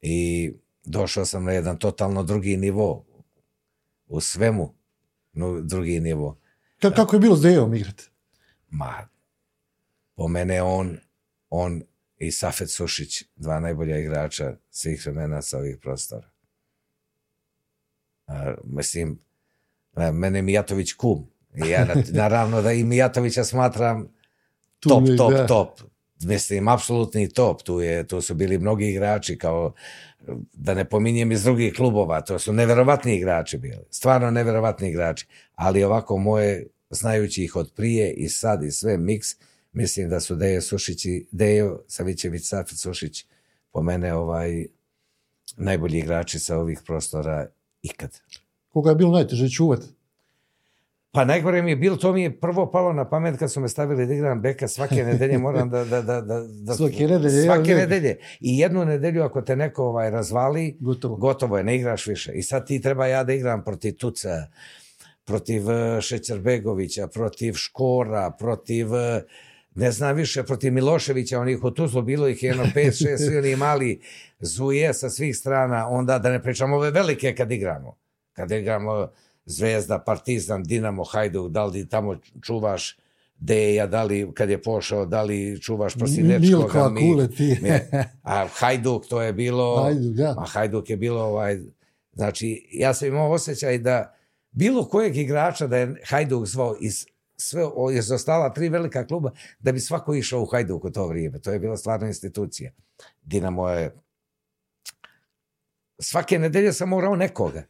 i 0.00 0.52
došao 0.84 1.24
sam 1.24 1.44
na 1.44 1.52
jedan 1.52 1.78
totalno 1.78 2.22
drugi 2.22 2.56
nivo 2.56 3.06
u 4.06 4.20
svemu 4.20 4.74
no, 5.32 5.60
drugi 5.60 6.00
nivo. 6.00 6.38
Ka- 6.80 6.94
kako 6.94 7.16
je 7.16 7.20
bilo 7.20 7.36
s 7.36 7.42
Dejom 7.42 7.74
igrati? 7.74 8.04
Ma, 8.68 9.08
po 10.14 10.28
mene 10.28 10.62
on, 10.62 10.98
on 11.50 11.82
i 12.16 12.30
Safet 12.32 12.70
Sušić, 12.70 13.22
dva 13.36 13.60
najbolja 13.60 13.98
igrača 13.98 14.56
svih 14.70 15.06
vremena 15.06 15.42
sa 15.42 15.58
ovih 15.58 15.78
prostora. 15.82 16.30
A, 18.26 18.54
mislim, 18.64 19.18
a, 19.94 20.12
mene 20.12 20.38
je 20.38 20.42
Mijatović 20.42 20.92
kum. 20.92 21.30
I 21.54 21.68
ja 21.68 21.84
na- 21.84 22.02
naravno 22.22 22.62
da 22.62 22.72
i 22.72 22.84
Mijatovića 22.84 23.44
smatram 23.44 24.08
top, 24.80 25.04
top, 25.16 25.32
da. 25.32 25.46
top. 25.46 25.80
Mislim, 26.22 26.68
apsolutni 26.68 27.28
top. 27.28 27.62
Tu, 27.62 27.80
je, 27.80 28.06
tu 28.06 28.20
su 28.20 28.34
bili 28.34 28.58
mnogi 28.58 28.86
igrači, 28.86 29.38
kao 29.38 29.72
da 30.52 30.74
ne 30.74 30.84
pominjem 30.84 31.32
iz 31.32 31.44
drugih 31.44 31.74
klubova. 31.74 32.20
To 32.20 32.38
su 32.38 32.52
neverovatni 32.52 33.16
igrači 33.16 33.58
bili. 33.58 33.84
Stvarno 33.90 34.30
neverovatni 34.30 34.88
igrači. 34.88 35.26
Ali 35.54 35.84
ovako 35.84 36.16
moje, 36.16 36.66
znajući 36.90 37.44
ih 37.44 37.56
od 37.56 37.72
prije 37.76 38.12
i 38.12 38.28
sad 38.28 38.64
i 38.64 38.70
sve 38.70 38.98
miks, 38.98 39.28
mislim 39.72 40.08
da 40.08 40.20
su 40.20 40.36
Dejo 40.36 40.60
Sušić 40.60 41.04
i 41.04 41.26
Dejo 41.30 41.82
Savićević, 41.88 42.42
Safet 42.44 42.78
Sušić 42.78 43.26
po 43.72 43.82
mene 43.82 44.14
ovaj 44.14 44.66
najbolji 45.56 45.98
igrači 45.98 46.38
sa 46.38 46.58
ovih 46.58 46.80
prostora 46.86 47.46
ikad. 47.82 48.20
Koga 48.68 48.90
je 48.90 48.96
bilo 48.96 49.10
najteže 49.10 49.48
čuvat? 49.48 49.80
Pa 51.12 51.24
najgore 51.24 51.62
mi 51.62 51.70
je 51.70 51.76
bilo, 51.76 51.96
to 51.96 52.12
mi 52.12 52.22
je 52.22 52.40
prvo 52.40 52.70
palo 52.70 52.92
na 52.92 53.08
pamet 53.08 53.38
kad 53.38 53.52
su 53.52 53.60
me 53.60 53.68
stavili 53.68 54.06
da 54.06 54.14
igram 54.14 54.40
beka 54.40 54.68
svake 54.68 55.04
nedelje, 55.04 55.38
moram 55.38 55.70
da... 55.70 55.84
da, 55.84 56.02
da, 56.02 56.20
da, 56.20 56.40
da 56.40 56.74
Svake 56.74 57.06
nedelje, 57.06 57.42
Svake 57.44 57.74
nedelje. 57.74 58.18
I 58.40 58.58
jednu 58.58 58.84
nedelju 58.84 59.22
ako 59.22 59.42
te 59.42 59.56
neko 59.56 59.84
ovaj 59.84 60.10
razvali, 60.10 60.76
Gotovo. 60.80 61.16
gotovo 61.16 61.58
je, 61.58 61.64
ne 61.64 61.76
igraš 61.76 62.06
više. 62.06 62.32
I 62.32 62.42
sad 62.42 62.66
ti 62.66 62.80
treba 62.80 63.06
ja 63.06 63.24
da 63.24 63.32
igram 63.32 63.64
protiv 63.64 63.96
Tuca, 63.96 64.46
protiv 65.24 65.70
eh, 65.70 66.00
Šećerbegovića, 66.00 67.06
protiv 67.06 67.52
Škora, 67.52 68.30
protiv... 68.38 68.94
eh, 68.94 69.22
ne 69.74 69.90
znam 69.90 70.16
više, 70.16 70.42
protiv 70.42 70.72
Miloševića, 70.72 71.40
onih 71.40 71.64
u 71.64 71.70
Tuzlu, 71.70 72.02
bilo 72.02 72.28
ih 72.28 72.42
je 72.42 72.48
jedno 72.48 72.64
5-6, 72.76 73.16
svi 73.16 73.38
oni 73.38 73.56
mali 73.56 74.00
zuje 74.40 74.94
sa 74.94 75.10
svih 75.10 75.36
strana, 75.36 75.88
onda 75.88 76.18
da 76.18 76.30
ne 76.30 76.42
pričamo 76.42 76.76
ove 76.76 76.90
velike 76.90 77.34
kad 77.34 77.52
igramo. 77.52 77.96
Kad 78.32 78.50
igramo 78.50 79.08
Zvezda, 79.44 79.98
Partizan, 79.98 80.62
Dinamo, 80.62 81.04
Hajduk, 81.04 81.50
da 81.50 81.64
li 81.64 81.88
tamo 81.88 82.16
čuvaš 82.42 82.96
Deja, 83.40 83.86
da 83.86 84.02
li 84.02 84.32
kad 84.34 84.50
je 84.50 84.62
pošao, 84.62 85.06
da 85.06 85.22
li 85.22 85.60
čuvaš 85.60 85.94
Prosinečkoga. 85.94 86.56
Milko, 86.56 86.78
Akule, 86.78 87.28
ti. 87.28 87.56
a 88.22 88.46
Hajduk, 88.46 89.06
to 89.06 89.22
je 89.22 89.32
bilo... 89.32 89.82
Hajduk, 89.82 90.14
da. 90.14 90.34
A 90.38 90.44
Hajduk 90.46 90.90
je 90.90 90.96
bilo 90.96 91.22
ovaj... 91.22 91.58
Znači, 92.12 92.68
ja 92.72 92.94
sam 92.94 93.08
imao 93.08 93.30
osjećaj 93.30 93.78
da 93.78 94.14
bilo 94.50 94.84
kojeg 94.84 95.16
igrača 95.16 95.66
da 95.66 95.76
je 95.76 95.94
Hajduk 96.06 96.46
zvao 96.46 96.76
iz 96.80 97.06
sve 97.36 97.62
je 97.92 98.02
zostala 98.02 98.52
tri 98.52 98.68
velika 98.68 99.06
kluba 99.06 99.30
da 99.58 99.72
bi 99.72 99.80
svako 99.80 100.14
išao 100.14 100.42
u 100.42 100.46
Hajduk 100.46 100.84
u 100.84 100.90
to 100.90 101.06
vrijeme. 101.06 101.38
To 101.38 101.52
je 101.52 101.58
bila 101.58 101.76
stvarna 101.76 102.06
institucija. 102.06 102.72
Dinamo 103.22 103.68
je 103.68 103.94
svake 105.98 106.38
nedelje 106.38 106.72
sam 106.72 106.88
morao 106.88 107.16
nekoga. 107.16 107.62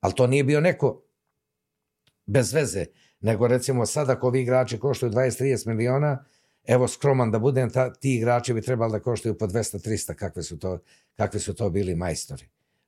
Ali 0.00 0.14
to 0.14 0.26
nije 0.26 0.44
bio 0.44 0.60
neko 0.60 1.02
bez 2.26 2.52
veze. 2.52 2.84
Nego 3.20 3.46
recimo 3.46 3.86
sad 3.86 4.10
ako 4.10 4.30
vi 4.30 4.40
igrači 4.40 4.78
koštuju 4.78 5.12
20-30 5.12 5.66
miliona, 5.66 6.24
evo 6.66 6.88
skroman 6.88 7.30
da 7.30 7.38
budem, 7.38 7.70
ta, 7.70 7.92
ti 7.92 8.14
igrači 8.14 8.54
bi 8.54 8.62
trebali 8.62 8.92
da 8.92 9.00
koštuju 9.00 9.38
po 9.38 9.46
200-300, 9.46 10.14
kakve 10.14 10.42
su 10.42 10.58
to, 10.58 10.78
kakve 11.16 11.40
su 11.40 11.54
to 11.54 11.70
bili 11.70 11.94
majstori. 11.94 12.44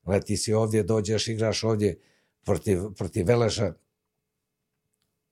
Leti 0.07 0.37
si 0.37 0.53
ovdje, 0.53 0.83
dođeš, 0.83 1.29
igraš 1.29 1.65
ovdje 1.65 1.99
protiv, 2.45 2.81
protiv 2.97 3.27
Veleža, 3.27 3.73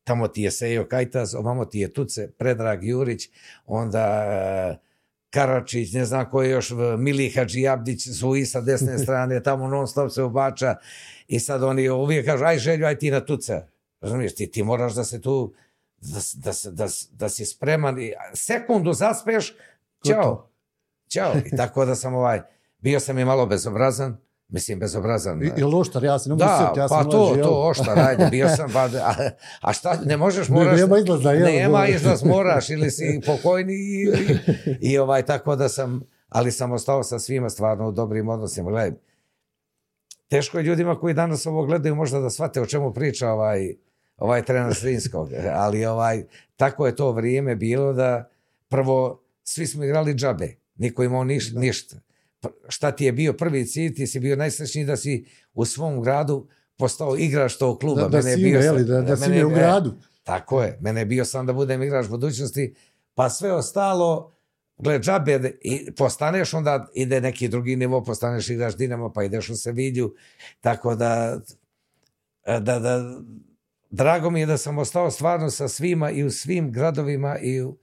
tamo 0.05 0.29
ti 0.29 0.43
je 0.43 0.51
Sejo 0.51 0.88
Kajtaz, 0.88 1.35
ovamo 1.35 1.64
ti 1.64 1.79
je 1.79 1.93
Tuce, 1.93 2.31
Predrag 2.31 2.85
Jurić, 2.85 3.29
onda 3.66 4.81
Karačić, 5.31 5.93
ne 5.93 6.05
znam 6.05 6.31
ko 6.31 6.43
je 6.43 6.51
još, 6.51 6.73
Mili 6.99 7.31
Hadžijabdić, 7.31 8.09
Zuji 8.09 8.47
sa 8.47 8.61
desne 8.61 8.99
strane, 9.05 9.43
tamo 9.43 9.69
non 9.69 9.88
stop 9.88 10.11
se 10.11 10.23
ubača 10.23 10.77
i 11.29 11.40
sad 11.40 11.62
oni 11.62 11.88
uvijek 11.88 12.27
kažu, 12.27 12.45
aj 12.45 12.59
želju, 12.59 12.87
aj 12.87 12.99
ti 12.99 13.11
na 13.11 13.21
Tuce. 13.21 13.62
Razumiješ, 14.01 14.35
ti, 14.35 14.51
ti 14.51 14.62
moraš 14.62 14.95
da 14.95 15.05
se 15.05 15.21
tu, 15.21 15.55
da, 16.01 16.21
da, 16.35 16.71
da, 16.71 16.87
da 17.12 17.29
si 17.29 17.45
spreman 17.45 18.01
i 18.01 18.12
sekundu 18.35 18.93
zaspeš, 18.93 19.55
čao, 20.07 20.51
čao. 21.09 21.33
I 21.47 21.57
tako 21.57 21.85
da 21.85 21.95
sam 21.95 22.14
ovaj, 22.14 22.43
bio 22.79 23.01
sam 23.01 23.19
i 23.19 23.25
malo 23.25 23.47
bezobrazan, 23.47 24.16
Mislim, 24.51 24.79
bezobrazan. 24.79 25.43
I, 25.43 25.51
ili 25.57 25.75
oštar, 25.75 26.05
ja 26.05 26.19
se 26.19 26.29
ne 26.29 26.33
mogu 26.33 26.45
da, 26.45 26.59
sjetiti, 26.59 26.81
ja 26.81 26.89
sam 26.89 27.05
pa 27.05 27.11
to, 27.11 27.37
to, 27.43 27.69
oštar, 27.69 27.99
ajde, 27.99 28.29
bio 28.31 28.49
sam, 28.49 28.71
pa, 28.75 28.81
a, 28.85 29.15
a 29.61 29.73
šta, 29.73 29.99
ne 30.05 30.17
možeš, 30.17 30.49
moraš... 30.49 30.81
Nema 30.81 30.99
izlaza, 30.99 31.33
jel? 31.33 31.47
Nema 31.47 31.87
izlaz, 31.87 32.25
moraš, 32.25 32.71
ili 32.71 32.91
si 32.91 33.21
pokojni 33.27 33.73
i, 33.73 34.03
i, 34.03 34.93
i, 34.93 34.99
ovaj, 34.99 35.23
tako 35.23 35.57
da 35.57 35.69
sam, 35.69 36.03
ali 36.29 36.53
sam 36.53 36.73
ostao 36.73 37.03
sa 37.03 37.19
svima 37.19 37.51
stvarno 37.51 37.89
u 37.89 37.93
dobrim 37.93 38.29
odnosima. 38.29 38.71
Gledaj, 38.71 38.93
teško 40.29 40.59
je 40.59 40.65
ljudima 40.65 40.99
koji 40.99 41.15
danas 41.15 41.47
ovo 41.47 41.67
gledaju 41.67 41.95
možda 41.95 42.21
da 42.21 42.31
shvate 42.31 42.61
o 42.61 42.67
čemu 42.67 42.93
priča 42.93 43.31
ovaj, 43.31 43.75
ovaj 44.19 44.43
trener 44.45 44.75
Srinskog, 44.75 45.29
ali 45.55 45.85
ovaj, 45.87 46.25
tako 46.57 46.87
je 46.87 46.97
to 46.97 47.13
vrijeme 47.13 47.57
bilo 47.57 47.93
da 47.93 48.29
prvo 48.69 49.23
svi 49.45 49.67
smo 49.67 49.85
igrali 49.85 50.15
džabe, 50.15 50.55
niko 50.77 51.03
imao 51.03 51.25
niš, 51.25 51.53
ništa 51.53 51.97
šta 52.68 52.92
ti 52.92 53.05
je 53.05 53.12
bio 53.12 53.33
prvi 53.33 53.66
cilj, 53.66 53.94
ti 53.94 54.07
si 54.07 54.20
bio 54.20 54.37
najsrećniji 54.37 54.85
da 54.85 54.96
si 54.96 55.24
u 55.55 55.64
svom 55.64 56.03
gradu 56.03 56.48
postao 56.76 57.16
igrač 57.18 57.57
tog 57.57 57.81
kluba. 57.81 58.03
Da, 58.03 58.09
da 58.09 58.16
mene 58.16 58.35
si 58.35 58.42
bio, 58.42 58.61
jeli, 58.61 58.85
da, 58.85 59.00
da, 59.00 59.16
si 59.16 59.44
u 59.44 59.48
gradu. 59.48 59.94
Tako 60.22 60.62
je, 60.62 60.79
mene 60.81 61.00
je 61.00 61.07
bio 61.07 61.24
sam 61.24 61.46
da 61.46 61.53
budem 61.53 61.83
igrač 61.83 62.07
budućnosti, 62.09 62.74
pa 63.14 63.31
sve 63.31 63.53
ostalo, 63.53 64.37
gle, 64.79 64.98
džabe, 64.98 65.53
i 65.61 65.94
postaneš, 65.94 66.55
onda 66.55 66.87
ide 66.94 67.20
neki 67.20 67.48
drugi 67.48 67.76
nivo, 67.76 68.05
postaneš 68.05 68.50
igrač 68.50 68.74
Dinamo, 68.74 69.12
pa 69.12 69.24
ideš 69.24 69.50
u 69.50 69.57
Sevilju, 69.57 70.14
tako 70.61 70.94
da, 70.94 71.40
da, 72.46 72.79
da, 72.79 73.20
drago 73.90 74.31
mi 74.31 74.40
je 74.40 74.46
da 74.46 74.57
sam 74.57 74.79
ostao 74.79 75.11
stvarno 75.11 75.50
sa 75.50 75.68
svima 75.68 76.11
i 76.11 76.24
u 76.24 76.31
svim 76.31 76.72
gradovima 76.72 77.38
i 77.38 77.62
u, 77.62 77.79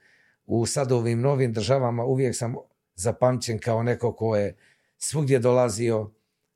u 0.45 0.65
sad 0.65 0.91
ovim 0.91 1.21
novim 1.21 1.53
državama, 1.53 2.03
uvijek 2.03 2.35
sam 2.35 2.55
zapamćen 2.97 3.59
kao 3.59 3.83
neko 3.83 4.15
ko 4.15 4.35
je 4.35 4.55
svugdje 4.97 5.39
dolazio, 5.39 6.11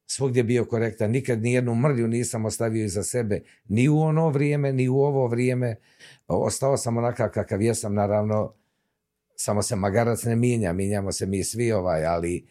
svugdje 0.05 0.43
bio 0.43 0.65
korektan, 0.65 1.11
nikad 1.11 1.41
ni 1.41 1.53
jednu 1.53 1.75
mrlju 1.75 2.07
nisam 2.07 2.45
ostavio 2.45 2.85
iza 2.85 3.03
sebe, 3.03 3.41
ni 3.65 3.89
u 3.89 3.99
ono 3.99 4.29
vrijeme, 4.29 4.73
ni 4.73 4.89
u 4.89 4.95
ovo 4.95 5.27
vrijeme. 5.27 5.75
Ostao 6.27 6.77
sam 6.77 6.97
onakav 6.97 7.29
kakav 7.29 7.61
jesam, 7.61 7.93
naravno, 7.93 8.53
samo 9.35 9.61
se 9.61 9.75
magarac 9.75 10.23
ne 10.23 10.35
minja, 10.35 10.73
minjamo 10.73 11.11
se 11.11 11.25
mi 11.25 11.43
svi 11.43 11.71
ovaj, 11.71 12.05
ali 12.05 12.47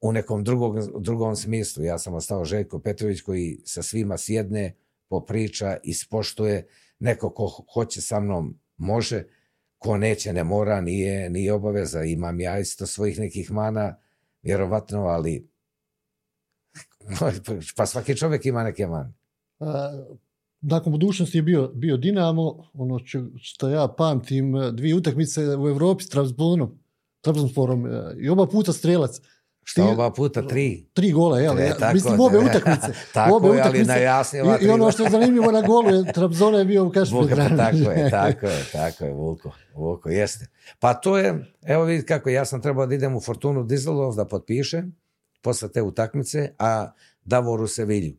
u 0.00 0.12
nekom 0.12 0.44
drugog, 0.44 1.02
drugom 1.02 1.36
smislu. 1.36 1.84
Ja 1.84 1.98
sam 1.98 2.14
ostao 2.14 2.44
Željko 2.44 2.78
Petrović 2.78 3.20
koji 3.20 3.60
sa 3.64 3.82
svima 3.82 4.18
sjedne, 4.18 4.76
popriča, 5.08 5.76
ispoštuje, 5.82 6.66
neko 6.98 7.30
ko 7.30 7.64
hoće 7.74 8.00
sa 8.00 8.20
mnom 8.20 8.58
može, 8.76 9.24
ko 9.78 9.96
neće 9.96 10.32
ne 10.32 10.44
mora, 10.44 10.80
nije, 10.80 11.30
nije 11.30 11.52
obaveza. 11.52 12.02
Imam 12.02 12.40
ja 12.40 12.58
isto 12.58 12.86
svojih 12.86 13.18
nekih 13.18 13.50
mana, 13.50 13.96
vjerovatno, 14.42 15.00
ali 15.00 15.48
pa 17.76 17.86
svaki 17.86 18.16
čovjek 18.16 18.46
ima 18.46 18.64
neke 18.64 18.86
mane. 18.86 19.12
A, 19.60 20.04
nakon 20.60 20.92
budućnosti 20.92 21.38
je 21.38 21.42
bio, 21.42 21.68
bio 21.68 21.96
Dinamo, 21.96 22.70
ono 22.72 23.00
što 23.36 23.68
ja 23.68 23.88
pamtim, 23.98 24.54
dvije 24.72 24.94
utakmice 24.94 25.56
u 25.56 25.68
Europi 25.68 26.04
s 26.04 26.08
Trabzbonom, 26.08 26.78
Trabzonsporom 27.20 27.86
i 28.20 28.28
oba 28.28 28.46
puta 28.46 28.72
strelac. 28.72 29.20
Šta 29.68 29.84
ova 29.84 30.10
puta 30.10 30.46
tri? 30.46 30.86
Tri 30.94 31.12
gola, 31.12 31.40
jel? 31.40 31.58
E, 31.58 31.74
tako, 31.78 31.94
Mislim, 31.94 32.20
obe 32.20 32.38
utakmice. 32.38 32.92
tako 33.14 33.36
obe 33.36 33.48
je, 33.48 33.62
ali 33.62 33.84
najjasnije 33.84 34.44
I, 34.60 34.64
I 34.64 34.68
ono 34.68 34.92
što 34.92 35.04
je 35.04 35.10
zanimljivo 35.10 35.52
na 35.52 35.62
golu 35.62 35.90
je 35.90 36.12
Trabzona 36.12 36.58
je 36.58 36.64
bio 36.64 36.90
kašu 36.90 37.16
Vuka, 37.16 37.36
pa 37.36 37.56
tako 37.56 37.90
je, 37.90 38.10
tako 38.10 38.46
je, 38.46 38.64
tako 38.72 39.04
je, 39.04 39.12
Vuko, 39.12 39.52
Vuko, 39.74 40.08
jeste. 40.08 40.46
Pa 40.78 40.94
to 40.94 41.18
je, 41.18 41.44
evo 41.62 41.84
vidite 41.84 42.06
kako, 42.06 42.28
ja 42.28 42.44
sam 42.44 42.62
trebao 42.62 42.86
da 42.86 42.94
idem 42.94 43.16
u 43.16 43.20
Fortunu 43.20 43.64
Dizelov 43.64 44.14
da 44.14 44.24
potpišem 44.24 44.96
posle 45.42 45.68
te 45.68 45.82
utakmice, 45.82 46.54
a 46.58 46.90
Davor 47.24 47.60
u 47.60 47.66
Sevilju. 47.66 48.16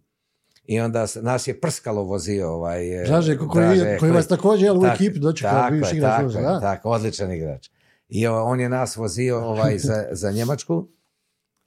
I 0.65 0.79
onda 0.79 1.05
nas 1.21 1.47
je 1.47 1.59
prskalo 1.61 2.03
vozio 2.03 2.51
ovaj... 2.51 3.05
Draže, 3.05 3.37
koji, 3.37 3.65
Draže, 3.65 3.97
koji 3.97 4.11
vas 4.11 4.27
također 4.27 4.65
je 4.65 4.71
u 4.71 4.85
ekipi 4.85 5.19
dočekao 5.19 5.71
bivši 5.71 5.95
igrač. 5.95 6.33
Tako, 6.33 6.39
je, 6.39 6.59
tako, 6.61 6.89
odličan 6.89 7.31
igrač. 7.31 7.69
I 8.09 8.27
on 8.27 8.59
je 8.59 8.69
nas 8.69 8.95
vozio 8.95 9.39
ovaj, 9.39 9.77
za, 9.77 10.05
za 10.11 10.31
Njemačku 10.31 10.87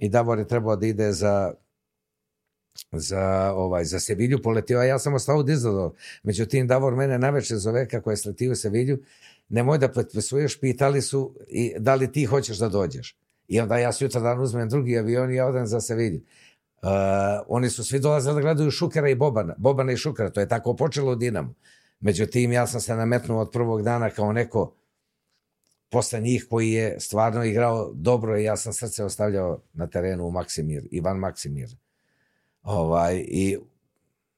i 0.02 0.08
Davor 0.08 0.38
je 0.38 0.48
trebao 0.48 0.76
da 0.76 0.86
ide 0.86 1.12
za 1.12 1.54
za 2.92 3.52
ovaj 3.54 3.84
za 3.84 4.00
Sevilju 4.00 4.42
poletio, 4.42 4.78
a 4.78 4.84
ja 4.84 4.98
sam 4.98 5.14
ostao 5.14 5.36
u 5.36 5.42
Dizelo. 5.42 5.94
Međutim, 6.22 6.66
Davor 6.66 6.96
mene 6.96 7.18
najveće 7.18 7.56
zove 7.56 7.88
kako 7.88 8.10
je 8.10 8.16
sletio 8.16 8.52
u 8.52 8.54
Sevilju, 8.54 8.98
nemoj 9.48 9.78
da 9.78 9.88
potpisuješ, 9.88 10.60
pitali 10.60 11.02
su 11.02 11.34
i 11.48 11.74
da 11.78 11.94
li 11.94 12.12
ti 12.12 12.24
hoćeš 12.24 12.58
da 12.58 12.68
dođeš. 12.68 13.16
I 13.48 13.60
onda 13.60 13.78
ja 13.78 13.92
sutra 13.92 14.20
dan 14.20 14.40
uzmem 14.40 14.68
drugi 14.68 14.98
avion 14.98 15.32
i 15.32 15.36
ja 15.36 15.46
odem 15.46 15.66
za 15.66 15.80
Sevilju. 15.80 16.20
Uh, 16.20 16.88
oni 17.48 17.70
su 17.70 17.84
svi 17.84 18.00
dolazili 18.00 18.34
da 18.34 18.40
gledaju 18.40 18.70
Šukera 18.70 19.08
i 19.08 19.14
Bobana. 19.14 19.54
Bobana 19.58 19.92
i 19.92 19.96
Šukera, 19.96 20.30
to 20.30 20.40
je 20.40 20.48
tako 20.48 20.76
počelo 20.76 21.12
u 21.12 21.16
Dinamu. 21.16 21.54
Međutim, 22.00 22.52
ja 22.52 22.66
sam 22.66 22.80
se 22.80 22.96
nametnuo 22.96 23.40
od 23.40 23.50
prvog 23.52 23.82
dana 23.82 24.10
kao 24.10 24.32
neko 24.32 24.74
posle 25.92 26.20
njih 26.20 26.46
koji 26.50 26.70
je 26.70 27.00
stvarno 27.00 27.44
igrao 27.44 27.90
dobro 27.94 28.38
i 28.38 28.44
ja 28.44 28.56
sam 28.56 28.72
srce 28.72 29.04
ostavljao 29.04 29.60
na 29.72 29.86
terenu 29.86 30.26
u 30.26 30.30
Maksimir, 30.30 30.88
Ivan 30.90 31.18
Maksimir. 31.18 31.76
Ovaj, 32.62 33.24
I 33.28 33.58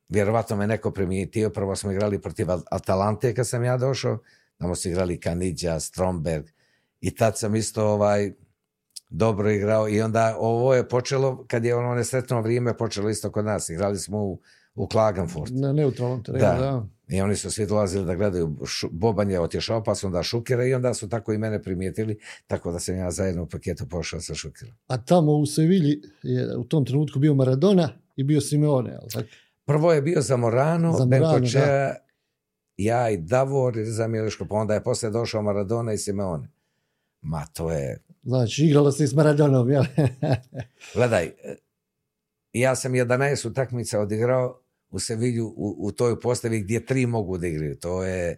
vjerovatno 0.08 0.56
me 0.56 0.66
neko 0.66 0.90
primijetio, 0.90 1.50
prvo 1.50 1.76
smo 1.76 1.92
igrali 1.92 2.20
protiv 2.20 2.46
Atalante 2.70 3.34
kad 3.34 3.48
sam 3.48 3.64
ja 3.64 3.76
došao, 3.76 4.18
tamo 4.58 4.74
su 4.74 4.88
igrali 4.88 5.20
Kanidja, 5.20 5.80
Stromberg 5.80 6.46
i 7.00 7.14
tad 7.14 7.38
sam 7.38 7.54
isto 7.54 7.86
ovaj, 7.86 8.32
dobro 9.08 9.50
igrao 9.50 9.88
i 9.88 10.02
onda 10.02 10.36
ovo 10.38 10.74
je 10.74 10.88
počelo, 10.88 11.44
kad 11.48 11.64
je 11.64 11.76
ono 11.76 11.94
nesretno 11.94 12.40
vrijeme 12.40 12.76
počelo 12.76 13.10
isto 13.10 13.32
kod 13.32 13.44
nas, 13.44 13.68
igrali 13.68 13.98
smo 13.98 14.18
u, 14.18 14.40
u 14.74 14.86
Klagenfurt. 14.88 15.52
Na 15.54 15.72
neutralnom 15.72 16.22
terenu, 16.22 16.44
da. 16.44 16.58
da. 16.58 16.86
I 17.08 17.20
oni 17.20 17.36
su 17.36 17.50
svi 17.50 17.66
dolazili 17.66 18.04
da 18.06 18.14
gledaju, 18.14 18.56
Boban 18.90 19.30
je 19.30 19.40
otišao, 19.40 19.82
pa 19.84 19.94
su 19.94 20.06
onda 20.06 20.22
Šukera 20.22 20.64
i 20.64 20.74
onda 20.74 20.94
su 20.94 21.08
tako 21.08 21.32
i 21.32 21.38
mene 21.38 21.62
primijetili, 21.62 22.18
tako 22.46 22.72
da 22.72 22.78
sam 22.78 22.96
ja 22.96 23.10
zajedno 23.10 23.42
u 23.42 23.46
paketu 23.46 23.88
pošao 23.88 24.20
sa 24.20 24.34
Šukerom. 24.34 24.74
A 24.86 24.96
tamo 24.96 25.32
u 25.32 25.46
Sevilji 25.46 26.02
je 26.22 26.56
u 26.56 26.64
tom 26.64 26.84
trenutku 26.84 27.18
bio 27.18 27.34
Maradona 27.34 27.88
i 28.16 28.24
bio 28.24 28.40
Simeone, 28.40 28.98
ali 29.00 29.10
tako? 29.10 29.28
Prvo 29.64 29.92
je 29.92 30.02
bio 30.02 30.20
Zamorano, 30.20 30.92
Zamorano 30.92 31.32
Benkočea, 31.32 31.94
ja 32.76 33.10
i 33.10 33.16
Davor 33.16 33.74
za 33.84 34.06
Miliško, 34.08 34.46
pa 34.46 34.54
onda 34.54 34.74
je 34.74 34.82
posle 34.82 35.10
došao 35.10 35.42
Maradona 35.42 35.92
i 35.92 35.98
Simeone. 35.98 36.48
Ma 37.20 37.46
to 37.46 37.72
je... 37.72 38.00
Znači, 38.22 38.64
igralo 38.64 38.92
se 38.92 39.04
i 39.04 39.06
s 39.06 39.14
Maradonom, 39.14 39.70
jel? 39.70 39.84
Gledaj, 40.94 41.30
ja 42.52 42.74
sam 42.74 42.92
11 42.92 43.48
utakmica 43.48 44.00
odigrao 44.00 44.63
u 44.94 44.98
Sevilju 44.98 45.46
u, 45.46 45.76
u 45.78 45.92
toj 45.92 46.20
postavi 46.20 46.60
gdje 46.60 46.86
tri 46.86 47.06
mogu 47.06 47.38
da 47.38 47.46
igraju. 47.46 47.76
To 47.76 48.04
je 48.04 48.36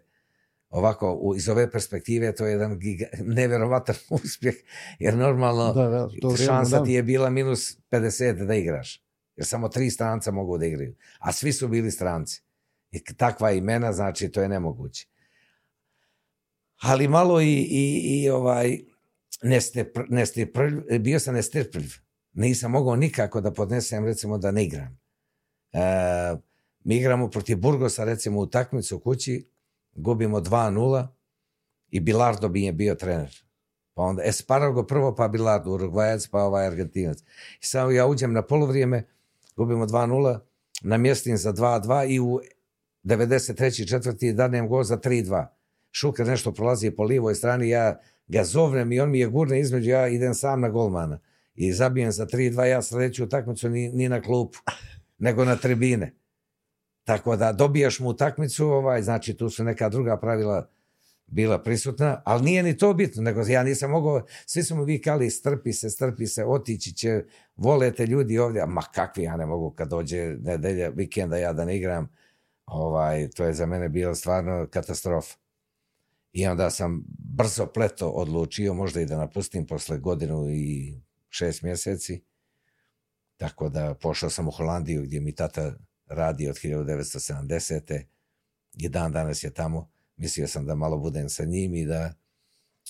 ovako, 0.70 1.12
u, 1.12 1.36
iz 1.36 1.48
ove 1.48 1.70
perspektive, 1.70 2.34
to 2.34 2.46
je 2.46 2.52
jedan 2.52 2.78
giga, 2.78 3.06
neverovatan 3.38 3.94
uspjeh, 4.24 4.54
jer 4.98 5.16
normalno 5.16 5.72
da, 5.72 5.88
da, 5.88 6.08
to 6.20 6.36
šansa 6.36 6.78
da. 6.78 6.84
ti 6.84 6.92
je 6.92 7.02
bila 7.02 7.30
minus 7.30 7.78
50 7.90 8.46
da 8.46 8.54
igraš. 8.54 9.02
jer 9.36 9.46
samo 9.46 9.68
tri 9.68 9.90
stranca 9.90 10.30
mogu 10.30 10.58
da 10.58 10.66
igraju, 10.66 10.94
a 11.18 11.32
svi 11.32 11.52
su 11.52 11.68
bili 11.68 11.90
stranci. 11.90 12.42
I 12.90 13.04
takva 13.04 13.52
imena, 13.52 13.92
znači, 13.92 14.28
to 14.28 14.42
je 14.42 14.48
nemoguće. 14.48 15.06
Ali 16.80 17.08
malo 17.08 17.40
i, 17.40 17.68
i, 17.70 18.22
i 18.22 18.30
ovaj, 18.30 18.78
nestepr, 19.42 20.04
nestepr, 20.08 20.60
bio 21.00 21.20
sam 21.20 21.34
nestrpljiv. 21.34 21.92
Nisam 22.32 22.70
mogao 22.70 22.96
nikako 22.96 23.40
da 23.40 23.52
podnesem, 23.52 24.04
recimo, 24.04 24.38
da 24.38 24.50
ne 24.50 24.64
igram. 24.64 25.05
E, 25.72 25.78
mi 26.84 26.96
igramo 26.96 27.30
protiv 27.30 27.58
Burgosa, 27.58 28.04
recimo, 28.04 28.40
u 28.40 28.46
takmicu 28.46 28.96
u 28.96 29.00
kući, 29.00 29.48
gubimo 29.92 30.40
2-0 30.40 31.06
i 31.90 32.00
Bilardo 32.00 32.48
bi 32.48 32.62
je 32.62 32.72
bio 32.72 32.94
trener. 32.94 33.42
Pa 33.94 34.02
onda 34.02 34.22
Esparago 34.22 34.82
prvo, 34.82 35.14
pa 35.14 35.28
Bilardo, 35.28 35.70
Urugvajac, 35.70 36.26
pa 36.26 36.42
ovaj 36.42 36.66
Argentinac. 36.66 37.18
I 37.62 37.66
samo 37.66 37.90
ja 37.90 38.06
uđem 38.06 38.32
na 38.32 38.42
polovrijeme, 38.42 39.06
gubimo 39.56 39.86
2-0, 39.86 40.38
namjestim 40.82 41.36
za 41.36 41.52
2-2 41.52 42.06
i 42.08 42.20
u 42.20 42.40
93. 43.04 43.88
četvrti 43.88 44.32
danem 44.32 44.68
go 44.68 44.84
za 44.84 44.96
3-2. 44.96 45.46
Šuker 45.92 46.26
nešto 46.26 46.52
prolazi 46.52 46.90
po 46.90 47.04
livoj 47.04 47.34
strani, 47.34 47.68
ja 47.68 48.00
ga 48.28 48.44
zovnem 48.44 48.92
i 48.92 49.00
on 49.00 49.10
mi 49.10 49.18
je 49.18 49.26
gurne 49.26 49.60
između, 49.60 49.90
ja 49.90 50.08
idem 50.08 50.34
sam 50.34 50.60
na 50.60 50.68
golmana. 50.68 51.18
I 51.54 51.72
zabijem 51.72 52.12
za 52.12 52.26
3-2, 52.26 52.64
ja 52.64 52.82
sledeću 52.82 53.24
utakmicu 53.24 53.68
ni, 53.68 53.88
ni 53.92 54.08
na 54.08 54.22
klupu, 54.22 54.58
nego 55.18 55.44
na 55.44 55.56
tribine. 55.56 56.14
Tako 57.04 57.36
da 57.36 57.52
dobijaš 57.52 58.00
mu 58.00 58.08
utakmicu, 58.08 58.66
ovaj, 58.66 59.02
znači 59.02 59.36
tu 59.36 59.50
su 59.50 59.64
neka 59.64 59.88
druga 59.88 60.16
pravila 60.16 60.68
bila 61.26 61.62
prisutna, 61.62 62.22
ali 62.24 62.44
nije 62.44 62.62
ni 62.62 62.76
to 62.76 62.94
bitno, 62.94 63.22
nego 63.22 63.42
ja 63.46 63.62
nisam 63.62 63.90
mogao, 63.90 64.22
svi 64.46 64.62
su 64.62 64.76
mu 64.76 64.84
vikali 64.84 65.30
strpi 65.30 65.72
se, 65.72 65.90
strpi 65.90 66.26
se, 66.26 66.44
otići 66.44 66.92
će, 66.92 67.24
volete 67.56 68.06
ljudi 68.06 68.38
ovdje, 68.38 68.62
a 68.62 68.66
ma 68.66 68.82
kakvi 68.82 69.22
ja 69.22 69.36
ne 69.36 69.46
mogu 69.46 69.70
kad 69.70 69.88
dođe 69.88 70.36
nedelja, 70.40 70.88
vikenda 70.88 71.36
ja 71.36 71.52
da 71.52 71.64
ne 71.64 71.76
igram, 71.76 72.08
ovaj, 72.66 73.28
to 73.30 73.44
je 73.44 73.52
za 73.52 73.66
mene 73.66 73.88
bilo 73.88 74.14
stvarno 74.14 74.66
katastrofa. 74.70 75.36
I 76.32 76.46
onda 76.46 76.70
sam 76.70 77.04
brzo 77.18 77.66
pleto 77.66 78.08
odlučio 78.08 78.74
možda 78.74 79.00
i 79.00 79.06
da 79.06 79.16
napustim 79.16 79.66
posle 79.66 79.98
godinu 79.98 80.48
i 80.50 80.94
šest 81.28 81.62
mjeseci. 81.62 82.22
Tako 83.36 83.68
da 83.68 83.94
pošao 83.94 84.30
sam 84.30 84.48
u 84.48 84.50
Holandiju 84.50 85.02
gdje 85.02 85.20
mi 85.20 85.34
tata 85.34 85.72
radi 86.06 86.48
od 86.48 86.54
1970. 86.54 88.02
I 88.78 88.88
dan 88.88 89.12
danas 89.12 89.44
je 89.44 89.54
tamo. 89.54 89.88
Mislio 90.16 90.48
sam 90.48 90.66
da 90.66 90.74
malo 90.74 90.98
budem 90.98 91.28
sa 91.28 91.44
njim 91.44 91.74
i 91.74 91.86
da, 91.86 92.12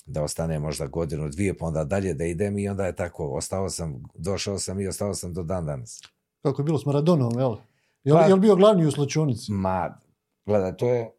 da 0.05 0.23
ostane 0.23 0.59
možda 0.59 0.87
godinu, 0.87 1.29
dvije, 1.29 1.57
pa 1.57 1.65
onda 1.65 1.83
dalje 1.83 2.13
da 2.13 2.25
idem 2.25 2.57
i 2.57 2.69
onda 2.69 2.85
je 2.85 2.95
tako. 2.95 3.27
Ostao 3.27 3.69
sam, 3.69 4.03
došao 4.15 4.59
sam 4.59 4.79
i 4.79 4.87
ostao 4.87 5.13
sam 5.13 5.33
do 5.33 5.43
dan 5.43 5.65
danas. 5.65 6.01
Kako 6.41 6.61
je 6.61 6.63
bilo 6.63 6.79
s 6.79 6.85
Maradonom, 6.85 7.39
jel? 7.39 7.55
Je 8.03 8.13
li, 8.13 8.19
pa, 8.19 8.25
je 8.25 8.33
li 8.33 8.39
bio 8.39 8.55
glavni 8.55 8.85
u 8.85 8.91
slačionici? 8.91 9.51
Ma, 9.51 9.99
gledaj, 10.45 10.77
to 10.77 10.89
je, 10.89 11.11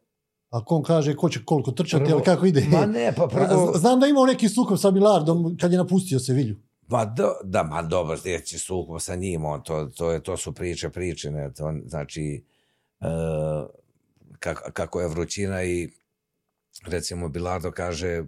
Ako 0.49 0.75
on 0.75 0.83
kaže 0.83 1.15
ko 1.15 1.29
će 1.29 1.45
koliko 1.45 1.71
trčati, 1.71 2.13
ali 2.13 2.23
kako 2.23 2.45
ide? 2.45 2.65
Ma 2.71 2.85
ne, 2.85 3.13
pa 3.17 3.27
prvo... 3.27 3.73
Znam 3.75 3.99
da 3.99 4.07
imao 4.07 4.25
neki 4.25 4.49
sukob 4.49 4.77
sa 4.77 4.91
Bilardom 4.91 5.57
kad 5.61 5.71
je 5.71 5.77
napustio 5.77 6.19
Sevilju. 6.19 6.55
Ma 6.89 7.05
do, 7.05 7.33
da, 7.43 7.63
ma 7.63 7.81
dobro, 7.81 8.17
će 8.17 8.59
sukob 8.59 9.01
sa 9.01 9.15
njim, 9.15 9.45
on, 9.45 9.63
to, 9.63 9.85
to, 9.85 10.11
je, 10.11 10.23
to 10.23 10.37
su 10.37 10.53
priče, 10.53 10.89
priče, 10.89 11.31
ne, 11.31 11.53
to, 11.53 11.73
znači, 11.85 12.43
uh, 12.99 13.69
kako, 14.39 14.71
kako 14.71 15.01
je 15.01 15.07
vrućina 15.07 15.63
i 15.63 15.89
recimo 16.85 17.29
Bilardo 17.29 17.71
kaže 17.71 18.23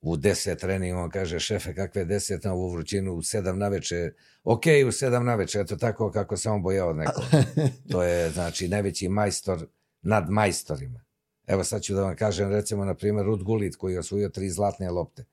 u 0.00 0.16
deset 0.16 0.60
trening, 0.60 0.98
on 0.98 1.10
kaže 1.10 1.40
šefe 1.40 1.74
kakve 1.74 2.04
deset 2.04 2.44
na 2.44 2.52
ovu 2.52 2.68
vrućinu 2.68 3.12
u 3.12 3.22
sedam 3.22 3.58
naveče, 3.58 4.12
ok 4.44 4.62
u 4.88 4.92
sedam 4.92 5.24
naveče, 5.24 5.60
eto 5.60 5.76
tako 5.76 6.10
kako 6.10 6.36
se 6.36 6.50
on 6.50 6.62
bojao 6.62 6.90
od 6.90 6.96
nekog. 6.96 7.24
to 7.92 8.02
je 8.02 8.30
znači 8.30 8.68
najveći 8.68 9.08
majstor 9.08 9.66
nad 10.02 10.30
majstorima. 10.30 11.00
Evo 11.46 11.64
sad 11.64 11.82
ću 11.82 11.94
da 11.94 12.02
vam 12.02 12.16
kažem, 12.16 12.50
recimo, 12.50 12.84
na 12.84 12.94
primjer, 12.94 13.26
Rud 13.26 13.42
Gullit 13.42 13.76
koji 13.76 13.92
je 13.92 13.98
osvojio 13.98 14.28
tri 14.28 14.50
zlatne 14.50 14.90
lopte, 14.90 15.24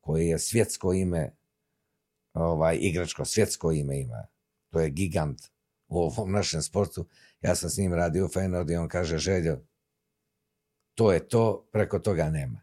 koji 0.00 0.28
je 0.28 0.38
svjetsko 0.38 0.92
ime, 0.92 1.32
ovaj, 2.36 2.78
igračko, 2.80 3.24
svjetsko 3.24 3.72
ime 3.72 4.00
ima. 4.00 4.26
To 4.70 4.80
je 4.80 4.90
gigant 4.90 5.40
u 5.88 5.98
ovom 5.98 6.32
našem 6.32 6.62
sportu. 6.62 7.06
Ja 7.42 7.54
sam 7.54 7.70
s 7.70 7.78
njim 7.78 7.94
radio 7.94 8.24
u 8.24 8.28
Feynord 8.28 8.72
i 8.72 8.76
on 8.76 8.88
kaže, 8.88 9.18
Željo, 9.18 9.60
to 10.94 11.12
je 11.12 11.28
to, 11.28 11.68
preko 11.72 11.98
toga 11.98 12.30
nema. 12.30 12.62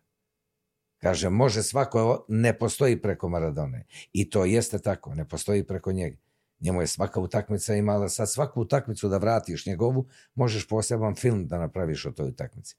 Kaže, 0.98 1.30
može 1.30 1.64
svako, 1.64 2.26
ne 2.28 2.58
postoji 2.58 3.02
preko 3.02 3.30
Maradone. 3.30 3.86
I 4.14 4.30
to 4.30 4.46
jeste 4.46 4.80
tako, 4.80 5.16
ne 5.16 5.28
postoji 5.28 5.64
preko 5.64 5.92
njega. 5.92 6.18
Njemu 6.60 6.82
je 6.82 6.88
svaka 6.88 7.20
utakmica 7.20 7.76
imala, 7.76 8.10
sad 8.10 8.32
svaku 8.32 8.62
utakmicu 8.62 9.10
da 9.10 9.18
vratiš 9.18 9.66
njegovu, 9.66 10.08
možeš 10.36 10.68
poseban 10.68 11.16
film 11.16 11.48
da 11.48 11.58
napraviš 11.58 12.06
o 12.06 12.12
toj 12.12 12.30
utakmici. 12.30 12.76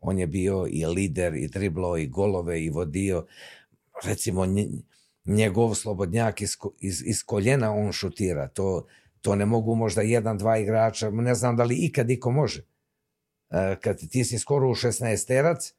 On 0.00 0.18
je 0.18 0.26
bio 0.26 0.66
i 0.70 0.86
lider, 0.86 1.34
i 1.34 1.48
driblo, 1.48 1.96
i 1.96 2.06
golove, 2.06 2.64
i 2.64 2.70
vodio. 2.70 3.26
Recimo, 4.04 4.46
njegov 5.26 5.74
slobodnjak 5.74 6.40
iz, 6.40 6.56
iz, 6.80 7.02
iz 7.06 7.24
koljena 7.24 7.72
on 7.72 7.92
šutira. 7.92 8.48
To, 8.48 8.86
to 9.20 9.34
ne 9.34 9.46
mogu 9.46 9.74
možda 9.74 10.02
jedan, 10.02 10.38
dva 10.38 10.58
igrača, 10.58 11.10
ne 11.10 11.34
znam 11.34 11.56
da 11.56 11.64
li 11.64 11.74
ikad 11.74 12.10
iko 12.10 12.30
može. 12.30 12.64
E, 13.50 13.76
kad 13.80 14.08
ti 14.10 14.24
si 14.24 14.38
skoro 14.38 14.70
u 14.70 14.74
16 14.74 15.26
terac, 15.26 15.74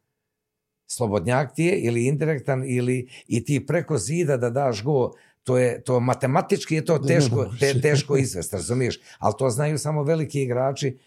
slobodnjak 0.88 1.56
ti 1.56 1.64
je 1.64 1.80
ili 1.80 2.06
indirektan 2.06 2.64
ili 2.68 3.10
i 3.28 3.46
ti 3.46 3.66
preko 3.66 3.98
zida 3.98 4.38
da 4.38 4.50
daš 4.50 4.84
go 4.84 5.12
to 5.44 5.58
je 5.58 5.84
to 5.84 6.00
matematički 6.00 6.76
je 6.76 6.86
to 6.86 7.00
teško 7.00 7.46
te, 7.60 7.82
teško 7.82 8.18
izvest, 8.18 8.54
razumiješ? 8.54 9.00
Ali 9.20 9.34
to 9.40 9.50
znaju 9.50 9.78
samo 9.78 10.04
veliki 10.04 10.42
igrači 10.42 10.98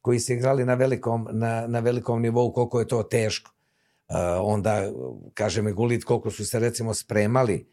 koji 0.00 0.20
su 0.20 0.32
igrali 0.32 0.64
na 0.64 0.74
velikom, 0.74 1.28
na, 1.32 1.66
na 1.66 1.80
velikom 1.80 2.22
nivou 2.22 2.52
koliko 2.52 2.80
je 2.80 2.88
to 2.88 3.02
teško. 3.02 3.50
Uh, 4.08 4.16
onda, 4.42 4.92
kaže 5.34 5.62
mi 5.62 5.72
Gulit, 5.72 6.04
koliko 6.04 6.30
su 6.30 6.46
se 6.46 6.58
recimo 6.58 6.94
spremali 6.94 7.66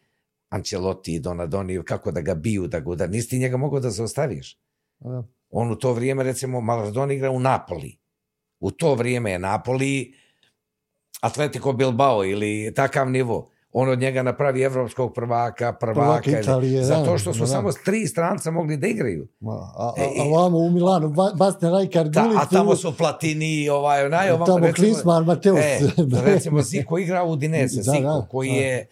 Ancelotti 0.49 1.13
i 1.15 1.19
Donadoni, 1.19 1.83
kako 1.83 2.11
da 2.11 2.21
ga 2.21 2.35
biju, 2.35 2.67
da 2.67 2.79
ga 2.79 2.89
udar. 2.89 3.09
Nisi 3.09 3.29
ti 3.29 3.39
njega 3.39 3.57
mogao 3.57 3.79
da 3.79 3.89
zaostaviš. 3.89 4.57
Ja. 4.99 5.23
On 5.49 5.71
u 5.71 5.75
to 5.75 5.93
vrijeme, 5.93 6.23
recimo, 6.23 6.61
Maradona 6.61 7.13
igra 7.13 7.31
u 7.31 7.39
Napoli. 7.39 7.97
U 8.59 8.71
to 8.71 8.95
vrijeme 8.95 9.31
je 9.31 9.39
Napoli 9.39 10.13
Atletico 11.21 11.73
Bilbao 11.73 12.25
ili 12.25 12.73
takav 12.75 13.09
nivo 13.09 13.51
on 13.79 13.89
od 13.89 13.99
njega 13.99 14.23
napravi 14.23 14.61
evropskog 14.61 15.13
prvaka, 15.13 15.73
prvaka, 15.73 16.21
Prvak 16.21 16.43
Italije, 16.43 16.83
zato 16.83 17.17
što 17.17 17.33
su 17.33 17.39
da, 17.39 17.47
samo 17.47 17.71
tri 17.85 18.07
stranca 18.07 18.51
mogli 18.51 18.77
da 18.77 18.87
igraju. 18.87 19.27
A, 19.45 19.71
a, 19.77 19.93
a, 19.97 20.21
a 20.21 20.29
vamo 20.29 20.57
u 20.57 20.69
Milanu, 20.69 21.13
Basne 21.35 21.69
Rajkar, 21.69 22.09
da, 22.09 22.21
A 22.21 22.45
tamo 22.45 22.75
su 22.75 22.93
Platini, 22.97 23.69
ovaj, 23.69 24.05
onaj, 24.05 24.29
ovamo, 24.29 24.45
tamo 24.45 24.57
recimo, 24.57 24.85
Klinsman, 24.85 25.25
Mateus. 25.25 25.59
E, 25.59 25.79
recimo 26.25 26.61
Ziko 26.61 26.97
igra 26.97 27.23
u 27.23 27.35
Dinese, 27.35 27.81
da, 27.85 27.91
Ziko, 27.91 28.03
da, 28.03 28.27
koji 28.31 28.49
da. 28.49 28.55
je... 28.55 28.87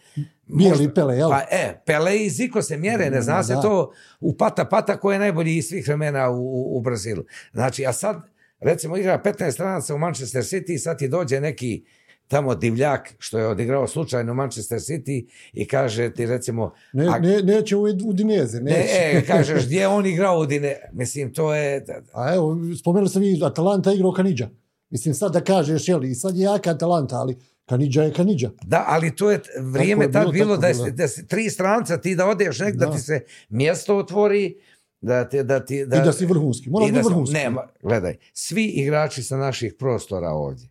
Bijeli 0.46 0.94
Pele, 0.94 1.16
jel? 1.16 1.30
Pa, 1.30 1.40
e, 1.50 1.82
Pele 1.86 2.18
i 2.18 2.30
Ziko 2.30 2.62
se 2.62 2.76
mjere, 2.76 3.10
ne 3.10 3.22
zna 3.22 3.36
da, 3.36 3.42
se 3.42 3.54
da. 3.54 3.60
to 3.60 3.92
u 4.20 4.36
pata 4.36 4.64
pata 4.64 4.96
ko 4.96 5.12
je 5.12 5.18
najbolji 5.18 5.56
iz 5.56 5.68
svih 5.68 5.86
vremena 5.86 6.30
u, 6.30 6.78
u 6.78 6.80
Brazilu. 6.80 7.24
Znači, 7.52 7.86
a 7.86 7.92
sad, 7.92 8.16
recimo, 8.60 8.96
igra 8.96 9.20
15 9.24 9.50
stranaca 9.50 9.94
u 9.94 9.98
Manchester 9.98 10.42
City 10.42 10.74
i 10.74 10.78
sad 10.78 10.98
ti 10.98 11.08
dođe 11.08 11.40
neki 11.40 11.84
tamo 12.28 12.54
divljak 12.54 13.14
što 13.18 13.38
je 13.38 13.46
odigrao 13.46 13.86
slučajno 13.86 14.34
Manchester 14.34 14.78
City 14.78 15.26
i 15.52 15.68
kaže 15.68 16.10
ti 16.14 16.26
recimo... 16.26 16.72
Ne, 16.92 17.06
a, 17.06 17.18
ne, 17.18 17.42
neće 17.42 17.76
u 17.76 17.82
Udineze, 17.82 18.60
neće. 18.60 18.76
Ne, 18.78 19.18
e, 19.18 19.24
kažeš 19.26 19.64
gdje 19.66 19.88
on 19.88 20.06
igrao 20.06 20.40
Udine, 20.40 20.76
mislim 20.92 21.32
to 21.32 21.54
je... 21.54 21.84
A 22.12 22.34
evo, 22.34 22.56
spomenuli 22.80 23.08
sam 23.08 23.22
i 23.22 23.40
Atalanta 23.44 23.92
igrao 23.92 24.12
Kanidža. 24.12 24.48
Mislim 24.90 25.14
sad 25.14 25.32
da 25.32 25.40
kažeš, 25.40 25.88
jel, 25.88 26.04
i 26.04 26.14
sad 26.14 26.36
je 26.36 26.42
jaka 26.42 26.70
Atalanta, 26.70 27.16
ali 27.16 27.36
Kanidža 27.66 28.02
je 28.02 28.12
Kanidža. 28.12 28.50
Da, 28.62 28.84
ali 28.88 29.16
to 29.16 29.30
je 29.30 29.40
vrijeme 29.58 30.04
je 30.04 30.12
tad 30.12 30.32
bilo, 30.32 30.56
da, 30.56 30.66
je, 30.66 30.90
da 30.90 31.08
si 31.08 31.26
tri 31.26 31.50
stranca, 31.50 32.00
ti 32.00 32.14
da 32.14 32.26
odeš 32.26 32.58
nek, 32.58 32.76
da. 32.76 32.86
da 32.86 32.92
ti 32.92 32.98
se 32.98 33.20
mjesto 33.48 33.96
otvori, 33.96 34.54
da 35.00 35.28
ti, 35.28 35.42
da 35.42 35.64
ti, 35.64 35.86
da, 35.86 35.96
I 35.96 36.00
da 36.00 36.12
si 36.12 36.26
vrhunski. 36.26 36.70
Moraš 36.70 36.90
biti 36.90 37.02
da 37.02 37.08
vrhunski. 37.08 37.34
Nema, 37.34 37.68
gledaj, 37.82 38.16
svi 38.32 38.64
igrači 38.64 39.22
sa 39.22 39.36
naših 39.36 39.74
prostora 39.78 40.28
ovdje, 40.30 40.68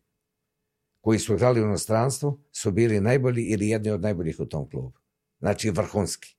koji 1.06 1.20
su 1.20 1.34
igrali 1.34 1.62
u 1.62 1.66
inostranstvu 1.66 2.40
su 2.52 2.72
bili 2.72 3.02
najbolji 3.02 3.44
ili 3.44 3.70
jedni 3.70 3.92
od 3.92 4.02
najboljih 4.02 4.40
u 4.40 4.46
tom 4.46 4.70
klubu. 4.70 4.94
Znači 5.40 5.70
vrhunski. 5.70 6.36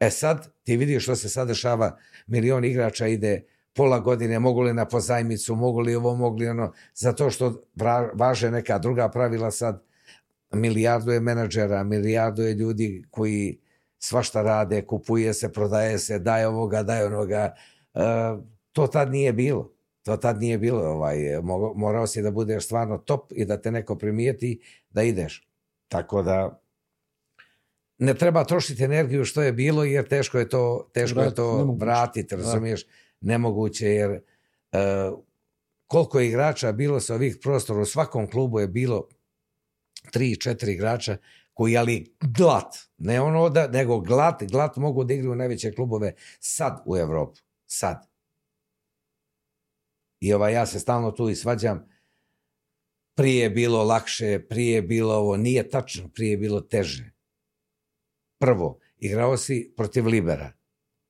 E 0.00 0.10
sad, 0.10 0.48
ti 0.62 0.76
vidiš 0.76 1.02
što 1.02 1.16
se 1.16 1.28
sad 1.28 1.48
dešava, 1.48 1.98
milion 2.26 2.64
igrača 2.64 3.06
ide 3.06 3.44
pola 3.72 3.98
godine, 3.98 4.38
mogu 4.38 4.60
li 4.60 4.74
na 4.74 4.88
pozajmicu, 4.88 5.54
mogu 5.54 5.80
li 5.80 5.94
ovo, 5.94 6.16
mogli 6.16 6.48
ono, 6.48 6.72
zato 6.94 7.30
što 7.30 7.62
važe 8.14 8.50
neka 8.50 8.78
druga 8.78 9.08
pravila 9.08 9.50
sad, 9.50 9.84
milijardu 10.52 11.12
je 11.12 11.20
menadžera, 11.20 11.84
milijardu 11.84 12.42
je 12.42 12.54
ljudi 12.54 13.04
koji 13.10 13.60
svašta 13.98 14.42
rade, 14.42 14.82
kupuje 14.86 15.34
se, 15.34 15.52
prodaje 15.52 15.98
se, 15.98 16.18
daje 16.18 16.48
ovoga, 16.48 16.82
daje 16.82 17.06
onoga. 17.06 17.54
E, 17.94 18.00
to 18.72 18.86
tad 18.86 19.10
nije 19.10 19.32
bilo. 19.32 19.72
To 20.02 20.16
tad 20.16 20.40
nije 20.40 20.58
bilo, 20.58 20.82
ovaj, 20.82 21.16
morao 21.74 22.06
si 22.06 22.22
da 22.22 22.30
budeš 22.30 22.64
stvarno 22.64 22.98
top 22.98 23.32
i 23.34 23.44
da 23.44 23.60
te 23.60 23.70
neko 23.70 23.98
primijeti 23.98 24.60
da 24.90 25.02
ideš. 25.02 25.48
Tako 25.88 26.22
da 26.22 26.62
ne 27.98 28.14
treba 28.14 28.44
trošiti 28.44 28.84
energiju 28.84 29.24
što 29.24 29.42
je 29.42 29.52
bilo 29.52 29.84
jer 29.84 30.08
teško 30.08 30.38
je 30.38 30.48
to, 30.48 30.90
teško 30.94 31.20
je 31.20 31.24
Vratiti, 31.24 31.36
to 31.36 31.58
nemoguće. 31.58 31.84
vratiti, 31.84 32.36
Da. 32.36 32.42
razumiješ? 32.42 32.86
Nemoguće 33.20 33.86
jer 33.88 34.10
e, 34.10 34.20
koliko 35.86 36.20
je 36.20 36.28
igrača 36.28 36.72
bilo 36.72 37.00
sa 37.00 37.14
ovih 37.14 37.36
prostora, 37.42 37.80
u 37.80 37.84
svakom 37.84 38.30
klubu 38.30 38.60
je 38.60 38.68
bilo 38.68 39.08
tri, 40.10 40.36
četiri 40.40 40.72
igrača 40.72 41.16
koji 41.54 41.76
ali 41.76 42.16
glat, 42.20 42.74
ne 42.98 43.20
ono 43.20 43.48
da, 43.48 43.68
nego 43.68 44.00
glat, 44.00 44.42
glat 44.42 44.76
mogu 44.76 45.04
da 45.04 45.14
igraju 45.14 45.32
u 45.32 45.36
najveće 45.36 45.72
klubove 45.72 46.12
sad 46.40 46.82
u 46.86 46.96
Evropu, 46.96 47.40
sad. 47.66 48.11
I 50.22 50.32
ovaj, 50.32 50.52
ja 50.52 50.66
se 50.66 50.80
stalno 50.80 51.10
tu 51.10 51.28
i 51.28 51.34
svađam, 51.34 51.88
prije 53.14 53.42
je 53.42 53.50
bilo 53.50 53.84
lakše, 53.84 54.38
prije 54.48 54.74
je 54.74 54.82
bilo 54.82 55.14
ovo, 55.14 55.36
nije 55.36 55.70
tačno, 55.70 56.08
prije 56.08 56.30
je 56.30 56.36
bilo 56.36 56.60
teže. 56.60 57.10
Prvo, 58.38 58.78
igrao 58.98 59.36
si 59.36 59.72
protiv 59.76 60.06
Libera, 60.06 60.52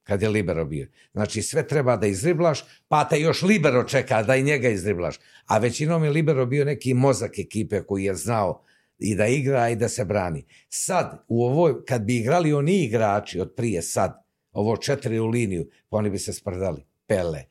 kad 0.02 0.22
je 0.22 0.28
Libero 0.28 0.64
bio. 0.64 0.88
Znači, 1.12 1.42
sve 1.42 1.66
treba 1.68 1.96
da 1.96 2.06
izriblaš, 2.06 2.64
pa 2.88 3.04
te 3.08 3.20
još 3.20 3.42
Libero 3.42 3.84
čeka 3.84 4.22
da 4.22 4.36
i 4.36 4.42
njega 4.42 4.68
izriblaš. 4.68 5.20
A 5.46 5.58
većinom 5.58 6.04
je 6.04 6.10
Libero 6.10 6.46
bio 6.46 6.64
neki 6.64 6.94
mozak 6.94 7.38
ekipe 7.38 7.82
koji 7.82 8.04
je 8.04 8.14
znao 8.14 8.64
i 8.98 9.14
da 9.14 9.26
igra 9.26 9.68
i 9.68 9.76
da 9.76 9.88
se 9.88 10.04
brani. 10.04 10.44
Sad, 10.68 11.24
u 11.28 11.44
ovoj, 11.44 11.84
kad 11.84 12.02
bi 12.02 12.16
igrali 12.16 12.52
oni 12.52 12.84
igrači 12.84 13.40
od 13.40 13.54
prije 13.56 13.82
sad, 13.82 14.24
ovo 14.52 14.76
četiri 14.76 15.18
u 15.18 15.26
liniju, 15.26 15.68
pa 15.88 15.96
oni 15.96 16.10
bi 16.10 16.18
se 16.18 16.32
sprdali. 16.32 16.86
Pele, 17.06 17.44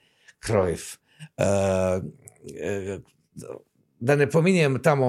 uh, 0.49 1.00
da 3.99 4.15
ne 4.15 4.29
pominjem 4.29 4.81
tamo 4.81 5.05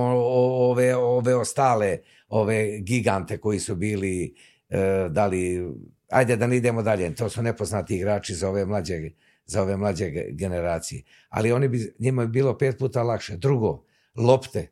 ove, 0.70 0.96
ove 0.96 1.34
ostale 1.34 1.98
ove 2.28 2.80
gigante 2.80 3.38
koji 3.38 3.58
su 3.58 3.76
bili 3.76 4.34
e, 4.68 5.08
da 5.10 5.26
li, 5.26 5.72
ajde 6.08 6.36
da 6.36 6.46
ne 6.46 6.56
idemo 6.56 6.82
dalje, 6.82 7.14
to 7.14 7.28
su 7.28 7.42
nepoznati 7.42 7.96
igrači 7.96 8.34
za 8.34 8.48
ove 8.48 8.64
mlađe, 8.66 9.10
za 9.46 9.62
ove 9.62 9.76
mlađe 9.76 10.04
ge- 10.10 10.28
generacije. 10.32 11.02
Ali 11.28 11.52
oni 11.52 11.68
bi, 11.68 11.94
njima 11.98 12.24
bi 12.26 12.30
bilo 12.32 12.58
pet 12.58 12.78
puta 12.78 13.02
lakše. 13.02 13.36
Drugo, 13.36 13.84
lopte. 14.16 14.68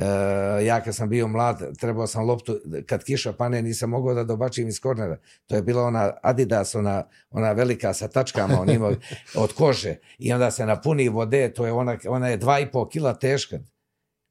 E, 0.00 0.64
ja 0.64 0.80
kad 0.80 0.94
sam 0.94 1.08
bio 1.08 1.28
mlad, 1.28 1.78
trebao 1.78 2.06
sam 2.06 2.24
loptu, 2.24 2.60
kad 2.86 3.04
kiša 3.04 3.32
pane, 3.32 3.62
nisam 3.62 3.90
mogao 3.90 4.14
da 4.14 4.24
dobačim 4.24 4.68
iz 4.68 4.80
kornera. 4.80 5.18
To 5.46 5.56
je 5.56 5.62
bila 5.62 5.82
ona 5.82 6.12
Adidas, 6.22 6.74
ona, 6.74 7.04
ona 7.30 7.52
velika 7.52 7.94
sa 7.94 8.08
tačkama, 8.08 8.60
on 8.60 8.70
ima 8.70 8.92
od 9.44 9.52
kože. 9.52 9.96
I 10.18 10.32
onda 10.32 10.50
se 10.50 10.66
napuni 10.66 11.08
vode, 11.08 11.52
to 11.52 11.66
je 11.66 11.72
ona, 11.72 11.96
ona 12.08 12.28
je 12.28 12.36
dva 12.36 12.60
i 12.60 12.70
pol 12.70 12.88
kila 12.88 13.14
teška. 13.14 13.58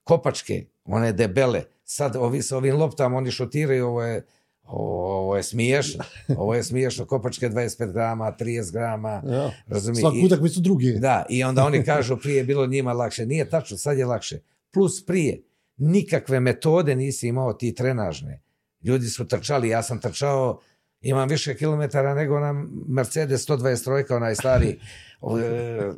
Kopačke, 0.04 0.66
one 0.86 1.12
debele. 1.14 1.64
Sad 1.84 2.16
ovi 2.16 2.42
sa 2.42 2.58
ovim 2.58 2.76
loptama, 2.76 3.18
oni 3.18 3.32
šutiraju, 3.32 3.88
ovo 3.88 4.04
je, 4.04 4.26
ovo 4.64 5.38
je 5.38 5.44
smiješno. 5.44 6.04
Ovo 6.38 6.56
je 6.56 6.64
smiješno. 6.64 7.06
Kopačke 7.06 7.50
25 7.50 7.94
grama, 7.94 8.36
30 8.40 8.72
grama. 8.72 9.22
Ja. 9.26 9.52
Razumije? 9.68 10.02
Svaku 10.02 10.18
utakmicu 10.26 10.62
drugi. 10.62 10.94
Da, 11.00 11.26
i 11.30 11.44
onda 11.44 11.66
oni 11.66 11.84
kažu 11.84 12.18
prije 12.18 12.38
je 12.38 12.44
bilo 12.44 12.68
njima 12.68 12.94
lakše. 12.94 13.26
Nije 13.26 13.50
tačno, 13.50 13.78
sad 13.78 13.98
je 13.98 14.06
lakše. 14.06 14.40
Plus 14.72 15.06
prije, 15.06 15.42
nikakve 15.80 16.40
metode 16.40 16.96
nisi 16.96 17.28
imao 17.28 17.54
ti 17.54 17.76
trenažne. 17.76 18.42
Ljudi 18.84 19.08
su 19.08 19.28
trčali, 19.28 19.70
ja 19.70 19.84
sam 19.84 20.00
trčao, 20.00 20.60
imam 21.02 21.30
više 21.30 21.56
kilometara 21.56 22.14
nego 22.14 22.40
na 22.40 22.66
Mercedes 22.88 23.48
123, 23.48 24.16
onaj 24.16 24.36
stari. 24.36 24.80
O, 25.22 25.40
e, 25.40 25.92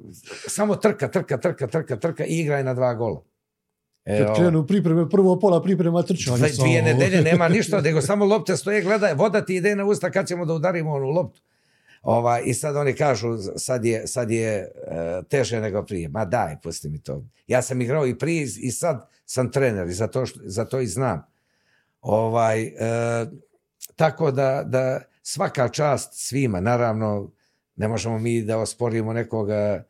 samo 0.48 0.76
trka, 0.76 1.08
trka, 1.08 1.38
trka, 1.38 1.67
trka, 1.67 1.96
trka 1.96 2.26
i 2.26 2.39
igraj 2.39 2.63
na 2.63 2.74
dva 2.74 2.94
gola. 2.94 3.22
E, 4.06 4.17
Kad 4.17 4.36
krenu 4.36 4.67
pripreme, 4.67 5.10
prvo 5.10 5.39
pola 5.39 5.62
priprema 5.63 6.04
trčanje. 6.04 6.50
Dvije 6.60 6.82
nedelje 6.82 7.22
nema 7.32 7.48
ništa, 7.48 7.82
nego 7.82 8.02
samo 8.02 8.26
lopte 8.26 8.58
stoje, 8.58 8.82
gledaj, 8.82 9.13
voda 9.13 9.46
ti 9.46 9.56
ide 9.56 9.76
na 9.76 9.86
usta 9.86 10.12
kad 10.12 10.28
ćemo 10.28 10.46
da 10.46 10.54
udarimo 10.54 10.91
onu 10.91 11.10
loptu. 11.10 11.41
Ova, 12.02 12.39
I 12.39 12.54
sad 12.54 12.76
oni 12.76 12.94
kažu, 12.94 13.38
sad 13.58 13.86
je, 13.86 14.08
sad 14.08 14.32
je 14.32 14.54
e, 14.54 14.67
teže 15.30 15.62
nego 15.62 15.84
prije. 15.84 16.10
Ma 16.10 16.26
daj, 16.26 16.56
pusti 16.63 16.89
mi 16.89 17.04
to. 17.04 17.24
Ja 17.48 17.62
sam 17.62 17.82
igrao 17.82 18.08
i 18.08 18.17
prije 18.17 18.48
i 18.60 18.72
sad 18.72 19.10
sam 19.32 19.52
trener 19.52 19.88
i 19.88 19.94
zato, 19.94 20.26
što, 20.26 20.39
zato 20.44 20.80
i 20.80 20.88
znam. 20.88 21.24
Ovaj, 22.02 22.63
e, 22.63 22.74
tako 23.96 24.32
da, 24.32 24.63
da 24.65 25.02
svaka 25.24 25.70
čast 25.70 26.13
svima, 26.13 26.62
naravno, 26.62 27.32
ne 27.76 27.88
možemo 27.88 28.20
mi 28.20 28.41
da 28.41 28.60
osporimo 28.60 29.13
nekoga 29.13 29.84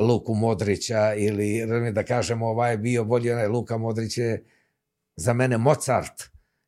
Luku 0.00 0.34
Modrića 0.34 1.14
ili 1.14 1.66
da 1.92 2.02
kažemo 2.02 2.46
ovaj 2.46 2.72
je 2.72 2.78
bio 2.78 3.04
bolji, 3.04 3.32
onaj 3.32 3.48
Luka 3.48 3.76
Modrić 3.76 4.18
je 4.18 4.44
za 5.16 5.32
mene 5.32 5.58
Mozart 5.58 6.22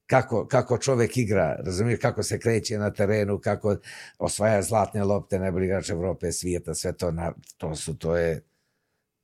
kako, 0.07 0.47
kako 0.47 0.79
čovek 0.79 1.17
igra, 1.17 1.57
razumiješ, 1.65 2.01
kako 2.01 2.23
se 2.23 2.39
kreće 2.39 2.79
na 2.79 2.91
terenu, 2.91 3.39
kako 3.39 3.77
osvaja 4.19 4.63
zlatne 4.63 5.05
lopte, 5.05 5.39
najbolji 5.39 5.67
igrač 5.67 5.91
Evrope, 5.91 6.33
svijeta, 6.33 6.75
sve 6.75 6.93
to, 6.93 7.11
na, 7.11 7.33
to 7.57 7.75
su, 7.75 7.99
to 7.99 8.17
je, 8.17 8.43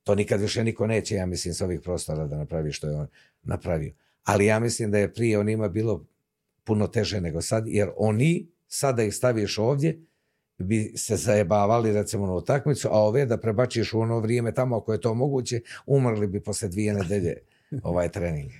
to 0.05 0.15
nikad 0.15 0.41
više 0.41 0.63
niko 0.63 0.87
neće, 0.87 1.15
ja 1.15 1.25
mislim, 1.25 1.53
s 1.53 1.61
ovih 1.61 1.81
prostora 1.81 2.27
da 2.27 2.37
napravi 2.37 2.71
što 2.71 2.87
je 2.87 2.95
on 2.95 3.07
napravio. 3.43 3.93
Ali 4.23 4.45
ja 4.45 4.59
mislim 4.59 4.91
da 4.91 4.97
je 4.97 5.13
prije 5.13 5.39
onima 5.39 5.67
bilo 5.67 6.05
puno 6.63 6.87
teže 6.87 7.21
nego 7.21 7.41
sad, 7.41 7.67
jer 7.67 7.89
oni, 7.97 8.51
sada 8.67 9.03
ih 9.03 9.15
staviš 9.15 9.57
ovdje, 9.57 9.99
bi 10.57 10.93
se 10.95 11.15
zajebavali 11.15 11.93
recimo 11.93 12.25
na 12.25 12.33
utakmicu, 12.33 12.87
a 12.91 12.99
ove 12.99 13.25
da 13.25 13.37
prebačiš 13.37 13.93
u 13.93 13.99
ono 13.99 14.19
vrijeme 14.19 14.53
tamo 14.53 14.77
ako 14.77 14.93
je 14.93 15.01
to 15.01 15.13
moguće, 15.13 15.61
umrli 15.85 16.27
bi 16.27 16.43
posle 16.43 16.69
dvije 16.69 16.93
nedelje 16.93 17.37
ovaj 17.83 18.11
trening. 18.11 18.51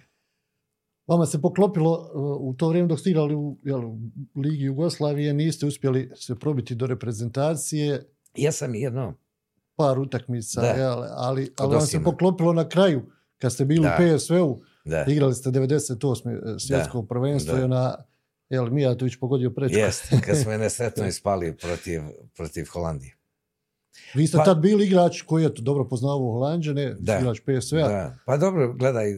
Vama 1.08 1.26
se 1.26 1.42
poklopilo 1.42 2.12
uh, 2.14 2.50
u 2.50 2.54
to 2.54 2.70
vrijeme 2.70 2.88
dok 2.88 3.00
ste 3.00 3.10
igrali 3.10 3.36
u, 3.36 3.58
jel, 3.64 3.86
u 3.86 3.98
Ligi 4.36 4.64
Jugoslavije, 4.64 5.34
niste 5.34 5.66
uspjeli 5.66 6.12
se 6.16 6.36
probiti 6.36 6.76
do 6.76 6.88
reprezentacije, 6.88 8.06
Ja 8.36 8.52
sam 8.52 8.76
jedno, 8.76 9.14
par 9.76 10.00
utakmica, 10.00 10.62
Da. 10.62 10.68
jel, 10.68 11.04
ali, 11.08 11.52
ali 11.58 11.72
vam 11.72 11.82
se 11.82 12.04
poklopilo 12.04 12.54
na 12.54 12.70
kraju, 12.70 13.02
kad 13.38 13.54
ste 13.54 13.66
bili 13.66 13.82
Da. 13.82 13.96
u 13.96 14.18
PSV-u, 14.18 14.62
da, 14.86 15.06
igrali 15.06 15.34
ste 15.34 15.50
98. 15.52 16.30
svjetsko 16.60 17.04
prvenstvo 17.04 17.54
Da. 17.54 17.62
i 17.62 17.64
ona, 17.64 17.96
jel, 18.50 18.66
Mijatović 18.66 19.16
pogodio 19.16 19.50
prečku. 19.50 19.78
jest, 19.78 20.04
kad 20.26 20.38
smo 20.38 20.52
je 20.52 20.58
nesretno 20.66 21.08
ispali 21.08 21.54
protiv, 21.54 22.02
protiv 22.36 22.66
Holandije. 22.66 23.16
Vi 24.14 24.28
ste 24.28 24.38
Pa- 24.38 24.44
tad 24.44 24.60
bili 24.60 24.86
igrač 24.86 25.22
koji 25.22 25.44
je 25.44 25.54
to 25.54 25.62
dobro 25.62 25.86
poznavao 25.86 26.32
Holandžane, 26.32 26.96
Da. 27.00 27.20
igrač 27.20 27.40
PSV-a. 27.40 27.88
Da. 27.88 28.16
Pa 28.26 28.38
dobro, 28.38 28.74
gledaj, 28.74 29.12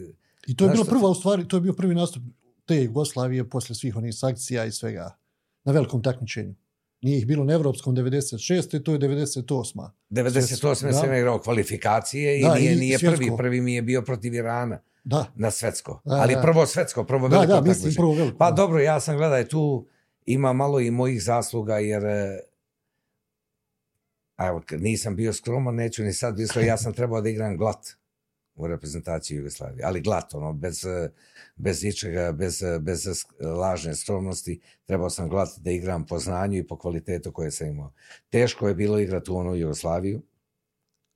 I 0.46 0.56
to 0.56 0.64
je 0.64 0.70
bilo 0.70 0.84
prva, 0.84 1.08
u 1.08 1.14
stvari, 1.14 1.48
to 1.48 1.56
je 1.56 1.60
bio 1.60 1.72
prvi 1.72 1.94
nastup 1.94 2.22
te 2.64 2.76
Jugoslavije 2.76 3.44
posle 3.44 3.74
svih 3.74 3.96
onih 3.96 4.14
sankcija 4.14 4.64
i 4.64 4.72
svega 4.72 5.16
na 5.64 5.72
velikom 5.72 6.02
takmičenju. 6.02 6.54
Nije 7.00 7.18
ih 7.18 7.26
bilo 7.26 7.44
na 7.44 7.52
evropskom 7.52 7.96
96. 7.96 8.82
to 8.82 8.92
je 8.92 8.98
98. 8.98 9.88
98. 10.10 10.86
Da. 10.86 10.92
sam 10.92 11.14
igrao 11.14 11.38
kvalifikacije 11.38 12.40
i 12.40 12.42
Da, 12.42 12.54
nije, 12.54 12.72
i 12.72 12.76
nije 12.76 12.98
svjetsko. 12.98 13.16
prvi, 13.24 13.36
prvi 13.36 13.60
mi 13.60 13.74
je 13.74 13.82
bio 13.82 14.02
protiv 14.02 14.34
Irana 14.34 14.80
Da, 15.04 15.26
na 15.34 15.50
svetsko. 15.50 16.00
Da, 16.04 16.14
Ali 16.14 16.34
da. 16.34 16.42
prvo 16.42 16.66
svetsko, 16.66 17.04
prvo 17.04 17.28
da, 17.28 17.36
veliko 17.36 17.60
da, 17.60 17.60
mislim 17.60 17.94
prvo 17.94 18.14
veliko. 18.14 18.38
Pa 18.38 18.50
dobro, 18.50 18.80
ja 18.80 19.00
sam, 19.00 19.16
gledaj, 19.16 19.48
tu 19.48 19.86
ima 20.26 20.52
malo 20.52 20.80
i 20.80 20.90
mojih 20.90 21.22
zasluga, 21.22 21.78
jer 21.78 22.04
e, 22.04 22.40
a 24.36 24.46
evo, 24.46 24.62
nisam 24.70 25.16
bio 25.16 25.32
skroman, 25.32 25.74
neću 25.74 26.02
ni 26.02 26.12
sad 26.12 26.36
skroman, 26.48 26.68
ja 26.68 26.76
sam 26.76 26.92
trebao 26.92 27.20
da 27.20 27.28
igram 27.28 27.56
glat 27.56 27.86
u 28.58 28.66
reprezentaciji 28.66 29.36
Jugoslavije, 29.36 29.84
ali 29.84 30.00
glat, 30.00 30.34
ono, 30.34 30.52
bez, 30.52 30.84
bez 31.56 31.84
ičega, 31.84 32.32
bez, 32.32 32.62
bez 32.80 33.06
lažne 33.40 33.94
skromnosti, 33.94 34.60
trebao 34.86 35.10
sam 35.10 35.28
glat 35.28 35.48
da 35.58 35.70
igram 35.70 36.06
po 36.06 36.18
znanju 36.18 36.58
i 36.58 36.66
po 36.66 36.78
kvalitetu 36.78 37.32
koje 37.32 37.50
sam 37.50 37.68
imao. 37.68 37.92
Teško 38.30 38.68
je 38.68 38.74
bilo 38.74 38.98
igrati 38.98 39.30
u 39.30 39.36
onu 39.36 39.56
Jugoslaviju, 39.56 40.22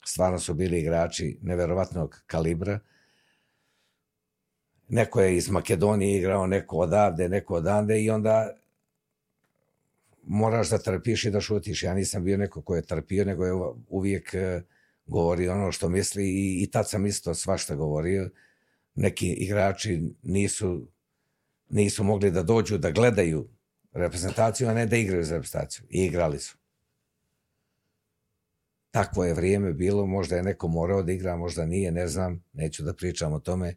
stvarno 0.05 0.38
su 0.38 0.55
bili 0.55 0.81
igrači 0.81 1.38
neverovatnog 1.42 2.22
kalibra, 2.26 2.81
neko 4.88 5.20
je 5.20 5.36
iz 5.36 5.51
Makedonije 5.51 6.18
igrao, 6.18 6.47
neko 6.47 6.76
odavde, 6.76 7.28
neko 7.28 7.55
odande 7.55 8.03
i 8.03 8.11
onda 8.11 8.51
moraš 10.22 10.70
da 10.70 10.78
trpiš 10.78 11.24
i 11.24 11.30
da 11.30 11.40
šutiš. 11.40 11.82
Ja 11.82 11.95
nisam 11.95 12.24
bio 12.24 12.36
neko 12.36 12.62
ko 12.62 12.76
je 12.76 12.82
trpio, 12.82 13.24
nego 13.24 13.47
je 13.47 13.53
uvijek 13.88 14.34
e, 14.34 14.62
govorio 15.07 15.53
ono 15.53 15.72
što 15.72 15.88
misli 15.88 16.24
i, 16.24 16.62
i 16.62 16.70
tad 16.70 16.90
sam 16.90 17.07
isto 17.07 17.34
svašta 17.34 17.74
govorio. 17.74 18.30
Neki 18.94 19.26
igrači 19.26 20.03
nisu, 20.22 20.88
nisu 21.68 22.05
mogli 22.05 22.30
da 22.30 22.42
dođu 22.42 22.78
da 22.78 22.90
gledaju 22.90 23.48
reprezentaciju, 23.92 24.68
a 24.68 24.74
ne 24.74 24.86
da 24.86 24.96
igraju 24.96 25.24
za 25.24 25.34
reprezentaciju. 25.34 25.84
I 25.88 26.05
igrali 26.05 26.38
su. 26.38 26.57
Takvo 28.90 29.24
je 29.24 29.34
vrijeme 29.34 29.72
bilo, 29.72 30.07
možda 30.07 30.36
je 30.36 30.42
neko 30.42 30.68
morao 30.68 31.03
da 31.03 31.12
igra, 31.12 31.36
možda 31.36 31.66
nije, 31.66 31.92
ne 31.92 32.09
znam, 32.09 32.44
neću 32.53 32.82
da 32.82 32.94
pričam 32.94 33.32
o 33.32 33.40
tome. 33.40 33.74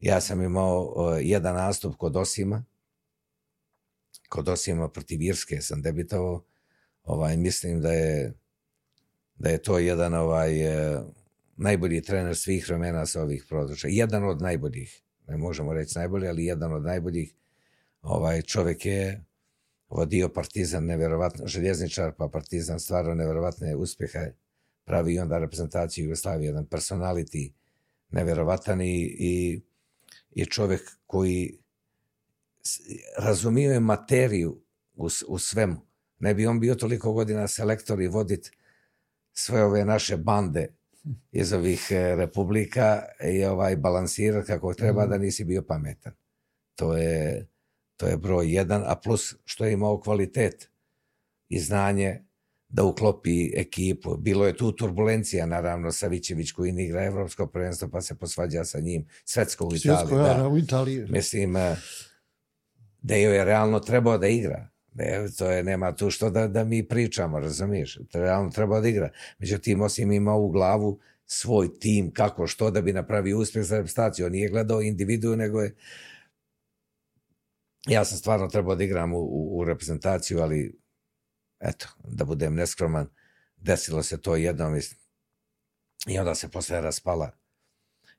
Ja 0.00 0.20
sam 0.20 0.42
imao 0.42 0.82
uh, 0.82 1.18
jedan 1.20 1.54
nastup 1.54 1.96
kod 1.96 2.16
Osima, 2.16 2.64
kod 4.28 4.48
Osima 4.48 4.88
protiv 4.88 5.22
Irske 5.22 5.60
sam 5.60 5.82
debitovao. 5.82 6.44
Ovaj, 7.02 7.36
mislim 7.36 7.80
da 7.80 7.92
je, 7.92 8.34
da 9.38 9.48
je 9.48 9.62
to 9.62 9.78
jedan 9.78 10.14
ovaj, 10.14 10.66
uh, 10.68 11.04
najbolji 11.56 12.02
trener 12.02 12.36
svih 12.36 12.68
vremena 12.68 13.06
sa 13.06 13.22
ovih 13.22 13.44
područja. 13.50 13.90
Jedan 13.92 14.24
od 14.24 14.42
najboljih, 14.42 15.02
ne 15.28 15.36
možemo 15.36 15.72
reći 15.72 15.98
najbolji, 15.98 16.28
ali 16.28 16.44
jedan 16.44 16.72
od 16.72 16.82
najboljih. 16.82 17.34
Ovaj 18.02 18.42
čovjek 18.42 18.86
je 18.86 19.24
vodio 19.88 20.28
Partizan 20.28 20.84
nevjerovatno, 20.84 21.46
željezničar 21.46 22.12
pa 22.18 22.28
Partizan 22.28 22.80
stvarno 22.80 23.14
nevjerovatne 23.14 23.76
uspjehe 23.76 24.32
pravi 24.84 25.14
i 25.14 25.18
onda 25.18 25.38
reprezentaciju 25.38 26.04
Jugoslavije, 26.04 26.46
jedan 26.46 26.66
personality 26.66 27.52
nevjerovatan 28.10 28.80
i, 28.80 29.16
i, 29.18 29.60
i 30.30 30.46
čovjek 30.46 30.80
koji 31.06 31.58
razumio 33.18 33.72
je 33.72 33.80
materiju 33.80 34.62
u, 34.94 35.08
u 35.28 35.38
svemu. 35.38 35.76
Ne 36.18 36.34
bi 36.34 36.46
on 36.46 36.60
bio 36.60 36.74
toliko 36.74 37.12
godina 37.12 37.48
selektor 37.48 38.00
i 38.00 38.08
vodit 38.08 38.50
sve 39.38 39.64
ove 39.64 39.84
naše 39.84 40.16
bande 40.16 40.66
iz 41.32 41.52
ovih 41.52 41.88
e, 41.90 42.14
republika 42.16 43.02
i 43.24 43.44
ovaj 43.44 43.76
balansirat 43.76 44.46
kako 44.46 44.74
treba 44.74 45.06
mm. 45.06 45.10
da 45.10 45.18
nisi 45.18 45.44
bio 45.44 45.62
pametan. 45.62 46.12
To 46.74 46.96
je, 46.96 47.46
to 47.96 48.06
je 48.06 48.16
broj 48.16 48.54
jedan, 48.54 48.82
a 48.86 48.96
plus 48.96 49.34
što 49.44 49.64
je 49.64 49.72
imao 49.72 50.00
kvalitet 50.00 50.70
i 51.48 51.58
znanje 51.58 52.22
da 52.68 52.84
uklopi 52.84 53.52
ekipu. 53.56 54.16
Bilo 54.16 54.46
je 54.46 54.56
tu 54.56 54.72
turbulencija, 54.72 55.46
naravno, 55.46 55.92
Savićević 55.92 56.52
koji 56.52 56.72
ne 56.72 56.84
igra 56.84 57.04
evropsko 57.04 57.46
prvenstvo, 57.46 57.88
pa 57.88 58.00
se 58.00 58.14
posvađa 58.14 58.64
sa 58.64 58.80
njim. 58.80 59.06
Svetsko 59.24 59.64
u 59.64 59.74
Italiji. 59.74 59.98
Svjetsko, 59.98 60.18
ja, 60.18 60.34
da. 60.34 60.48
u 60.48 60.58
Italiji. 60.58 61.06
Mislim, 61.08 61.56
e, 61.56 61.76
da 63.02 63.14
je 63.14 63.44
realno 63.44 63.80
trebao 63.80 64.18
da 64.18 64.26
igra. 64.26 64.68
Ne, 64.98 65.26
to 65.38 65.50
je, 65.50 65.62
nema 65.64 65.96
tu 65.96 66.10
što 66.10 66.30
da, 66.30 66.48
da 66.48 66.64
mi 66.64 66.88
pričamo, 66.88 67.40
razumiješ? 67.40 67.98
To 68.10 68.20
realno 68.20 68.50
trebao 68.50 68.80
da 68.80 68.88
igra. 68.88 69.10
Međutim, 69.38 69.80
osim 69.80 70.12
ima 70.12 70.34
u 70.34 70.48
glavu 70.48 71.00
svoj 71.26 71.78
tim, 71.78 72.10
kako, 72.10 72.46
što, 72.46 72.70
da 72.70 72.80
bi 72.80 72.92
napravio 72.92 73.38
uspjeh 73.38 73.64
za 73.64 73.76
reprezentaciju. 73.76 74.26
On 74.26 74.32
nije 74.32 74.48
gledao 74.48 74.82
individu, 74.82 75.36
nego 75.36 75.60
je... 75.60 75.74
Ja 77.86 78.04
sam 78.04 78.18
stvarno 78.18 78.48
trebao 78.48 78.74
da 78.74 78.84
igram 78.84 79.12
u, 79.14 79.18
u, 79.18 79.58
u 79.58 79.64
reprezentaciju, 79.64 80.40
ali 80.40 80.78
eto, 81.60 81.88
da 82.04 82.24
budem 82.24 82.54
neskroman, 82.54 83.08
desilo 83.56 84.02
se 84.02 84.20
to 84.20 84.36
jednom 84.36 84.76
i 86.06 86.18
onda 86.18 86.34
se 86.34 86.48
posle 86.48 86.80
raspala 86.80 87.45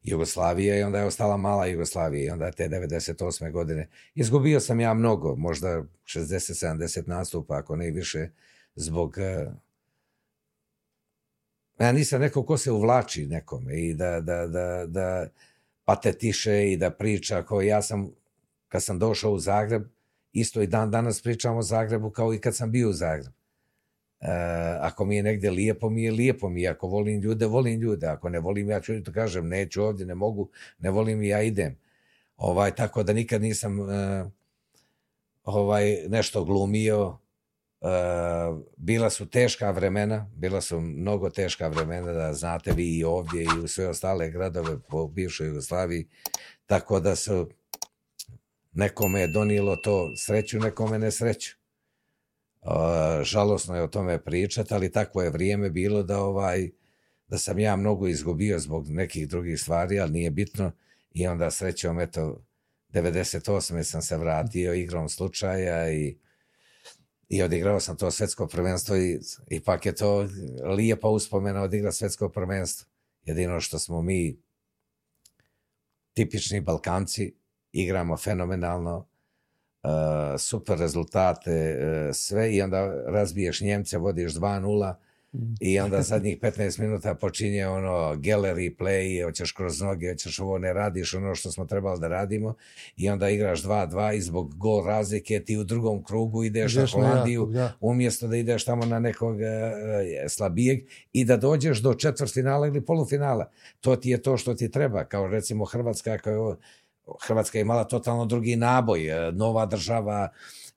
Jugoslavije 0.03 0.79
i 0.79 0.83
onda 0.83 0.99
je 0.99 1.05
ostala 1.05 1.37
mala 1.37 1.65
Jugoslavija 1.65 2.25
i 2.25 2.29
onda 2.29 2.51
te 2.51 2.69
98. 2.69 3.51
godine. 3.51 3.87
Izgubio 4.15 4.59
sam 4.59 4.79
ja 4.79 4.93
mnogo, 4.93 5.35
možda 5.35 5.83
60-70 6.05 7.07
nastupa, 7.07 7.57
ako 7.57 7.75
ne 7.75 7.91
više, 7.91 8.29
zbog... 8.75 9.17
Eh, 9.17 9.51
ja 11.79 11.91
nisam 11.91 12.21
neko 12.21 12.45
ko 12.45 12.57
se 12.57 12.71
uvlači 12.71 13.25
nekome 13.25 13.81
i 13.81 13.93
da, 13.93 14.21
da, 14.21 14.47
da, 14.47 14.85
da 14.87 15.27
patetiše 15.85 16.71
i 16.71 16.77
da 16.77 16.91
priča 16.91 17.43
ko 17.43 17.61
ja 17.61 17.81
sam, 17.81 18.11
kad 18.67 18.83
sam 18.83 18.99
došao 18.99 19.31
u 19.31 19.39
Zagreb, 19.39 19.83
isto 20.33 20.61
i 20.61 20.67
dan 20.67 20.91
danas 20.91 21.21
pričam 21.21 21.57
o 21.57 21.61
Zagrebu 21.61 22.09
kao 22.09 22.33
i 22.33 22.39
kad 22.39 22.55
sam 22.55 22.71
bio 22.71 22.89
u 22.89 22.93
Zagrebu. 22.93 23.36
E, 24.21 24.27
ako 24.81 25.05
mi 25.05 25.15
je 25.15 25.23
negdje 25.23 25.51
lijepo, 25.51 25.89
mi 25.89 26.03
je 26.03 26.11
lijepo 26.11 26.49
mi. 26.49 26.67
Ako 26.67 26.87
volim 26.87 27.21
ljude, 27.21 27.45
volim 27.45 27.79
ljude. 27.79 28.07
Ako 28.07 28.29
ne 28.29 28.39
volim, 28.39 28.69
ja 28.69 28.81
ću 28.81 29.03
to 29.03 29.11
kažem, 29.11 29.47
neću 29.47 29.83
ovdje, 29.83 30.05
ne 30.05 30.15
mogu, 30.15 30.49
ne 30.79 30.89
volim 30.89 31.23
i 31.23 31.27
ja 31.27 31.41
idem. 31.41 31.77
Ovaj, 32.37 32.75
tako 32.75 33.03
da 33.03 33.13
nikad 33.13 33.41
nisam 33.41 33.89
e, 33.89 34.25
ovaj, 35.43 35.97
nešto 36.07 36.43
glumio. 36.43 37.17
E, 37.81 37.87
bila 38.77 39.09
su 39.09 39.29
teška 39.29 39.71
vremena, 39.71 40.29
bila 40.35 40.61
su 40.61 40.81
mnogo 40.81 41.29
teška 41.29 41.67
vremena, 41.67 42.11
da 42.11 42.33
znate 42.33 42.71
vi 42.71 42.97
i 42.97 43.03
ovdje 43.03 43.43
i 43.43 43.59
u 43.63 43.67
sve 43.67 43.87
ostale 43.87 44.29
gradove 44.29 44.79
po 44.89 45.07
bivšoj 45.07 45.47
Jugoslaviji. 45.47 46.07
Tako 46.65 46.99
da 46.99 47.15
su 47.15 47.49
nekome 48.73 49.21
je 49.21 49.27
donijelo 49.27 49.75
to 49.75 50.15
sreću, 50.15 50.59
nekome 50.59 50.99
ne 50.99 51.11
sreću 51.11 51.57
žalosno 53.23 53.75
je 53.75 53.83
o 53.83 53.87
tome 53.87 54.23
pričati, 54.23 54.73
ali 54.73 54.91
takvo 54.91 55.21
je 55.21 55.29
vrijeme 55.29 55.69
bilo 55.69 56.03
da 56.03 56.19
ovaj 56.19 56.69
da 57.27 57.37
sam 57.37 57.59
ja 57.59 57.75
mnogo 57.75 58.07
izgubio 58.07 58.59
zbog 58.59 58.89
nekih 58.89 59.27
drugih 59.27 59.59
stvari, 59.59 59.99
ali 59.99 60.11
nije 60.11 60.31
bitno 60.31 60.71
i 61.11 61.27
onda 61.27 61.51
srećom 61.51 61.99
eto 61.99 62.45
98. 62.89 63.83
sam 63.83 64.01
se 64.01 64.17
vratio 64.17 64.73
igrom 64.73 65.09
slučaja 65.09 65.91
i 65.91 66.17
i 67.29 67.43
odigrao 67.43 67.79
sam 67.79 67.97
to 67.97 68.11
svetsko 68.11 68.47
prvenstvo 68.47 68.97
i 68.97 69.19
ipak 69.49 69.85
je 69.85 69.95
to 69.95 70.27
lijepa 70.77 71.07
uspomena 71.07 71.61
odigra 71.61 71.91
svetsko 71.91 72.29
prvenstvo. 72.29 72.87
Jedino 73.23 73.59
što 73.59 73.79
smo 73.79 74.01
mi 74.01 74.39
tipični 76.13 76.61
Balkanci, 76.61 77.35
igramo 77.71 78.17
fenomenalno, 78.17 79.07
super 80.37 80.79
rezultate, 80.79 81.79
uh, 81.79 82.15
sve 82.15 82.55
i 82.55 82.61
onda 82.61 83.03
razbiješ 83.07 83.61
Njemce, 83.61 83.97
vodiš 83.97 84.33
2-0 84.33 84.93
i 85.59 85.79
onda 85.79 86.01
zadnjih 86.01 86.39
15 86.39 86.79
minuta 86.79 87.15
počinje 87.15 87.67
ono 87.67 88.15
gallery 88.15 88.75
play, 88.75 89.25
hoćeš 89.25 89.51
kroz 89.51 89.81
noge, 89.81 90.11
hoćeš 90.11 90.39
ovo, 90.39 90.57
ne 90.57 90.73
radiš 90.73 91.13
ono 91.13 91.35
što 91.35 91.51
smo 91.51 91.65
trebali 91.65 91.99
da 91.99 92.07
radimo 92.07 92.55
i 92.97 93.09
onda 93.09 93.29
igraš 93.29 93.63
2-2 93.63 94.15
i 94.15 94.21
zbog 94.21 94.57
gol 94.57 94.85
razlike 94.85 95.39
ti 95.39 95.57
u 95.57 95.63
drugom 95.63 96.03
krugu 96.03 96.43
ideš, 96.43 96.73
ideš 96.73 96.93
na 96.93 96.99
Holandiju 96.99 97.47
na 97.47 97.59
ja. 97.59 97.73
umjesto 97.79 98.27
da 98.27 98.35
ideš 98.35 98.65
tamo 98.65 98.85
na 98.85 98.99
nekog 98.99 99.35
uh, 99.35 99.41
slabijeg 100.27 100.79
i 101.13 101.25
da 101.25 101.37
dođeš 101.37 101.79
do 101.79 101.93
četvrtfinala 101.93 102.67
ili 102.67 102.85
polufinala. 102.85 103.49
To 103.81 103.95
ti 103.95 104.09
je 104.09 104.21
to 104.21 104.37
što 104.37 104.53
ti 104.53 104.71
treba, 104.71 105.03
kao 105.03 105.27
recimo 105.27 105.65
Hrvatska 105.65 106.17
kao 106.17 106.57
Hrvatska 107.27 107.57
je 107.57 107.61
imala 107.61 107.83
totalno 107.83 108.25
drugi 108.25 108.55
naboj, 108.55 109.07
e, 109.07 109.31
nova 109.31 109.65
država, 109.65 110.29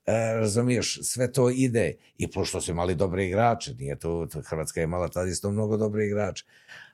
e, 0.05 0.33
razumiješ, 0.35 0.99
sve 1.03 1.31
to 1.31 1.49
ide. 1.49 1.93
I 2.17 2.31
pošto 2.31 2.61
su 2.61 2.71
imali 2.71 2.95
dobre 2.95 3.25
igrače, 3.25 3.73
nije 3.73 3.99
to, 3.99 4.27
Hrvatska 4.45 4.79
je 4.79 4.83
imala 4.83 5.07
tada 5.07 5.29
isto 5.29 5.51
mnogo 5.51 5.77
dobre 5.77 6.05
igrače, 6.05 6.45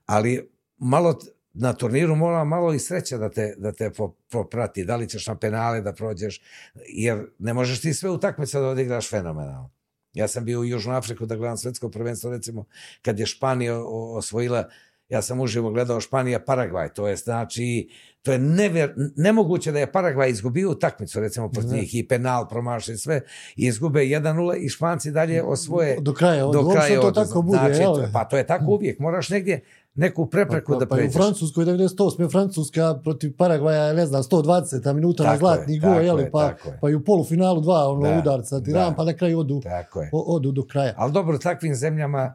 ali 0.06 0.50
malo 0.78 1.20
na 1.54 1.74
turniru 1.74 2.16
mora 2.16 2.44
malo 2.44 2.74
i 2.74 2.80
sreća 2.80 3.18
da 3.18 3.30
te, 3.30 3.56
da 3.58 3.72
te 3.72 3.92
poprati, 4.30 4.86
da 4.86 4.96
li 4.96 5.10
ćeš 5.10 5.28
na 5.28 5.36
penale 5.36 5.82
da 5.82 5.94
prođeš, 5.94 6.42
jer 6.88 7.26
ne 7.40 7.54
možeš 7.54 7.82
ti 7.82 7.94
sve 7.94 8.10
utakmice 8.10 8.60
da 8.60 8.68
odigraš 8.68 9.10
fenomenalno. 9.10 9.70
Ja 10.14 10.28
sam 10.28 10.46
bio 10.46 10.60
u 10.60 10.66
Južnu 10.66 10.94
Afriku 10.94 11.26
da 11.26 11.36
gledam 11.36 11.58
svetsko 11.58 11.90
prvenstvo, 11.90 12.32
recimo, 12.32 12.66
kad 13.02 13.20
je 13.20 13.26
Španija 13.26 13.80
osvojila 13.90 14.70
ja 15.10 15.22
sam 15.22 15.42
uživo 15.42 15.72
gledao 15.72 16.00
Španija 16.00 16.40
Paragvaj, 16.40 16.94
to 16.94 17.08
je 17.08 17.16
znači 17.16 17.90
to 18.22 18.32
je 18.32 18.40
never, 18.40 18.94
nemoguće 19.16 19.72
da 19.72 19.80
je 19.80 19.92
Paragvaj 19.92 20.30
izgubio 20.30 20.72
utakmicu 20.72 21.20
recimo 21.20 21.50
protiv 21.50 21.72
njih 21.72 21.96
i 21.96 22.08
penal 22.08 22.48
promaši 22.48 22.98
sve 22.98 23.22
i 23.56 23.66
izgube 23.66 24.00
1:0 24.00 24.56
i 24.56 24.70
Španci 24.70 25.12
dalje 25.12 25.44
osvoje 25.44 25.98
do 26.02 26.14
kraja 26.14 26.46
do 26.46 26.70
kraja 26.70 27.02
to 27.02 27.12
tako 27.12 27.42
bude 27.42 27.58
znači, 27.58 27.84
to, 27.84 28.10
pa 28.14 28.26
to 28.26 28.38
je 28.38 28.48
tako 28.48 28.66
uvijek 28.66 29.00
moraš 29.00 29.30
negdje 29.30 29.62
neku 29.96 30.26
prepreku 30.26 30.72
pa, 30.72 30.80
da 30.80 30.86
pređeš. 30.86 31.14
Pa 31.14 31.20
u 31.20 31.24
Francuskoj 31.24 31.66
98. 31.66 32.32
Francuska 32.32 33.00
protiv 33.04 33.38
Paragvaja, 33.38 33.94
ne 33.94 34.06
znam, 34.06 34.24
120 34.24 34.94
minuta 34.94 35.24
tako 35.24 35.34
na 35.34 35.38
zlatni 35.38 35.80
gol, 35.80 36.02
jeli, 36.02 36.30
pa, 36.32 36.54
pa 36.82 36.90
i 36.90 36.96
u 36.96 37.04
polufinalu 37.04 37.62
dva 37.62 37.90
ono 37.90 38.10
da, 38.10 38.20
udarca, 38.20 38.62
tiran, 38.62 38.90
da, 38.90 38.96
pa 38.96 39.04
na 39.04 39.14
kraju 39.14 39.40
odu, 39.40 39.62
odu 40.12 40.52
do 40.52 40.66
kraja. 40.66 40.94
Ali 40.98 41.12
dobro, 41.12 41.38
takvim 41.38 41.76
zemljama 41.76 42.34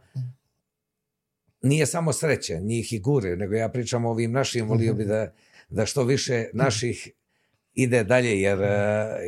nije 1.63 1.87
samo 1.87 2.13
sreća, 2.13 2.59
njih 2.59 2.93
i 2.93 3.01
gure, 3.01 3.37
nego 3.37 3.55
ja 3.55 3.69
pričam 3.69 4.05
o 4.05 4.11
ovim 4.11 4.33
našim, 4.33 4.69
volio 4.69 4.95
bi 4.95 5.05
da, 5.05 5.35
da 5.69 5.87
što 5.87 6.05
više 6.05 6.47
naših 6.53 7.13
ide 7.75 8.05
dalje, 8.05 8.41
jer, 8.41 8.59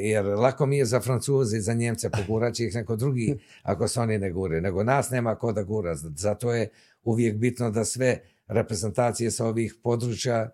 jer 0.00 0.26
lako 0.26 0.66
mi 0.66 0.78
je 0.78 0.84
za 0.84 1.00
Francuze 1.00 1.56
i 1.56 1.60
za 1.60 1.74
Njemce 1.74 2.10
poguraći 2.10 2.64
ih 2.64 2.74
neko 2.74 2.96
drugi 2.96 3.38
ako 3.62 3.88
se 3.88 4.00
oni 4.00 4.18
ne 4.18 4.30
gure, 4.30 4.60
nego 4.60 4.84
nas 4.84 5.10
nema 5.10 5.34
ko 5.34 5.52
da 5.52 5.62
gura. 5.62 5.94
Zato 5.94 6.52
je 6.52 6.68
uvijek 7.02 7.36
bitno 7.36 7.70
da 7.70 7.84
sve 7.84 8.20
reprezentacije 8.46 9.30
sa 9.30 9.46
ovih 9.46 9.74
područja 9.82 10.50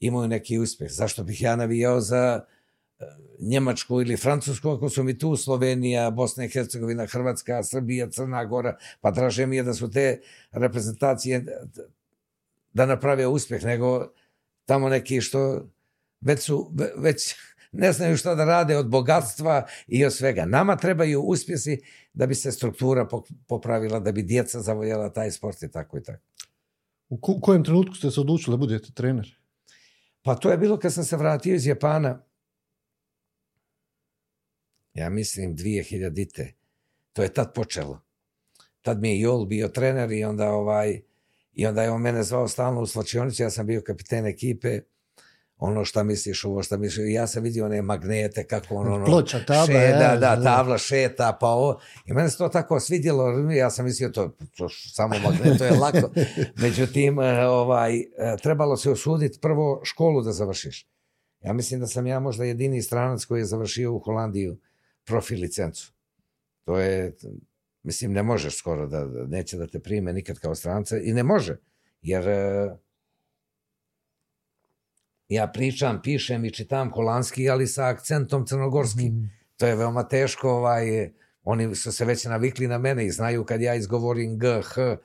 imaju 0.00 0.28
neki 0.28 0.58
uspjeh. 0.58 0.90
Zašto 0.92 1.24
bih 1.24 1.42
ja 1.42 1.56
navijao 1.56 2.00
za 2.00 2.44
Njemačku 3.40 4.00
ili 4.00 4.16
Francusku, 4.16 4.70
ako 4.70 4.88
su 4.88 5.02
mi 5.02 5.18
tu 5.18 5.36
Slovenija, 5.36 6.10
Bosna 6.10 6.44
i 6.44 6.48
Hercegovina, 6.48 7.06
Hrvatska, 7.06 7.62
Srbija, 7.62 8.10
Crna 8.10 8.44
Gora, 8.44 8.76
pa 9.00 9.10
draže 9.10 9.46
mi 9.46 9.56
je 9.56 9.62
da 9.62 9.74
su 9.74 9.90
te 9.90 10.20
reprezentacije 10.52 11.44
da 12.72 12.86
naprave 12.86 13.26
uspjeh, 13.26 13.64
nego 13.64 14.06
tamo 14.64 14.88
neki 14.88 15.20
što 15.20 15.68
već 16.20 16.40
su, 16.40 16.72
već 16.96 17.34
ne 17.72 17.92
znaju 17.92 18.16
što 18.16 18.34
da 18.34 18.44
rade 18.44 18.76
od 18.76 18.88
bogatstva 18.88 19.66
i 19.86 20.04
od 20.04 20.12
svega. 20.12 20.44
Nama 20.44 20.76
trebaju 20.76 21.22
uspjesi 21.22 21.80
da 22.12 22.26
bi 22.26 22.34
se 22.34 22.52
struktura 22.52 23.08
popravila, 23.46 24.00
da 24.00 24.12
bi 24.12 24.22
djeca 24.22 24.60
zavoljela 24.60 25.12
taj 25.12 25.30
sport 25.30 25.62
i 25.62 25.70
tako 25.70 25.98
i 25.98 26.02
tako. 26.02 26.22
U 27.08 27.40
kojem 27.40 27.64
trenutku 27.64 27.94
ste 27.94 28.10
se 28.10 28.20
odlučili 28.20 28.52
da 28.52 28.58
budete 28.58 28.92
trener? 28.92 29.36
Pa 30.22 30.34
to 30.34 30.50
je 30.50 30.58
bilo 30.58 30.78
kad 30.78 30.92
sam 30.92 31.04
se 31.04 31.16
vratio 31.16 31.54
iz 31.54 31.66
Japana 31.66 32.22
ja 34.94 35.10
mislim 35.10 35.56
2000-te. 35.56 36.52
To 37.12 37.22
je 37.22 37.28
tad 37.28 37.54
počelo. 37.54 38.00
Tad 38.82 39.00
mi 39.00 39.10
je 39.10 39.20
Jol 39.20 39.46
bio 39.46 39.68
trener 39.68 40.12
i 40.12 40.24
onda 40.24 40.50
ovaj 40.50 41.00
i 41.52 41.66
onda 41.66 41.82
je 41.82 41.90
on 41.90 42.02
mene 42.02 42.22
zvao 42.22 42.48
stalno 42.48 42.80
u 42.80 42.86
slačionicu, 42.86 43.42
ja 43.42 43.50
sam 43.50 43.66
bio 43.66 43.82
kapiten 43.86 44.26
ekipe. 44.26 44.80
ono 45.56 45.84
šta 45.84 46.02
misliš, 46.02 46.44
ovo 46.44 46.62
šta 46.62 46.76
misliš. 46.76 47.06
Ja 47.08 47.26
sam 47.26 47.42
vidio 47.42 47.64
one 47.64 47.82
magnete, 47.82 48.44
kako 48.44 48.74
on 48.74 48.92
ono... 48.92 49.04
Ploča, 49.04 49.38
tabla, 49.46 49.66
šeta, 49.66 50.02
ja, 50.02 50.16
da, 50.16 50.36
da. 50.36 50.42
tabla 50.44 50.78
šeta, 50.78 51.36
pa 51.40 51.46
ovo. 51.46 51.80
I 52.06 52.12
mene 52.12 52.30
se 52.30 52.38
to 52.38 52.48
tako 52.48 52.80
svidjelo, 52.80 53.50
ja 53.50 53.70
sam 53.70 53.84
mislio 53.84 54.08
to, 54.08 54.36
to 54.56 54.68
samo 54.68 55.14
magnet, 55.18 55.58
to 55.58 55.64
je 55.64 55.70
lako. 55.70 56.10
Međutim, 56.62 57.20
e, 57.20 57.46
ovaj, 57.46 57.98
e, 57.98 58.04
trebalo 58.42 58.76
se 58.76 58.90
osuditi 58.90 59.38
prvo 59.40 59.80
školu 59.84 60.22
da 60.22 60.32
završiš. 60.32 60.88
Ja 61.40 61.52
mislim 61.52 61.80
da 61.80 61.86
sam 61.86 62.06
ja 62.06 62.20
možda 62.20 62.44
jedini 62.44 62.82
stranac 62.82 63.24
koji 63.24 63.40
je 63.40 63.44
završio 63.44 63.94
u 63.94 63.98
Holandiju 63.98 64.56
profil 65.04 65.40
licencu. 65.40 65.92
To 66.64 66.78
je, 66.78 67.16
mislim, 67.82 68.12
ne 68.12 68.22
možeš 68.22 68.58
skoro 68.58 68.86
da, 68.86 69.04
da 69.04 69.26
neće 69.26 69.56
da 69.56 69.66
te 69.66 69.80
prime 69.80 70.12
nikad 70.12 70.38
kao 70.38 70.54
stranca 70.54 70.98
i 70.98 71.12
ne 71.12 71.22
može, 71.22 71.56
jer 72.02 72.28
e, 72.28 72.76
ja 75.28 75.46
pričam, 75.46 76.02
pišem 76.02 76.44
i 76.44 76.50
čitam 76.50 76.90
holandski, 76.90 77.50
ali 77.50 77.66
sa 77.66 77.86
akcentom 77.86 78.46
crnogorskim. 78.46 79.14
Mhm. 79.14 79.24
To 79.56 79.66
je 79.66 79.76
veoma 79.76 80.08
teško, 80.08 80.50
ovaj, 80.50 81.10
oni 81.42 81.74
su 81.74 81.92
se 81.92 82.04
već 82.04 82.24
navikli 82.24 82.66
na 82.66 82.78
mene 82.78 83.06
i 83.06 83.10
znaju 83.10 83.44
kad 83.44 83.60
ja 83.60 83.74
izgovorim 83.74 84.38
G, 84.38 84.62
H, 84.62 84.96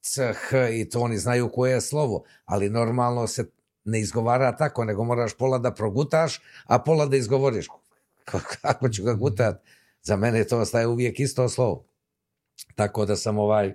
C, 0.00 0.32
H 0.32 0.68
i 0.70 0.88
to 0.88 1.00
oni 1.00 1.18
znaju 1.18 1.50
koje 1.52 1.72
je 1.72 1.80
slovo, 1.80 2.24
ali 2.44 2.70
normalno 2.70 3.26
se 3.26 3.50
ne 3.84 4.00
izgovara 4.00 4.56
tako, 4.56 4.84
nego 4.84 5.04
moraš 5.04 5.34
pola 5.34 5.58
da 5.58 5.74
progutaš, 5.74 6.40
a 6.66 6.78
pola 6.78 7.06
da 7.06 7.16
izgovoriš. 7.16 7.68
Kako 8.62 8.88
ću 8.88 9.04
ga 9.04 9.14
gutat? 9.14 9.62
Za 10.02 10.16
mene 10.16 10.44
to 10.44 10.58
ostaje 10.58 10.86
uvijek 10.86 11.20
isto 11.20 11.48
slovo. 11.48 11.84
Tako 12.74 13.06
da 13.06 13.16
sam 13.16 13.38
ovaj 13.38 13.74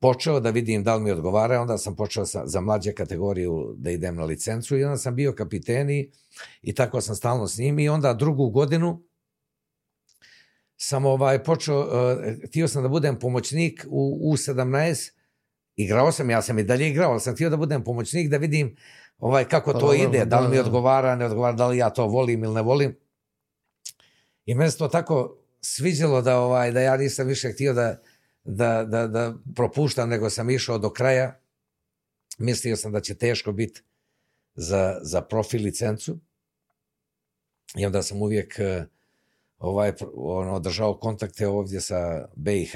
počeo 0.00 0.40
da 0.40 0.50
vidim 0.50 0.84
da 0.84 0.94
li 0.94 1.02
mi 1.02 1.10
odgovara, 1.10 1.60
onda 1.60 1.78
sam 1.78 1.96
počeo 1.96 2.26
sa, 2.26 2.46
za 2.46 2.60
mlađe 2.60 2.92
kategoriju 2.92 3.74
da 3.76 3.90
idem 3.90 4.16
na 4.16 4.24
licencu 4.24 4.76
i 4.76 4.84
onda 4.84 4.96
sam 4.96 5.14
bio 5.14 5.32
kapiteni 5.32 6.10
i 6.62 6.74
tako 6.74 7.00
sam 7.00 7.16
stalno 7.16 7.48
s 7.48 7.58
njim 7.58 7.78
i 7.78 7.88
onda 7.88 8.14
drugu 8.14 8.50
godinu 8.50 9.02
sam 10.76 11.06
ovaj 11.06 11.44
počeo, 11.44 11.80
uh, 11.80 11.88
htio 12.48 12.68
sam 12.68 12.82
da 12.82 12.88
budem 12.88 13.18
pomoćnik 13.18 13.86
u 13.90 14.32
U17, 14.32 15.10
igrao 15.76 16.12
sam, 16.12 16.30
ja 16.30 16.42
sam 16.42 16.58
i 16.58 16.62
dalje 16.62 16.88
igrao, 16.88 17.10
ali 17.10 17.20
sam 17.20 17.34
htio 17.34 17.50
da 17.50 17.56
budem 17.56 17.84
pomoćnik 17.84 18.30
da 18.30 18.36
vidim 18.36 18.76
ovaj 19.18 19.44
kako 19.44 19.72
to 19.72 19.88
Pa, 19.88 19.94
ide, 19.94 20.24
da 20.24 20.40
li 20.40 20.44
da, 20.44 20.48
mi 20.50 20.56
da. 20.56 20.62
odgovara, 20.62 21.16
ne 21.16 21.26
odgovara, 21.26 21.56
da 21.56 21.66
li 21.66 21.78
ja 21.78 21.90
to 21.90 22.06
volim 22.06 22.44
ili 22.44 22.54
ne 22.54 22.62
volim. 22.62 22.96
I 24.48 24.54
meni 24.54 24.70
se 24.70 24.78
to 24.78 24.88
tako 24.88 25.38
sviđalo 25.60 26.22
da 26.22 26.40
ovaj 26.40 26.72
da 26.72 26.80
ja 26.80 26.96
nisam 26.96 27.26
više 27.26 27.52
htio 27.52 27.72
da 27.72 28.02
da, 28.44 28.84
da, 28.84 29.06
da 29.06 29.34
propuštam, 29.54 30.08
nego 30.08 30.30
sam 30.30 30.50
išao 30.50 30.78
do 30.78 30.90
kraja. 30.90 31.40
Mislio 32.38 32.76
sam 32.76 32.92
da 32.92 33.00
će 33.00 33.14
teško 33.14 33.52
biti 33.52 33.82
za, 34.54 34.98
za 35.02 35.20
profil 35.20 35.62
licencu. 35.62 36.18
I 37.76 37.86
onda 37.86 38.02
sam 38.02 38.22
uvijek 38.22 38.58
eh, 38.58 38.84
ovaj, 39.58 39.92
ono, 40.14 40.58
držao 40.58 40.98
kontakte 40.98 41.48
ovdje 41.48 41.80
sa 41.80 42.28
BiH 42.36 42.72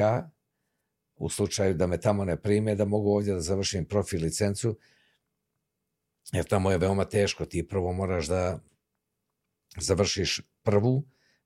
u 1.16 1.28
slučaju 1.28 1.74
da 1.74 1.86
me 1.86 2.00
tamo 2.00 2.24
ne 2.24 2.36
prime, 2.36 2.74
da 2.74 2.84
mogu 2.84 3.10
ovdje 3.10 3.34
da 3.34 3.40
završim 3.40 3.84
profil 3.84 4.22
licencu, 4.22 4.78
jer 6.32 6.44
tamo 6.44 6.70
je 6.70 6.78
veoma 6.78 7.04
teško. 7.04 7.46
Ti 7.46 7.68
prvo 7.68 7.92
moraš 7.92 8.26
da 8.26 8.60
završiš 9.78 10.40
prvu, 10.62 11.04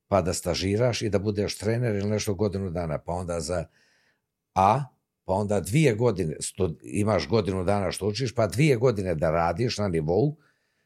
pa 0.09 0.23
da 0.23 0.33
stažiraš 0.33 1.03
i 1.03 1.09
da 1.09 1.19
budeš 1.19 1.59
trener 1.59 1.95
ili 1.95 2.11
nešto 2.11 2.35
godinu 2.35 2.71
dana, 2.71 2.99
pa 2.99 3.13
onda 3.13 3.41
za 3.41 3.65
A, 4.55 4.85
pa 5.25 5.33
onda 5.33 5.61
dvije 5.61 5.95
godine, 5.95 6.37
sto, 6.41 6.75
imaš 6.83 7.29
godinu 7.29 7.65
dana 7.65 7.93
što 7.93 8.07
učiš, 8.07 8.35
pa 8.35 8.47
dvije 8.47 8.77
godine 8.77 9.15
da 9.15 9.31
radiš 9.31 9.79
na 9.79 9.89
nivou, 9.89 10.37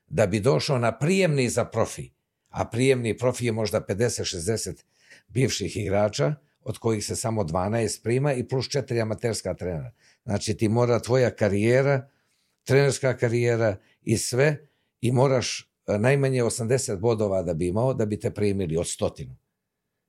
da 0.07 0.27
bi 0.27 0.41
došao 0.41 0.79
na 0.79 0.99
prijemni 0.99 1.49
za 1.49 1.65
profi. 1.65 2.11
A 2.49 2.65
prijemni 2.65 3.19
profi 3.19 3.47
je 3.47 3.53
možda 3.53 3.81
50-60 3.81 4.85
bivših 5.29 5.77
igrača, 5.77 6.35
od 6.63 6.79
kojih 6.79 7.05
se 7.05 7.17
samo 7.17 7.43
12 7.43 8.03
prima 8.03 8.33
i 8.33 8.49
plus 8.49 8.69
četiri 8.69 9.01
amaterska 9.01 9.55
trenera. 9.55 9.93
Znači 10.25 10.55
ti 10.55 10.69
mora 10.69 11.01
tvoja 11.01 11.31
karijera, 11.31 12.09
trenerska 12.65 13.17
karijera 13.17 13.77
i 14.03 14.19
sve 14.19 14.69
i 15.01 15.13
moraš 15.13 15.70
najmanje 15.87 16.43
80 16.43 16.99
bodova 16.99 17.43
da 17.43 17.55
bi 17.55 17.69
imao 17.69 17.95
da 17.95 18.07
bi 18.07 18.21
te 18.21 18.31
primili 18.31 18.77
od 18.77 18.87
stotinu. 18.89 19.37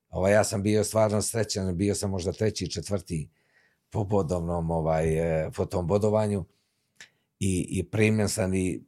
Ovaj, 0.10 0.34
ja 0.34 0.44
sam 0.44 0.64
bio 0.64 0.84
stvarno 0.84 1.22
srećan, 1.22 1.78
bio 1.78 1.96
sam 1.96 2.10
možda 2.10 2.32
treći, 2.32 2.72
četvrti 2.72 3.30
po 3.90 4.04
bodovnom 4.04 4.72
ovaj, 4.72 5.18
e, 5.46 5.52
po 5.56 5.66
tom 5.66 5.88
bodovanju 5.88 6.46
i, 7.40 7.68
i 7.70 7.84
primljen 7.84 8.30
sam 8.30 8.54
i 8.54 8.84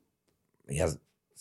ja, 0.69 0.87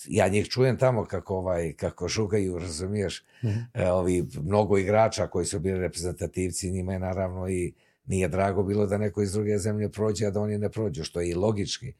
ja 0.08 0.28
njih 0.28 0.48
čujem 0.48 0.78
tamo 0.78 1.04
kako 1.04 1.36
ovaj 1.36 1.72
kako 1.72 2.08
žugaju, 2.08 2.58
razumiješ, 2.58 3.24
Mhm. 3.44 3.58
e, 3.74 3.90
ovi 3.90 4.28
mnogo 4.42 4.78
igrača 4.78 5.26
koji 5.26 5.46
su 5.46 5.60
bili 5.60 5.78
reprezentativci, 5.78 6.70
njima 6.70 6.92
je 6.92 6.98
naravno 6.98 7.48
i 7.48 7.72
nije 8.06 8.28
drago 8.28 8.62
bilo 8.62 8.86
da 8.86 8.98
neko 8.98 9.22
iz 9.22 9.32
druge 9.32 9.58
zemlje 9.58 9.88
prođe, 9.88 10.26
a 10.26 10.30
da 10.30 10.40
oni 10.40 10.58
ne 10.58 10.68
prođu, 10.70 11.04
što 11.04 11.20
je 11.20 11.30
i 11.30 11.34
logički. 11.34 11.92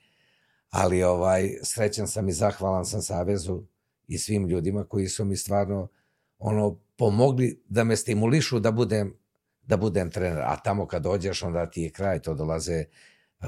Ali 0.73 1.03
ovaj 1.03 1.51
srećan 1.62 2.09
sam 2.09 2.29
i 2.29 2.33
zahvalan 2.33 2.85
sam 2.85 3.03
Savezu 3.03 3.62
i 4.09 4.18
svim 4.18 4.49
ljudima 4.49 4.85
koji 4.85 5.09
su 5.09 5.25
mi 5.25 5.37
stvarno 5.37 5.89
ono 6.39 6.79
pomogli 6.97 7.62
da 7.68 7.85
me 7.85 7.97
stimulišu 7.97 8.61
da 8.61 8.70
budem 8.70 9.14
da 9.62 9.77
budem 9.77 10.11
trener. 10.11 10.43
A 10.43 10.57
tamo 10.57 10.87
kad 10.87 11.03
dođeš, 11.03 11.43
onda 11.43 11.70
ti 11.70 11.83
je 11.83 11.91
kraj, 11.91 12.18
to 12.18 12.35
dolaze 12.35 12.85
uh, 13.41 13.47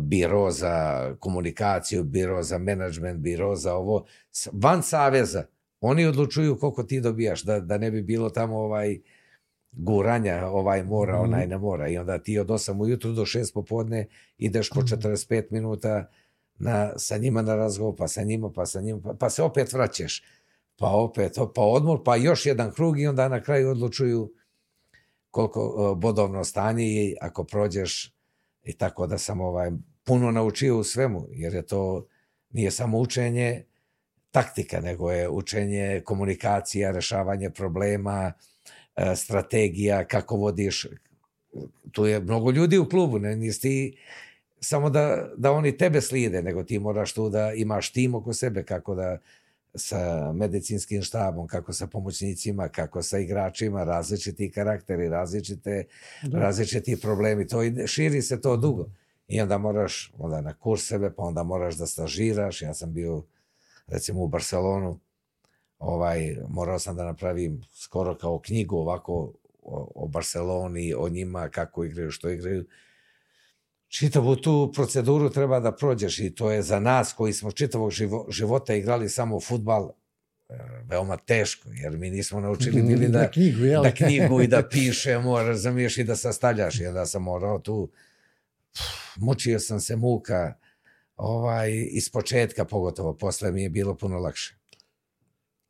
biro 0.00 0.50
za 0.50 0.74
komunikaciju, 1.20 2.04
biro 2.04 2.42
za 2.42 2.58
menadžment, 2.58 3.18
biro 3.20 3.56
za 3.56 3.74
ovo, 3.74 4.04
van 4.52 4.82
saveza. 4.82 5.44
Oni 5.80 6.06
odlučuju 6.06 6.58
koliko 6.58 6.82
ti 6.82 7.00
dobijaš, 7.00 7.42
da, 7.42 7.60
da 7.60 7.78
ne 7.78 7.90
bi 7.90 8.02
bilo 8.02 8.30
tamo 8.30 8.58
ovaj 8.58 8.98
guranja, 9.72 10.46
ovaj 10.46 10.82
mora, 10.82 11.14
Mhm. 11.14 11.24
onaj 11.24 11.46
ne 11.46 11.58
mora. 11.58 11.88
I 11.88 11.98
onda 11.98 12.18
ti 12.18 12.38
od 12.38 12.46
8 12.50 12.80
ujutru 12.80 13.12
do 13.12 13.22
6 13.26 13.54
popodne 13.54 14.06
ideš 14.38 14.70
po 14.70 14.82
45 14.82 15.44
minuta 15.50 16.06
na, 16.58 16.98
sa 16.98 17.16
njima 17.16 17.42
na 17.42 17.54
razgovor, 17.54 17.94
pa 17.98 18.08
sa 18.08 18.22
njima, 18.22 18.50
pa 18.52 18.66
sa 18.66 18.80
njima, 18.80 19.00
pa, 19.04 19.14
pa 19.14 19.30
se 19.30 19.42
opet 19.42 19.72
vraćaš. 19.72 20.22
Pa 20.78 20.90
opet, 20.90 21.38
pa 21.54 21.62
odmor, 21.62 22.00
pa 22.04 22.16
još 22.16 22.46
jedan 22.46 22.72
krug 22.72 23.00
i 23.00 23.06
onda 23.06 23.28
na 23.28 23.42
kraju 23.42 23.70
odlučuju 23.70 24.32
koliko 25.30 25.66
uh, 25.66 25.98
bodovno 25.98 26.44
stanje 26.44 26.84
i 26.84 27.16
ako 27.20 27.44
prođeš 27.44 28.12
i 28.62 28.72
tako 28.72 29.06
da 29.06 29.18
sam 29.18 29.40
ovaj 29.40 29.70
puno 30.04 30.30
naučio 30.30 30.78
u 30.78 30.84
svemu, 30.84 31.26
jer 31.30 31.54
je 31.54 31.66
to 31.66 32.06
nije 32.50 32.70
samo 32.70 32.98
učenje 32.98 33.64
taktika, 34.30 34.80
nego 34.80 35.10
je 35.10 35.28
učenje 35.28 36.02
komunikacija, 36.04 36.90
rešavanje 36.90 37.50
problema, 37.50 38.32
e, 38.96 39.16
strategija, 39.16 40.04
kako 40.04 40.36
vodiš. 40.36 40.86
Tu 41.92 42.06
je 42.06 42.20
mnogo 42.20 42.50
ljudi 42.50 42.78
u 42.78 42.88
klubu, 42.88 43.18
ne 43.18 43.36
nisi 43.36 43.60
ti 43.60 43.98
samo 44.60 44.90
da, 44.90 45.28
da 45.36 45.52
oni 45.52 45.76
tebe 45.76 46.00
slijede, 46.00 46.42
nego 46.42 46.62
ti 46.62 46.78
moraš 46.78 47.12
tu 47.12 47.28
da 47.28 47.52
imaš 47.52 47.92
tim 47.92 48.14
oko 48.14 48.32
sebe, 48.32 48.64
kako 48.64 48.94
da 48.94 49.18
sa 49.74 50.32
medicinskim 50.32 51.02
štabom, 51.02 51.46
kako 51.46 51.72
sa 51.72 51.86
pomoćnicima, 51.86 52.68
kako 52.68 53.02
sa 53.02 53.18
igračima, 53.18 53.84
različiti 53.84 54.50
karakteri, 54.50 55.08
različite, 55.08 55.84
Da. 56.22 56.38
različiti 56.38 57.00
problemi. 57.00 57.46
To 57.48 57.62
ide, 57.62 57.86
širi 57.86 58.22
se 58.22 58.40
to 58.40 58.56
dugo. 58.56 58.86
I 59.28 59.40
onda 59.40 59.58
moraš 59.58 60.12
onda 60.18 60.40
na 60.40 60.54
kurseve, 60.54 61.14
pa 61.14 61.22
onda 61.22 61.42
moraš 61.42 61.74
da 61.74 61.86
stažiraš. 61.86 62.62
Ja 62.62 62.74
sam 62.74 62.92
bio 62.92 63.22
recimo 63.86 64.22
u 64.22 64.28
Barcelonu, 64.28 64.98
ovaj, 65.78 66.36
morao 66.48 66.78
sam 66.78 66.96
da 66.96 67.04
napravim 67.04 67.62
skoro 67.74 68.14
kao 68.14 68.38
knjigu 68.38 68.76
ovako 68.76 69.32
o, 69.62 69.92
o 69.94 70.08
Barceloni, 70.08 70.94
o 70.98 71.08
njima, 71.08 71.48
kako 71.48 71.84
igraju, 71.84 72.10
što 72.10 72.30
igraju. 72.30 72.64
Čitavu 73.88 74.36
tu 74.36 74.72
proceduru 74.74 75.30
treba 75.30 75.60
da 75.60 75.72
prođeš 75.72 76.18
i 76.18 76.30
to 76.30 76.50
je 76.50 76.62
za 76.62 76.80
nas 76.80 77.12
koji 77.12 77.32
smo 77.32 77.52
čitavog 77.52 77.90
živo, 77.90 78.26
života 78.30 78.74
igrali 78.74 79.08
samo 79.08 79.40
futbal 79.40 79.90
e, 80.48 80.54
veoma 80.84 81.16
teško, 81.16 81.68
jer 81.72 81.96
mi 81.96 82.10
nismo 82.10 82.40
naučili 82.40 82.82
bili 82.88 83.08
da, 83.08 83.20
Na 83.20 83.30
knjigu, 83.30 83.64
jel? 83.64 83.82
da 83.82 83.90
knjigu 83.92 84.40
i 84.40 84.46
da 84.46 84.68
pišemo, 84.68 85.42
razumiješ, 85.42 85.98
i 85.98 86.04
da 86.04 86.16
sastavljaš. 86.16 86.80
I 86.80 86.86
onda 86.86 87.06
sam 87.06 87.22
morao 87.22 87.58
tu, 87.58 87.90
mučio 89.16 89.60
sam 89.60 89.80
se 89.80 89.96
muka, 89.96 90.54
ovaj, 91.16 91.70
iz 91.90 92.10
početka 92.10 92.64
pogotovo, 92.64 93.14
posle 93.14 93.52
mi 93.52 93.62
je 93.62 93.70
bilo 93.70 93.94
puno 93.94 94.18
lakše. 94.18 94.56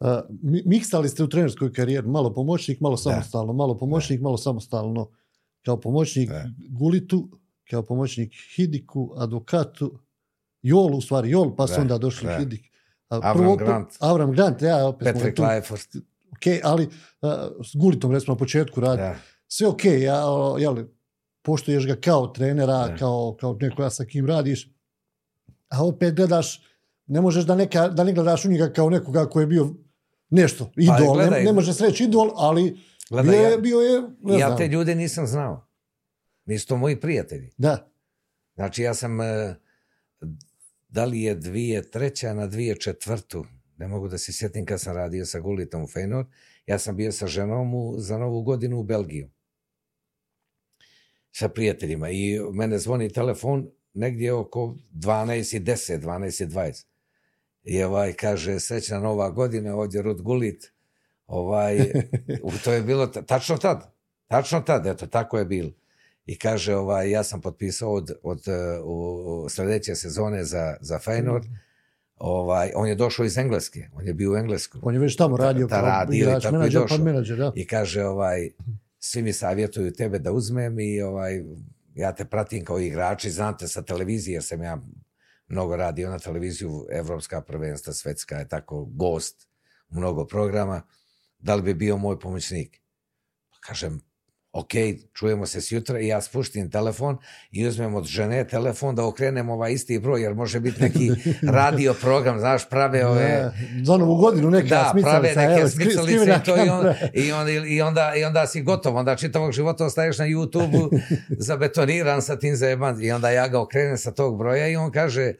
A, 0.01 0.23
mi- 0.43 0.63
miksali 0.67 1.09
ste 1.09 1.23
u 1.25 1.29
trenerskoj 1.29 1.73
karijeri, 1.73 2.07
malo 2.07 2.35
pomoćnik, 2.35 2.81
malo 2.81 2.97
samostalno, 2.97 3.53
malo 3.53 3.79
pomoćnik, 3.79 4.21
malo 4.21 4.37
samostalno. 4.37 5.11
Kao 5.63 5.81
pomoćnik 5.81 6.29
Da. 6.29 6.45
Gulitu, 6.69 7.29
kao 7.71 7.83
pomoćnik 7.83 8.33
Hidiku, 8.57 9.15
advokatu, 9.17 9.99
Jolu, 10.63 10.99
u 10.99 11.01
stvari 11.01 11.31
Jol, 11.31 11.57
pa 11.57 11.67
su 11.67 11.75
Da, 11.75 11.81
onda 11.81 11.99
došli 11.99 12.27
da. 12.27 12.39
Hidik. 12.39 12.65
A, 13.09 13.17
Avram 13.19 13.37
prvo- 13.37 13.57
Grant. 13.57 13.89
Avram 14.01 14.33
Grant, 14.33 14.63
ja 14.63 14.87
opet 14.87 15.35
tu. 15.35 15.43
Leifert, 15.43 15.97
Ok, 16.33 16.43
ali 16.65 16.89
s 17.65 17.75
Gulitom 17.75 18.13
recimo 18.13 18.35
na 18.35 18.39
početku 18.39 18.81
radi. 18.81 18.97
da, 18.99 19.15
Sve 19.49 19.67
ok, 19.67 19.85
ja, 19.85 20.23
jel, 20.59 20.77
poštuješ 21.43 21.87
ga 21.87 21.97
kao 21.97 22.27
trenera, 22.27 22.67
Da. 22.79 22.97
kao, 22.97 23.37
kao 23.41 23.57
neko 23.61 23.83
ja 23.83 23.91
sa 23.91 24.05
kim 24.05 24.27
radiš, 24.27 24.71
a 25.69 25.85
opet 25.85 26.15
gledaš 26.15 26.63
ne 27.07 27.21
možeš 27.21 27.45
da, 27.45 27.55
neka, 27.57 27.89
da 27.89 28.05
ne 28.05 28.13
gledaš 28.13 28.45
u 28.45 28.49
njega 28.49 28.69
kao 28.69 28.91
nekoga 28.91 29.27
ko 29.27 29.41
je 29.41 29.47
bio 29.47 29.75
nešto, 30.31 30.71
idol, 30.77 31.15
gledaj, 31.15 31.39
ne, 31.39 31.45
ne 31.45 31.53
može 31.53 31.73
se 31.73 31.85
reći 31.85 32.05
idol, 32.05 32.31
ali 32.35 32.81
Gledaj, 33.11 33.31
bio, 33.31 33.41
je, 33.41 33.51
ja- 33.51 33.57
bio 33.59 33.79
je, 33.81 34.03
ne 34.23 34.39
ja 34.39 34.47
znam. 34.47 34.59
te 34.59 34.69
ljude 34.69 34.95
nisam 34.95 35.27
znao. 35.27 35.66
Nisu 36.47 36.67
to 36.67 36.77
moji 36.77 37.01
prijatelji. 37.01 37.51
Da, 37.59 37.91
Znači 38.57 38.83
ja 38.83 38.95
sam, 38.95 39.21
e, 39.21 39.55
da 40.89 41.05
li 41.05 41.23
je 41.23 41.35
dvije 41.35 41.91
treća 41.91 42.35
na 42.35 42.47
dvije 42.47 42.77
četvrtu, 42.77 43.45
ne 43.77 43.89
mogu 43.89 44.09
da 44.09 44.19
se 44.19 44.33
sjetim 44.33 44.67
kad 44.67 44.81
sam 44.81 44.97
radio 44.97 45.27
sa 45.27 45.41
Gulitom 45.41 45.83
u 45.83 45.87
Feynord, 45.87 46.27
ja 46.67 46.79
sam 46.79 46.97
bio 46.97 47.13
sa 47.13 47.27
ženom 47.27 47.75
u, 47.75 47.95
za 47.99 48.19
novu 48.19 48.43
godinu 48.43 48.79
u 48.79 48.83
Belgiju. 48.83 49.31
Sa 51.33 51.49
prijateljima 51.49 52.11
i 52.11 52.41
mene 52.53 52.79
zvoni 52.79 53.13
telefon 53.13 53.71
negdje 53.95 54.33
oko 54.33 54.77
12 54.95 55.57
i 55.57 55.61
10, 55.61 56.01
12 56.01 56.45
i 56.45 56.47
20. 56.47 56.85
I 57.63 57.83
ovaj 57.83 58.13
kaže, 58.13 58.61
srećna 58.61 59.01
nova 59.01 59.31
godina, 59.31 59.77
ovdje 59.77 60.03
Rud 60.03 60.23
Gulit. 60.23 60.73
Ovaj, 61.27 61.93
to 62.65 62.73
je 62.73 62.83
bilo 62.83 63.07
ta- 63.07 63.23
tačno 63.23 63.57
tad. 63.57 63.95
Tačno 64.27 64.61
tad, 64.61 64.87
eto, 64.87 65.07
tako 65.07 65.39
je 65.39 65.45
bilo. 65.45 65.71
I 66.27 66.39
kaže, 66.39 66.75
ovaj, 66.75 67.11
ja 67.11 67.25
sam 67.25 67.41
potpisao 67.41 67.93
od, 67.93 68.11
od 68.23 68.49
eh, 68.49 68.81
u, 68.85 69.47
sljedeće 69.49 69.95
sezone 69.95 70.45
za, 70.45 70.77
za 70.81 70.99
Feyenoord. 70.99 71.45
Ovaj, 72.17 72.73
on 72.75 72.89
je 72.89 72.95
došao 72.95 73.25
iz 73.25 73.39
Engleske, 73.39 73.89
on 73.93 74.07
je 74.07 74.15
bio 74.15 74.33
u 74.33 74.37
Englesku. 74.37 74.79
on 74.83 74.95
je 74.95 75.01
već 75.01 75.17
tamo 75.17 75.37
radio 75.37 75.67
da 75.67 75.75
kao 75.77 75.87
radio 75.87 76.15
i 76.15 76.19
igrač, 76.19 76.43
tako 76.43 76.55
i 76.55 76.59
menadžer, 76.59 76.81
pa 76.81 76.85
došao. 76.85 77.05
menadžer, 77.05 77.39
da. 77.39 77.53
I 77.55 77.67
kaže, 77.67 78.05
ovaj, 78.05 78.51
svi 78.99 79.23
mi 79.23 79.33
savjetuju 79.33 79.93
tebe 79.93 80.19
da 80.19 80.33
uzmem 80.33 80.81
i 80.81 81.03
ovaj, 81.03 81.43
ja 81.95 82.15
te 82.15 82.25
pratim 82.25 82.65
kao 82.65 82.81
igrači, 82.81 83.31
znam 83.31 83.59
te 83.59 83.69
sa 83.69 83.83
televizije, 83.83 84.35
jer 84.35 84.43
sam 84.43 84.63
ja 84.63 84.81
mnogo 85.49 85.77
radio 85.77 86.11
na 86.11 86.19
televiziju, 86.19 86.87
evropska 86.91 87.41
prvenstva, 87.41 87.93
svetska 87.93 88.39
je 88.39 88.49
tako, 88.49 88.85
gost 88.85 89.49
u 89.89 89.97
mnogo 89.97 90.27
programa, 90.27 90.83
da 91.39 91.55
li 91.55 91.63
bi 91.63 91.75
bio 91.75 91.97
moj 91.97 92.21
pomoćnik? 92.21 92.81
Pa 93.51 93.57
kažem, 93.69 94.01
ok, 94.57 94.71
čujemo 95.15 95.47
se 95.47 95.61
sjutra 95.61 96.01
i 96.01 96.07
ja 96.07 96.21
spuštim 96.21 96.71
telefon 96.71 97.19
i 97.53 97.67
uzmem 97.67 97.95
od 97.95 98.05
žene 98.05 98.49
telefon 98.49 98.95
da 98.95 99.07
okrenem 99.07 99.49
ovaj 99.49 99.73
isti 99.73 99.99
broj, 99.99 100.23
jer 100.23 100.35
može 100.35 100.61
biti 100.61 100.83
neki 100.83 101.11
radio 101.59 101.95
program, 102.01 102.39
znaš, 102.39 102.69
prave 102.69 103.07
ove... 103.07 103.29
Da, 103.29 103.53
za 103.85 103.97
novu 103.97 104.17
godinu 104.17 104.51
neka 104.51 104.69
da, 104.69 104.93
prave 105.03 105.03
smicalica, 105.03 105.41
neke 105.41 105.61
evo, 105.61 105.69
smicalice 105.69 106.41
i, 106.41 106.45
to 106.45 106.57
i, 106.57 106.69
on, 106.69 106.95
i, 107.15 107.33
on, 107.33 107.49
i, 107.69 107.83
onda, 107.83 108.13
i 108.17 108.25
onda 108.25 108.47
si 108.47 108.63
gotov, 108.63 108.97
onda 108.97 109.17
čitavog 109.17 109.53
života 109.53 109.85
ostaješ 109.85 110.19
na 110.19 110.25
YouTube-u 110.25 110.91
zabetoniran 111.49 112.23
sa 112.23 112.39
tim 112.39 112.57
zajeban 112.57 113.03
i 113.03 113.13
onda 113.13 113.31
ja 113.31 113.49
ga 113.49 113.61
okrenem 113.61 113.99
sa 113.99 114.11
tog 114.11 114.39
broja 114.39 114.69
i 114.69 114.77
on 114.77 114.91
kaže 114.91 115.33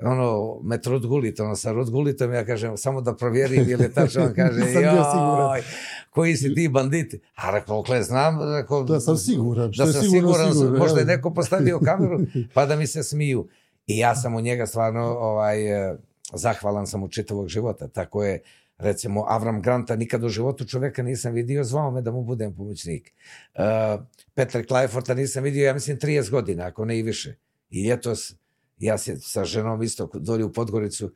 ono, 0.00 0.58
me 0.62 0.78
Rud 0.84 1.06
Gulit, 1.06 1.40
ono, 1.40 1.56
sa 1.56 1.72
Rud 1.72 1.90
Gulitom, 1.90 2.32
ja 2.32 2.44
kažem, 2.46 2.76
samo 2.76 3.00
da 3.00 3.16
provjerim 3.16 3.70
ili 3.70 3.82
je 3.82 3.92
tačno, 3.92 4.22
on 4.24 4.34
kaže, 4.34 4.60
siguran. 4.72 5.50
joj, 5.52 5.62
koji 6.10 6.36
si 6.36 6.54
ti 6.54 6.68
banditi? 6.68 7.20
A 7.34 7.50
rekao, 7.50 7.78
okle, 7.78 8.02
znam, 8.02 8.54
rekao, 8.54 8.82
Da 8.82 9.00
sam 9.00 9.16
siguran, 9.16 9.72
što 9.72 9.86
da 9.86 9.92
sam 9.92 10.02
sigurno 10.02 10.32
siguran, 10.32 10.52
sigurno, 10.52 10.78
možda 10.78 11.00
je 11.00 11.06
neko 11.06 11.34
postavio 11.34 11.80
kameru, 11.84 12.20
pa 12.54 12.66
da 12.66 12.76
mi 12.76 12.86
se 12.86 13.02
smiju. 13.02 13.48
I 13.86 13.98
ja 13.98 14.14
sam 14.14 14.34
u 14.34 14.40
njega 14.40 14.66
stvarno 14.66 15.04
ovaj, 15.04 15.90
eh, 15.90 15.96
zahvalan 16.34 16.86
sam 16.86 17.02
u 17.02 17.08
čitavog 17.08 17.48
života. 17.48 17.88
Tako 17.88 18.24
je, 18.24 18.42
recimo, 18.78 19.24
Avram 19.28 19.62
Granta 19.62 19.96
nikad 19.96 20.24
u 20.24 20.28
životu 20.28 20.64
čoveka 20.64 21.02
nisam 21.02 21.32
vidio, 21.32 21.64
zvao 21.64 21.90
me 21.90 22.02
da 22.02 22.10
mu 22.10 22.22
budem 22.22 22.54
pomoćnik. 22.54 23.12
Uh, 23.54 24.04
Petra 24.34 24.62
Klajforta 24.62 25.14
nisam 25.14 25.44
vidio, 25.44 25.66
ja 25.66 25.74
mislim, 25.74 25.98
30 25.98 26.30
godina, 26.30 26.66
ako 26.66 26.84
ne 26.84 26.98
i 26.98 27.02
više. 27.02 27.34
I 27.70 27.88
ljetos, 27.88 28.34
ja 28.78 28.98
se 28.98 29.16
sa 29.20 29.44
ženom 29.44 29.82
isto 29.82 30.10
dolje 30.14 30.44
u 30.44 30.52
Podgoricu 30.52 31.12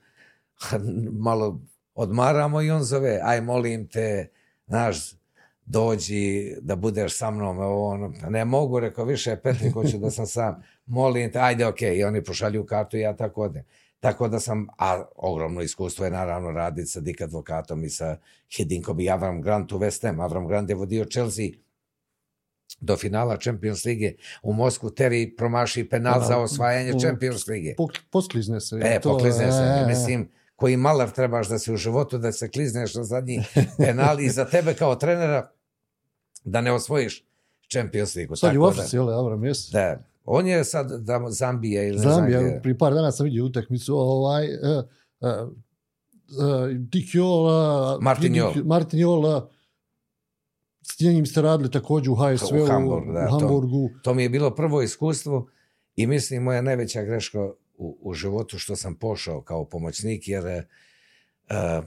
malo 1.12 1.60
odmaramo 1.94 2.62
i 2.62 2.70
on 2.70 2.82
zove, 2.82 3.20
aj 3.22 3.40
molim 3.40 3.88
te, 3.88 4.28
znaš, 4.66 5.12
dođi 5.66 6.54
da 6.60 6.76
budeš 6.76 7.16
sa 7.18 7.30
mnom, 7.30 7.58
ovo, 7.58 7.88
ono, 7.88 8.12
ne 8.28 8.44
mogu, 8.44 8.80
rekao, 8.80 9.04
više 9.04 9.36
Petri, 9.36 9.70
hoću 9.70 9.98
da 9.98 10.10
sam 10.10 10.26
sam, 10.26 10.62
molim 10.86 11.32
te, 11.32 11.38
ajde, 11.38 11.66
okej, 11.66 11.96
i 11.96 12.04
oni 12.04 12.24
pošalju 12.24 12.66
kartu 12.66 12.96
i 12.96 13.00
ja 13.00 13.16
tako 13.16 13.42
odem. 13.42 13.64
Tako 14.00 14.28
da 14.28 14.40
sam, 14.40 14.66
a 14.78 15.04
ogromno 15.16 15.62
iskustvo 15.62 16.04
je 16.04 16.10
naravno 16.10 16.50
raditi 16.50 16.88
sa 16.88 17.00
Dick 17.00 17.20
advokatom 17.20 17.84
i 17.84 17.90
sa 17.90 18.16
Hidinkom 18.56 19.00
i 19.00 19.10
Avram 19.10 19.42
Grant 19.42 19.72
u 19.72 19.78
West 19.78 20.06
Ham. 20.06 20.20
Avram 20.20 20.46
Grant 20.46 20.70
je 20.70 20.74
vodio 20.74 21.04
Chelsea 21.04 21.48
do 22.80 22.96
finala 22.96 23.36
Champions 23.38 23.84
lige 23.84 24.12
u 24.42 24.52
Moskvu, 24.52 24.90
Terry 24.90 25.36
promaši 25.36 25.84
penal 25.84 26.20
Da, 26.20 26.26
za 26.26 26.38
osvajanje 26.38 26.94
u- 26.94 27.00
Champions 27.00 27.46
lige. 27.46 27.74
Pok- 27.74 28.00
Posklizne 28.10 28.60
se. 28.60 28.76
E, 28.76 29.00
to, 29.00 29.08
poklizne 29.10 29.52
se. 29.52 29.58
e, 29.58 29.82
e, 29.82 29.86
Mislim, 29.86 30.28
koji 30.56 30.76
malar 30.76 31.10
trebaš 31.10 31.48
da 31.48 31.58
se 31.58 31.72
u 31.72 31.76
životu, 31.76 32.18
da 32.18 32.32
se 32.32 32.48
klizneš 32.48 32.94
na 32.94 33.04
zadnji 33.04 33.42
penal 33.78 34.20
i 34.20 34.28
za 34.28 34.44
tebe 34.44 34.74
kao 34.74 34.94
trenera 34.94 35.50
da 36.44 36.60
ne 36.60 36.72
osvojiš 36.72 37.24
Champions 37.68 38.14
ligu. 38.14 38.36
Sad 38.36 38.52
je 38.52 38.58
u 38.58 38.62
Tako 38.62 38.70
Africi, 38.70 38.96
jel, 38.96 39.10
Avram, 39.10 39.44
jesi? 39.44 39.72
Da. 39.72 39.98
On 40.24 40.46
je 40.46 40.64
sad 40.64 40.90
da, 40.92 41.20
Zambija 41.28 41.82
ili 41.82 41.98
Zambija, 41.98 42.38
znam 42.38 42.48
gdje. 42.48 42.62
prije 42.62 42.78
par 42.78 42.94
dana 42.94 43.12
sam 43.12 43.24
vidio 43.24 43.44
utakmicu, 43.44 43.96
ovaj, 43.96 44.44
uh, 44.46 44.84
uh, 45.20 45.48
uh, 45.48 46.68
Dick 46.70 47.14
Jola, 47.14 47.98
Martin 48.00 48.34
Jol. 48.34 48.52
Martin 48.64 48.98
Jola, 49.00 49.48
s 50.92 51.00
njim 51.00 51.26
ste 51.26 51.42
radili 51.42 51.70
također 51.70 52.10
u 52.10 52.14
HSV-u, 52.14 52.62
U 52.64 52.66
Hamburgu, 52.66 53.12
da, 53.12 53.26
u 53.26 53.30
to- 53.30 53.38
Hamburgu. 53.38 53.90
To 54.02 54.14
mi 54.14 54.22
je 54.22 54.28
bilo 54.28 54.54
prvo 54.54 54.82
iskustvo 54.82 55.48
i 55.96 56.06
mislim 56.06 56.42
moja 56.42 56.62
najveća 56.62 57.02
greška 57.02 57.40
u, 57.78 57.98
u 58.00 58.14
životu 58.14 58.58
što 58.58 58.76
sam 58.76 58.94
pošao 58.94 59.42
kao 59.42 59.64
pomoćnik 59.68 60.28
jer 60.28 60.44
uh, 60.46 61.84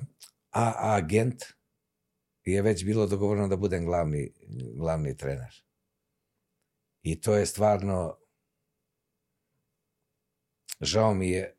a 0.51 0.73
agent 0.95 1.43
je 2.45 2.61
već 2.61 2.85
bilo 2.85 3.07
dogovoreno 3.07 3.47
da 3.47 3.57
budem 3.57 3.85
glavni, 3.85 4.31
glavni 4.75 5.17
trener. 5.17 5.63
I 7.01 7.21
to 7.21 7.35
je 7.35 7.45
stvarno 7.45 8.15
žao 10.81 11.13
mi 11.13 11.29
je, 11.29 11.57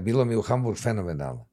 bilo 0.00 0.24
mi 0.24 0.36
u 0.36 0.42
Hamburg 0.42 0.78
fenomenalno. 0.78 1.47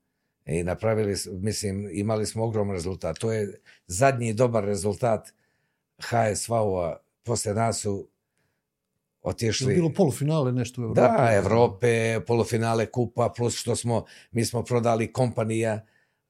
I 0.46 0.64
napravili, 0.64 1.16
mislim, 1.32 1.90
imali 1.92 2.26
smo 2.26 2.44
ogroman 2.44 2.76
rezultat. 2.76 3.18
To 3.20 3.32
je 3.32 3.60
zadnji 3.88 4.34
dobar 4.34 4.64
rezultat 4.64 5.34
HSV-a. 6.02 6.98
Posle 7.24 7.54
nas 7.54 7.82
su 7.82 8.08
Je 9.26 9.30
otišli... 9.30 9.74
bilo 9.74 9.94
polufinale 9.94 10.52
nešto 10.52 10.82
u 10.82 10.84
Evropi. 10.84 11.02
Da, 11.02 11.30
Evrope, 11.32 12.20
polufinale 12.28 12.86
kupa, 12.86 13.30
plus 13.38 13.56
što 13.56 13.76
smo, 13.76 14.06
mi 14.32 14.46
smo 14.46 14.64
prodali 14.64 15.14
kompanija 15.14 15.74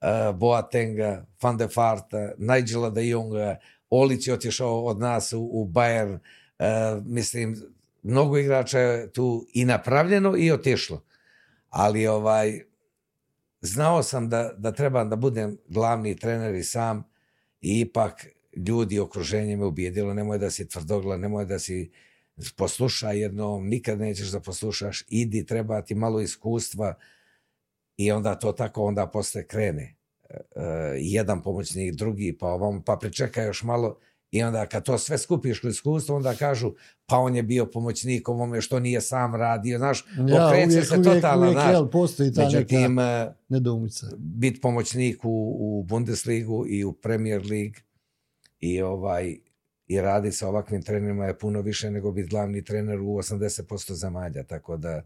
uh, 0.02 0.36
Boatenga, 0.36 1.26
Van 1.42 1.58
de 1.58 1.68
Farta, 1.68 2.32
Nigela 2.38 2.90
de 2.90 3.08
Jonga, 3.08 3.58
Olić 3.90 4.28
je 4.28 4.34
otišao 4.34 4.86
od 4.86 5.00
nas 5.00 5.34
u, 5.34 5.42
u 5.42 5.68
Bayern, 5.68 6.20
uh, 6.60 7.06
mislim, 7.06 7.56
mnogo 8.04 8.38
igrača 8.38 8.80
je 8.80 9.12
tu 9.12 9.46
i 9.54 9.66
napravljeno 9.66 10.38
i 10.38 10.52
otišlo. 10.52 11.04
Ali 11.70 12.08
ovaj, 12.08 12.62
znao 13.66 14.04
sam 14.04 14.30
da, 14.30 14.54
da 14.58 14.72
trebam 14.72 15.10
da 15.10 15.16
budem 15.16 15.58
glavni 15.68 16.16
trener 16.16 16.56
i 16.56 16.64
sam 16.64 17.04
i 17.62 17.80
ipak 17.80 18.28
ljudi, 18.56 19.00
okruženje 19.00 19.58
me 19.58 19.66
ubijedilo, 19.66 20.14
nemoj 20.14 20.38
da 20.38 20.50
si 20.50 20.68
tvrdogla, 20.68 21.18
nemoj 21.18 21.46
da 21.46 21.60
si 21.60 21.92
poslušaj 22.56 23.20
jednom, 23.20 23.68
nikad 23.68 24.00
nećeš 24.00 24.28
da 24.28 24.40
poslušaš, 24.40 25.04
idi, 25.10 25.46
treba 25.46 25.82
ti 25.82 25.96
malo 25.96 26.22
iskustva. 26.22 26.94
I 27.98 28.12
onda 28.12 28.36
to 28.36 28.52
tako 28.52 28.84
onda 28.84 29.08
posle 29.08 29.48
krene. 29.48 29.96
E, 30.30 30.38
e, 30.56 30.64
jedan 31.00 31.42
pomoćnik, 31.42 31.96
drugi, 31.96 32.38
pa 32.40 32.48
ovom, 32.48 32.84
pa 32.84 32.96
pričekaj 32.96 33.46
još 33.46 33.64
malo 33.64 34.00
i 34.36 34.44
onda 34.44 34.66
kad 34.66 34.84
to 34.84 34.98
sve 34.98 35.18
skupiš 35.18 35.64
u 35.64 35.68
iskustvo, 35.68 36.16
onda 36.16 36.34
kažu 36.36 36.74
pa 37.06 37.18
on 37.18 37.36
je 37.36 37.44
bio 37.44 37.66
pomoćnik 37.66 38.30
ovome 38.30 38.62
što 38.62 38.80
nije 38.80 39.02
sam 39.02 39.36
radio, 39.36 39.78
znaš, 39.78 40.06
Ja, 40.28 40.48
okreće 40.48 40.68
uvijek, 40.68 40.86
se 40.86 41.04
totalno, 41.04 41.42
uvijek, 41.42 41.54
znaš. 41.54 41.72
jel, 41.72 41.90
postoji 41.90 42.34
ta 42.34 42.44
Međutim, 42.44 42.96
neka 42.96 43.34
nedoumica. 43.50 44.08
biti 44.18 44.62
pomoćnik 44.62 45.26
u, 45.26 45.58
u 45.60 45.84
Bundesligu 45.84 46.66
i 46.68 46.84
u 46.84 46.94
Premier 46.94 47.42
League 47.42 47.80
i 48.60 48.82
ovaj 48.82 49.38
i 49.88 50.02
radi 50.02 50.32
sa 50.32 50.48
ovakvim 50.48 50.82
trenerima 50.84 51.26
je 51.26 51.40
puno 51.40 51.62
više 51.62 51.92
nego 51.92 52.12
biti 52.12 52.30
glavni 52.30 52.64
trener 52.64 53.00
u 53.00 53.06
80% 53.06 53.94
zemalja, 53.94 54.44
tako 54.44 54.78
da 54.78 55.04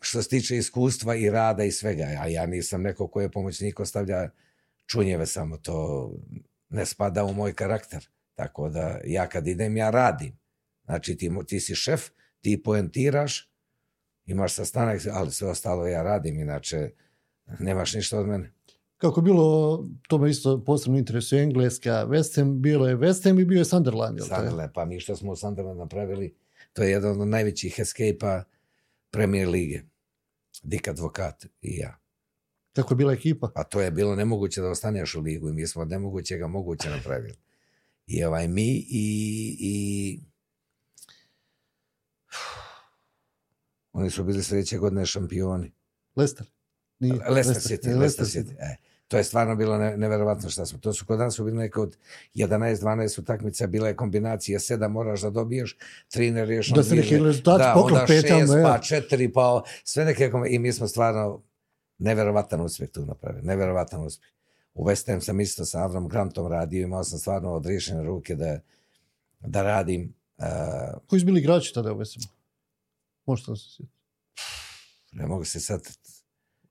što 0.00 0.22
se 0.22 0.28
tiče 0.28 0.56
iskustva 0.56 1.14
i 1.14 1.30
rada 1.30 1.64
i 1.64 1.70
svega, 1.70 2.04
a 2.20 2.28
ja 2.28 2.46
nisam 2.46 2.82
neko 2.82 3.08
ko 3.08 3.20
je 3.20 3.30
pomoćnik 3.30 3.80
ostavlja 3.80 4.30
čunjeve 4.86 5.26
samo, 5.26 5.56
to 5.56 6.10
ne 6.74 6.86
spada 6.86 7.24
u 7.24 7.32
moj 7.32 7.52
karakter, 7.52 8.08
tako 8.34 8.68
da 8.68 9.00
ja 9.04 9.26
kad 9.26 9.46
idem 9.46 9.76
ja 9.76 9.90
radim, 9.90 10.38
znači 10.84 11.16
ti, 11.16 11.30
ti 11.46 11.60
si 11.60 11.74
šef, 11.74 12.10
ti 12.40 12.62
poentiraš, 12.62 13.50
imaš 14.26 14.54
sastanak, 14.54 15.00
ali 15.12 15.30
sve 15.30 15.48
ostalo 15.48 15.86
ja 15.86 16.02
radim, 16.02 16.40
inače 16.40 16.90
nemaš 17.58 17.94
ništa 17.94 18.18
od 18.18 18.26
mene. 18.26 18.52
Kako 18.96 19.20
bilo, 19.20 19.88
to 20.08 20.18
me 20.18 20.30
isto 20.30 20.64
posebno 20.64 20.98
interesuje, 20.98 21.42
Engleska, 21.42 22.06
West 22.08 22.36
Ham, 22.36 22.62
bilo 22.62 22.88
je 22.88 22.96
West 22.96 23.24
Ham 23.24 23.38
i 23.38 23.44
bio 23.44 23.58
je 23.58 23.64
Sunderland, 23.64 24.18
jel? 24.18 24.26
Sunderland, 24.26 24.70
pa 24.74 24.84
mi 24.84 25.00
što 25.00 25.16
smo 25.16 25.32
u 25.32 25.36
Sunderland 25.36 25.78
napravili, 25.78 26.34
to 26.72 26.82
je 26.82 26.90
jedan 26.90 27.20
od 27.20 27.28
najvećih 27.28 27.78
escape-a 27.78 28.44
Premier 29.10 29.48
lige. 29.48 29.82
Dik 30.62 30.88
Advokat 30.88 31.44
i 31.44 31.76
ja. 31.76 32.03
Kako 32.74 32.94
je 32.94 32.96
bila 32.96 33.12
ekipa? 33.12 33.50
A 33.54 33.64
to 33.64 33.80
je 33.80 33.90
bilo 33.90 34.14
nemoguće 34.16 34.60
da 34.60 34.68
ostaneš 34.68 35.14
u 35.14 35.20
ligu 35.20 35.48
i 35.48 35.52
mi 35.52 35.66
smo 35.66 35.82
od 35.82 35.88
nemogućega 35.88 36.46
moguće 36.46 36.90
napravili. 36.90 37.34
I 38.06 38.24
ovaj 38.24 38.48
mi 38.48 38.86
i, 38.88 39.56
i 39.60 40.20
oni 43.92 44.10
su 44.10 44.24
bili 44.24 44.42
sljedeće 44.42 44.78
godine 44.78 45.06
šampioni. 45.06 45.72
Leicester? 46.16 46.46
Nije. 46.98 47.14
Leicester 47.28 47.78
City, 47.78 47.98
Leicester 47.98 48.26
City. 48.26 48.54
E, 48.58 48.76
to 49.08 49.16
je 49.16 49.24
stvarno 49.24 49.56
bilo 49.56 49.78
ne, 49.78 49.96
neverovatno 49.96 50.50
šta 50.50 50.66
smo. 50.66 50.78
To 50.78 50.92
su 50.92 51.06
kod 51.06 51.18
nas 51.18 51.34
su 51.34 51.44
bili 51.44 51.56
neke 51.56 51.80
od 51.80 51.96
11-12 52.34 53.20
utakmica, 53.20 53.66
bila 53.66 53.88
je 53.88 53.96
kombinacija, 53.96 54.60
sedam 54.60 54.92
moraš 54.92 55.20
da 55.20 55.30
dobiješ, 55.30 55.76
tri 56.08 56.30
ne 56.30 56.44
riješeno. 56.44 56.76
Da 56.76 56.82
se 56.82 56.94
neki 56.94 57.18
rezultat 57.18 57.58
da, 57.58 57.72
poklop 57.74 57.92
onda 57.92 58.06
petom, 58.06 58.40
šest, 58.40 58.52
ja. 58.56 58.62
pa 58.62 58.78
četiri, 58.78 59.32
pa 59.32 59.62
sve 59.84 60.04
neke 60.04 60.30
i 60.48 60.58
mi 60.58 60.72
smo 60.72 60.88
stvarno 60.88 61.42
neverovatan 61.98 62.60
uspjeh 62.60 62.90
tu 62.90 63.04
napravili, 63.06 63.46
neverovatan 63.46 64.06
uspjeh. 64.06 64.32
U 64.74 64.84
West 64.84 65.10
Ham 65.10 65.20
sam 65.20 65.40
isto 65.40 65.64
sa 65.64 65.78
Avram 65.78 66.08
Grantom 66.08 66.46
radio, 66.46 66.82
imao 66.82 67.04
sam 67.04 67.18
stvarno 67.18 67.52
odriješene 67.52 68.02
ruke 68.02 68.34
da, 68.34 68.60
da 69.40 69.62
radim. 69.62 70.14
Uh, 70.36 70.44
Koji 71.06 71.20
su 71.20 71.26
bili 71.26 71.40
igrači 71.40 71.74
tada 71.74 71.92
u 71.92 71.96
Vesemu? 71.96 72.24
Možete 73.26 73.50
li 73.50 73.56
se 73.56 73.70
sjetiti? 73.76 73.94
ne 75.14 75.26
mogu 75.26 75.44
se 75.44 75.60
sad 75.60 75.80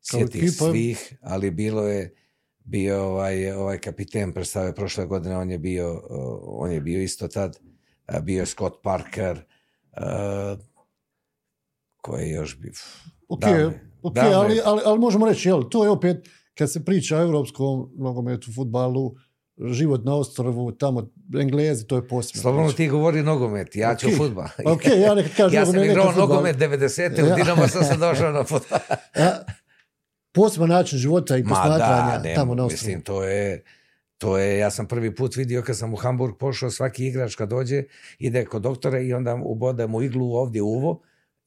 sjetiti 0.02 0.38
ekipa? 0.38 0.72
svih, 0.72 1.18
ali 1.22 1.52
bilo 1.52 1.88
je 1.88 2.16
bio 2.64 3.04
ovaj, 3.04 3.52
ovaj 3.52 3.78
kapiten 3.78 4.34
predstave 4.34 4.76
prošle 4.76 5.06
godine, 5.06 5.38
on 5.38 5.52
je 5.52 5.58
bio, 5.58 6.02
on 6.44 6.72
je 6.72 6.82
bio 6.82 7.02
isto 7.02 7.28
tad, 7.28 7.60
bio 8.22 8.40
je 8.40 8.46
Scott 8.46 8.84
Parker, 8.84 9.38
uh, 9.38 10.60
koji 12.02 12.24
je 12.24 12.36
još 12.36 12.60
bio... 12.60 12.72
Ok, 13.30 13.42
Davno- 13.42 13.72
ok, 14.02 14.14
davno 14.14 14.30
je- 14.32 14.36
ali, 14.36 14.62
ali, 14.66 14.82
ali 14.86 15.00
možemo 15.00 15.26
reći, 15.26 15.50
jel, 15.50 15.64
to 15.64 15.84
je 15.84 15.90
opet, 15.90 16.18
kad 16.54 16.72
se 16.72 16.86
priča 16.86 17.18
o 17.18 17.22
evropskom 17.22 17.92
nogometu, 17.96 18.52
futbalu, 18.52 19.16
život 19.64 20.06
na 20.06 20.16
ostrovu, 20.16 20.72
tamo 20.72 21.10
Englezi, 21.36 21.86
to 21.86 21.96
je 21.96 22.08
posebno. 22.08 22.42
Slobodno 22.42 22.72
ti 22.72 22.88
govori 22.88 23.22
nogomet, 23.22 23.76
ja 23.76 23.96
ću 23.96 24.08
Ok. 24.08 24.14
futbal. 24.18 24.46
Ok, 24.66 24.82
ja 24.98 25.16
nekad 25.16 25.32
kažem 25.38 25.60
ja 25.60 25.66
sam 25.66 25.84
igrao 25.84 26.12
nogomet 26.12 26.58
90. 26.58 27.02
Ja. 27.20 27.26
u 27.26 27.36
Dinamo 27.36 27.68
sam 27.68 27.84
se 27.84 27.98
došao 27.98 28.32
na 28.32 28.44
futbal. 28.44 28.80
A, 29.16 29.30
poseban 30.32 30.70
način 30.70 31.00
života 31.00 31.38
i 31.38 31.44
Ma 31.44 31.50
posmatranja 31.50 32.12
da, 32.12 32.20
ne, 32.20 32.34
tamo 32.36 32.56
na 32.56 32.66
ostrovu. 32.66 32.80
mislim, 32.82 33.02
to 33.02 33.24
je, 33.24 33.64
to 34.18 34.38
je, 34.38 34.58
ja 34.58 34.72
sam 34.72 34.88
prvi 34.88 35.16
put 35.16 35.36
vidio 35.36 35.62
kad 35.62 35.78
sam 35.78 35.94
u 35.94 35.98
Hamburg 35.98 36.36
pošao, 36.38 36.70
svaki 36.72 37.08
igrač 37.08 37.36
kad 37.36 37.50
dođe, 37.50 37.84
ide 38.20 38.46
kod 38.46 38.62
doktora 38.62 39.00
i 39.00 39.14
onda 39.14 39.36
ubode 39.36 39.88
mu 39.88 40.02
iglu 40.02 40.34
ovdje 40.34 40.62
u 40.62 40.68
uvo 40.68 41.02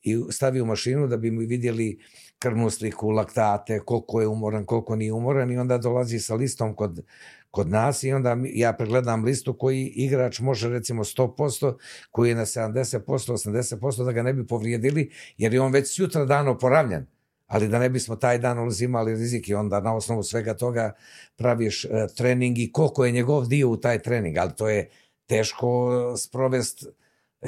i 0.06 0.16
stavi 0.30 0.60
u 0.60 0.66
mašinu 0.66 1.06
da 1.06 1.16
bi 1.16 1.30
mu 1.30 1.40
vidjeli 1.40 1.98
krvnu 2.38 2.70
sliku, 2.70 3.10
laktate, 3.10 3.80
koliko 3.80 4.20
je 4.20 4.26
umoran, 4.26 4.64
koliko 4.64 4.96
nije 4.96 5.12
umoran 5.12 5.50
i 5.50 5.58
onda 5.58 5.78
dolazi 5.78 6.18
sa 6.18 6.34
listom 6.34 6.74
kod, 6.74 7.04
kod 7.50 7.70
nas 7.70 8.02
i 8.02 8.12
onda 8.12 8.36
ja 8.44 8.72
pregledam 8.72 9.24
listu 9.24 9.54
koji 9.58 9.86
igrač 9.86 10.40
može 10.40 10.68
recimo 10.68 11.04
100%, 11.04 11.74
koji 12.10 12.28
je 12.28 12.34
na 12.34 12.44
70%, 12.44 13.00
80% 13.06 14.04
da 14.04 14.12
ga 14.12 14.22
ne 14.22 14.32
bi 14.32 14.46
povrijedili 14.46 15.10
jer 15.36 15.54
je 15.54 15.60
on 15.60 15.72
već 15.72 15.96
sutra 15.96 16.24
dan 16.24 16.48
oporavljen. 16.48 17.06
Ali 17.46 17.68
da 17.68 17.78
ne 17.78 17.88
bismo 17.88 18.16
taj 18.16 18.38
dan 18.38 18.66
uzimali 18.66 19.14
rizik 19.14 19.48
i 19.48 19.54
onda 19.54 19.80
na 19.80 19.96
osnovu 19.96 20.22
svega 20.22 20.54
toga 20.54 20.92
praviš 21.36 21.84
e, 21.84 21.88
trening 22.16 22.58
i 22.58 22.72
koliko 22.72 23.04
je 23.04 23.12
njegov 23.12 23.46
dio 23.46 23.70
u 23.70 23.76
taj 23.76 24.02
trening, 24.02 24.36
ali 24.36 24.52
to 24.56 24.68
je 24.68 24.90
teško 25.26 25.92
sprovest 26.16 26.86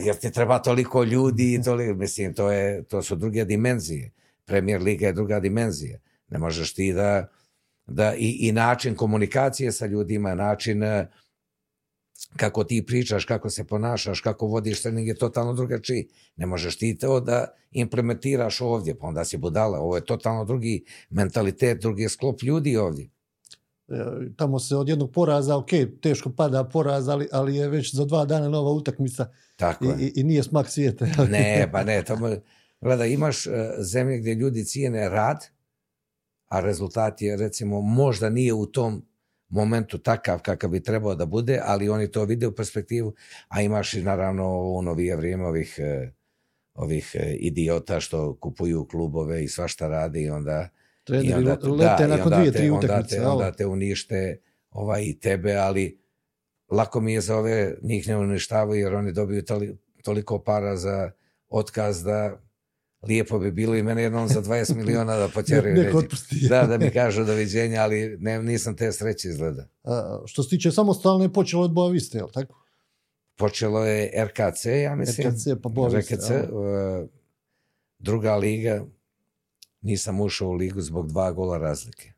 jer 0.04 0.16
ti 0.16 0.32
treba 0.32 0.58
toliko 0.58 1.04
ljudi 1.04 1.54
i 1.54 1.62
toliko, 1.62 1.94
mislim, 1.94 2.34
to, 2.34 2.50
je, 2.50 2.82
to 2.84 3.02
su 3.02 3.16
druge 3.16 3.44
dimenzije. 3.44 4.12
Premier 4.44 4.82
Liga 4.82 5.06
je 5.06 5.12
druga 5.12 5.40
dimenzija. 5.40 5.98
Ne 6.28 6.38
možeš 6.38 6.74
ti 6.74 6.92
da, 6.92 7.28
da 7.86 8.14
i, 8.14 8.36
i 8.40 8.52
način 8.52 8.94
komunikacije 8.94 9.72
sa 9.72 9.86
ljudima, 9.86 10.34
način 10.34 10.82
e, 10.82 11.08
kako 12.36 12.64
ti 12.64 12.86
pričaš, 12.86 13.24
kako 13.24 13.50
se 13.50 13.64
ponašaš, 13.64 14.20
kako 14.20 14.46
vodiš 14.46 14.82
trening 14.82 15.08
je 15.08 15.14
totalno 15.14 15.52
drugačiji. 15.52 16.08
Ne 16.36 16.46
možeš 16.46 16.78
ti 16.78 16.98
to 16.98 17.20
da 17.20 17.46
implementiraš 17.70 18.60
ovdje, 18.60 18.98
pa 18.98 19.06
onda 19.06 19.24
si 19.24 19.36
budala. 19.36 19.78
Ovo 19.78 19.96
je 19.96 20.04
totalno 20.04 20.44
drugi 20.44 20.84
mentalitet, 21.10 21.80
drugi 21.80 22.08
sklop 22.08 22.42
ljudi 22.42 22.76
ovdje. 22.76 23.08
E, 23.88 24.04
Tamo 24.36 24.58
se 24.58 24.76
od 24.76 24.88
jednog 24.88 25.12
poraza, 25.12 25.56
ok, 25.56 25.68
teško 26.00 26.30
pada 26.30 26.64
poraz, 26.64 27.08
ali, 27.08 27.28
ali 27.32 27.56
je 27.56 27.68
već 27.68 27.94
za 27.94 28.04
dva 28.04 28.24
dana 28.24 28.48
nova 28.48 28.70
utakmica 28.70 29.26
Tako 29.56 29.84
i, 29.84 29.88
i, 30.04 30.12
i 30.16 30.24
nije 30.24 30.42
smak 30.42 30.70
svijeta. 30.70 31.06
Ne, 31.30 31.68
pa 31.72 31.84
ne, 31.84 32.04
tamo, 32.04 32.36
gleda, 32.80 33.04
imaš 33.04 33.46
uh, 33.46 33.52
zemlje 33.78 34.18
gdje 34.18 34.34
ljudi 34.34 34.64
cijene 34.64 35.08
rad, 35.08 35.46
a 36.48 36.60
rezultat 36.60 37.22
je, 37.22 37.36
recimo, 37.36 37.80
možda 37.80 38.30
nije 38.30 38.52
u 38.52 38.66
tom 38.66 39.04
momentu 39.48 39.98
takav 39.98 40.42
kakav 40.42 40.70
bi 40.70 40.82
trebao 40.82 41.14
da 41.14 41.26
bude, 41.26 41.60
ali 41.64 41.88
oni 41.88 42.10
to 42.10 42.24
vide 42.24 42.46
u 42.46 42.54
perspektivu, 42.54 43.14
a 43.48 43.62
imaš 43.62 43.94
i 43.94 44.02
naravno 44.02 44.58
u 44.58 44.82
novije 44.82 45.16
vrijeme 45.16 45.46
ovih, 45.46 45.74
eh, 45.78 46.12
ovih 46.74 47.16
idiota 47.38 48.00
što 48.00 48.36
kupuju 48.36 48.88
klubove 48.90 49.44
i 49.44 49.48
svašta 49.48 49.88
rade 49.88 50.22
i 50.22 50.30
onda 50.30 50.68
Treneri 51.08 51.50
onda, 51.50 51.68
lete 51.70 52.06
da, 52.06 52.06
nakon 52.06 52.32
onda 52.32 52.36
dvije, 52.36 52.52
te- 52.52 52.58
tri 52.58 52.70
onda 52.70 52.86
utakmice. 52.86 53.16
te, 53.16 53.22
jel? 53.22 53.30
onda 53.30 53.52
te 53.52 53.66
unište 53.66 54.40
ovaj, 54.70 55.02
i 55.04 55.18
tebe, 55.18 55.54
ali 55.54 56.00
lako 56.70 57.00
mi 57.00 57.12
je 57.12 57.20
za 57.20 57.36
ove, 57.36 57.74
njih 57.82 58.08
ne 58.08 58.16
uništavaju 58.16 58.80
jer 58.80 58.94
oni 58.94 59.12
dobiju 59.12 59.44
toli, 59.44 59.78
toliko 60.02 60.38
para 60.38 60.76
za 60.76 61.10
otkaz 61.48 62.02
da 62.02 62.40
lijepo 63.02 63.38
bi 63.38 63.50
bilo 63.50 63.76
i 63.76 63.82
mene 63.82 64.02
jednom 64.02 64.28
za 64.28 64.42
20 64.42 64.74
miliona 64.84 65.16
da 65.16 65.28
potjeraju 65.28 65.96
otpusti. 65.96 66.36
Da, 66.50 66.66
da 66.66 66.78
mi 66.78 66.90
kažu 66.90 67.24
doviđenja, 67.24 67.82
ali 67.82 68.16
ne, 68.20 68.42
nisam 68.42 68.76
te 68.76 68.92
sreće 68.92 69.28
izgleda. 69.28 69.68
A, 69.84 70.22
što 70.26 70.42
se 70.42 70.48
tiče 70.48 70.70
samostalne 70.70 71.24
je 71.24 71.32
počelo 71.32 71.64
od 71.64 71.72
Boa 71.72 71.90
Viste, 71.90 72.18
jel 72.18 72.28
tako? 72.32 72.64
Počelo 73.36 73.84
je 73.84 74.24
RKC, 74.24 74.66
ja 74.66 74.96
mislim. 74.96 75.28
RKC, 75.28 75.46
pa 75.62 75.68
Boa 75.68 75.88
Vista, 75.88 76.14
RKC, 76.14 76.30
uh, 76.30 77.08
druga 77.98 78.36
liga, 78.36 78.84
nisam 79.80 80.20
ušao 80.20 80.48
u 80.48 80.52
ligu 80.52 80.80
zbog 80.80 81.08
dva 81.08 81.32
gola 81.32 81.58
razlike. 81.58 82.12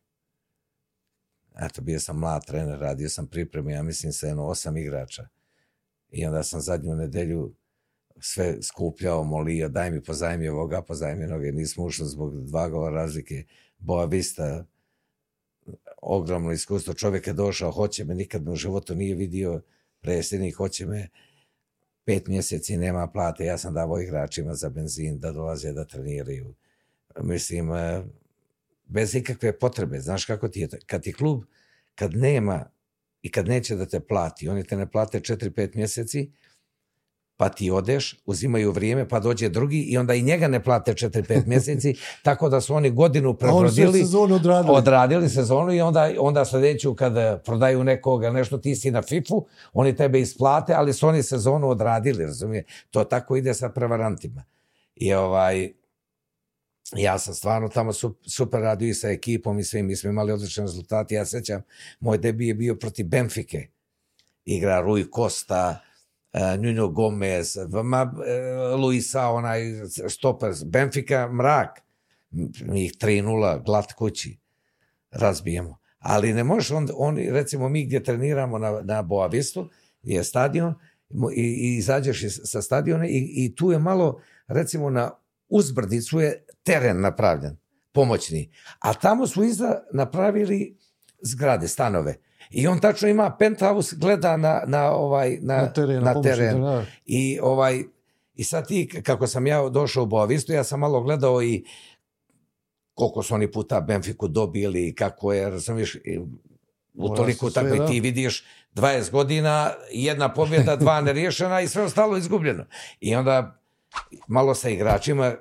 Eto, 1.61 1.83
bio 1.83 2.01
sam 2.01 2.19
mlad 2.19 2.47
trener, 2.47 2.81
radio 2.81 3.09
sam 3.09 3.27
pripreme, 3.27 3.73
ja 3.73 3.83
mislim 3.83 4.13
sa 4.13 4.27
jedno 4.27 4.47
osam 4.47 4.77
igrača. 4.77 5.29
I 6.11 6.27
onda 6.27 6.43
sam 6.43 6.61
zadnju 6.61 6.95
nedelju 6.95 7.55
sve 8.21 8.63
skupljao, 8.63 9.25
molio, 9.25 9.69
daj 9.69 9.91
mi 9.91 10.03
pozajmi 10.03 10.49
ovoga, 10.49 10.83
pozajmi 10.83 11.27
noge, 11.27 11.53
nismo 11.53 11.85
ušli 11.85 12.07
zbog 12.07 12.45
dva 12.45 12.69
gola 12.69 12.91
razlike. 12.91 13.45
Boa 13.79 14.05
Vista, 14.05 14.67
ogromno 16.03 16.53
iskustvo, 16.53 16.95
čovjek 16.95 17.27
je 17.27 17.33
došao, 17.33 17.71
hoće 17.71 18.05
me, 18.05 18.15
nikad 18.15 18.45
me 18.45 18.51
u 18.51 18.57
životu 18.57 18.95
nije 18.95 19.15
vidio, 19.15 19.63
predsjednik, 20.01 20.57
hoće 20.57 20.87
me, 20.87 21.09
pet 22.05 22.27
mjeseci 22.27 22.77
nema 22.77 23.07
plate, 23.07 23.45
ja 23.45 23.59
sam 23.59 23.75
davao 23.75 24.01
igračima 24.01 24.55
za 24.55 24.69
benzin 24.69 25.19
da 25.19 25.33
dolaze 25.33 25.73
da 25.73 25.85
treniraju. 25.85 26.55
Mislim, 27.19 27.73
eh, 27.73 28.03
bez 28.87 29.15
ikakve 29.15 29.59
potrebe, 29.59 30.01
znaš 30.01 30.25
kako 30.25 30.49
ti 30.49 30.61
je, 30.61 30.69
kad 30.87 31.03
ti 31.03 31.13
klub, 31.13 31.43
kad 31.95 32.15
nema 32.15 32.65
i 33.23 33.31
kad 33.31 33.49
neće 33.49 33.77
da 33.77 33.87
te 33.87 34.01
plati, 34.01 34.49
oni 34.49 34.65
te 34.65 34.77
ne 34.77 34.91
plate 34.91 35.21
4-5 35.21 35.77
mjeseci, 35.77 36.31
pa 37.37 37.49
ti 37.49 37.71
odeš, 37.71 38.21
uzimaju 38.27 38.73
vrijeme, 38.73 39.09
pa 39.09 39.21
dođe 39.21 39.49
drugi 39.49 39.81
i 39.81 39.99
onda 39.99 40.15
i 40.15 40.23
njega 40.23 40.49
ne 40.49 40.63
plate 40.65 40.93
4-5 40.95 41.47
mjeseci, 41.47 41.95
tako 42.25 42.49
da 42.49 42.61
su 42.61 42.75
oni 42.75 42.91
godinu 42.91 43.35
prebrodili, 43.35 43.99
sezonu 43.99 44.35
odradili. 44.35 44.77
odradili 44.77 45.29
sezonu 45.29 45.73
i 45.73 45.81
onda, 45.81 46.11
onda 46.19 46.45
sljedeću 46.45 46.95
kada 46.95 47.43
prodaju 47.45 47.85
nekoga 47.85 48.31
nešto 48.31 48.59
ti 48.59 48.77
si 48.77 48.91
na 48.91 49.03
FIFU, 49.03 49.47
oni 49.73 49.97
tebe 49.97 50.21
isplate, 50.21 50.75
ali 50.75 50.93
su 50.93 51.09
oni 51.09 51.23
sezonu 51.23 51.69
odradili, 51.69 52.25
razumije? 52.25 52.65
To 52.91 53.05
tako 53.05 53.37
ide 53.37 53.55
sa 53.55 53.69
prevarantima. 53.69 54.45
I 54.97 55.15
ovaj, 55.15 55.73
ja 56.97 57.19
sam 57.19 57.35
stvarno 57.35 57.69
tamo 57.69 57.93
su- 57.93 58.17
super 58.27 58.61
radio 58.61 58.89
i 58.89 58.95
sa 58.95 59.09
ekipom 59.11 59.59
i 59.59 59.65
svim, 59.65 59.87
mi 59.87 59.97
smo 59.97 60.11
imali 60.11 60.33
odlične 60.33 60.63
rezultate. 60.63 61.15
Ja 61.15 61.25
sećam, 61.25 61.63
moj 62.01 62.19
debi 62.19 62.49
je 62.49 62.55
bio 62.55 62.75
protiv 62.75 63.07
Benfike. 63.07 63.69
Igra 64.45 64.81
Rui 64.81 65.05
Costa, 65.15 65.81
uh, 66.33 66.41
Nuno 66.65 66.89
Gomez, 66.89 67.57
ma, 67.85 68.03
uh, 68.03 68.81
Luisa, 68.81 69.29
onaj 69.29 69.61
stoper, 70.09 70.53
Benfica, 70.65 71.29
mrak. 71.33 71.81
Mi 72.65 72.85
ih 72.85 72.93
3-0, 72.93 73.65
glat 73.65 73.93
kući, 73.93 74.39
razbijemo. 75.11 75.79
Ali 75.99 76.33
ne 76.33 76.45
možeš, 76.45 76.71
on, 76.71 76.89
oni, 76.95 77.31
recimo 77.31 77.69
mi 77.69 77.85
gdje 77.85 78.03
treniramo 78.03 78.59
na, 78.59 78.81
na 78.85 79.03
Boavistu, 79.03 79.71
gdje 80.03 80.15
je 80.15 80.25
stadion, 80.25 80.75
i, 81.35 81.43
i 81.43 81.77
izađeš 81.77 82.23
iz, 82.23 82.41
sa 82.45 82.63
stadiona 82.63 83.07
i, 83.07 83.33
i 83.37 83.55
tu 83.55 83.73
je 83.73 83.79
malo, 83.79 84.21
recimo 84.47 84.91
na 84.91 85.11
uzbrdicu 85.49 86.21
je 86.21 86.45
teren 86.73 87.01
napravljen, 87.01 87.57
pomoćni. 87.93 88.51
A 88.79 88.95
tamo 88.95 89.27
su 89.27 89.45
iza 89.45 89.81
napravili 89.93 90.77
zgrade, 91.23 91.69
stanove. 91.69 92.17
I 92.51 92.67
on 92.67 92.79
tačno 92.79 93.09
ima 93.09 93.37
penthouse, 93.39 93.97
gleda 93.99 94.37
na, 94.37 94.63
na, 94.67 94.91
ovaj, 94.91 95.39
na, 95.41 95.57
na 95.57 95.73
teren. 95.73 96.05
na 96.05 96.23
teren. 96.23 96.51
trener. 96.51 96.87
I 97.05 97.39
ovaj 97.43 97.83
i 98.35 98.45
sad 98.45 98.69
ti, 98.69 99.03
kako 99.03 99.27
sam 99.27 99.47
ja 99.47 99.69
došao 99.69 100.03
u 100.03 100.07
Boavistu, 100.07 100.53
ja 100.53 100.65
sam 100.65 100.81
malo 100.81 101.01
gledao 101.01 101.43
i 101.43 101.65
koliko 102.95 103.23
su 103.23 103.35
oni 103.35 103.53
puta 103.53 103.81
Benfiku 103.81 104.29
dobili, 104.29 104.95
kako 104.95 105.33
je, 105.33 105.51
razumiješ, 105.51 105.97
u 106.95 107.15
toliko 107.15 107.51
tako 107.51 107.75
i 107.75 107.79
da. 107.79 107.87
ti 107.87 108.01
vidiš 108.01 108.45
20 108.75 109.11
godina, 109.11 109.73
jedna 109.93 110.35
pobjeda, 110.35 110.77
dva 110.77 111.01
neriješena 111.07 111.61
i 111.61 111.69
sve 111.69 111.83
ostalo 111.83 112.17
izgubljeno. 112.17 112.65
I 113.01 113.15
onda 113.15 113.61
malo 114.29 114.55
sa 114.55 114.69
igračima, 114.69 115.35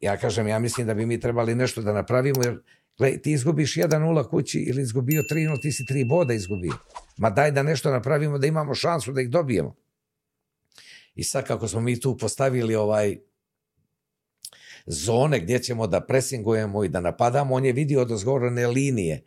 ja 0.00 0.16
kažem, 0.16 0.48
ja 0.48 0.58
mislim 0.58 0.86
da 0.86 0.94
bi 0.94 1.06
mi 1.06 1.20
trebali 1.20 1.54
nešto 1.54 1.82
da 1.82 1.92
napravimo, 1.92 2.42
jer 2.44 2.62
gledaj, 2.98 3.22
ti 3.22 3.32
izgubiš 3.32 3.76
1-0 3.76 4.28
kući 4.28 4.58
ili 4.58 4.82
izgubio 4.82 5.22
3-0, 5.22 5.60
ti 5.60 5.72
si 5.72 5.84
tri 5.84 6.04
boda 6.04 6.34
izgubio. 6.34 6.72
Ma 7.16 7.30
daj 7.30 7.50
da 7.50 7.62
nešto 7.62 7.90
napravimo, 7.90 8.38
da 8.38 8.46
imamo 8.46 8.74
šansu 8.74 9.12
da 9.12 9.20
ih 9.20 9.30
dobijemo. 9.30 9.76
I 11.14 11.24
sad 11.24 11.46
kako 11.46 11.68
smo 11.68 11.80
mi 11.80 12.00
tu 12.00 12.16
postavili 12.16 12.74
ovaj 12.74 13.16
zone 14.86 15.40
gdje 15.40 15.58
ćemo 15.58 15.86
da 15.86 16.00
presingujemo 16.00 16.84
i 16.84 16.88
da 16.88 17.00
napadamo, 17.00 17.54
on 17.54 17.64
je 17.64 17.72
vidio 17.72 18.00
od 18.00 18.10
ozgorene 18.10 18.66
linije 18.66 19.22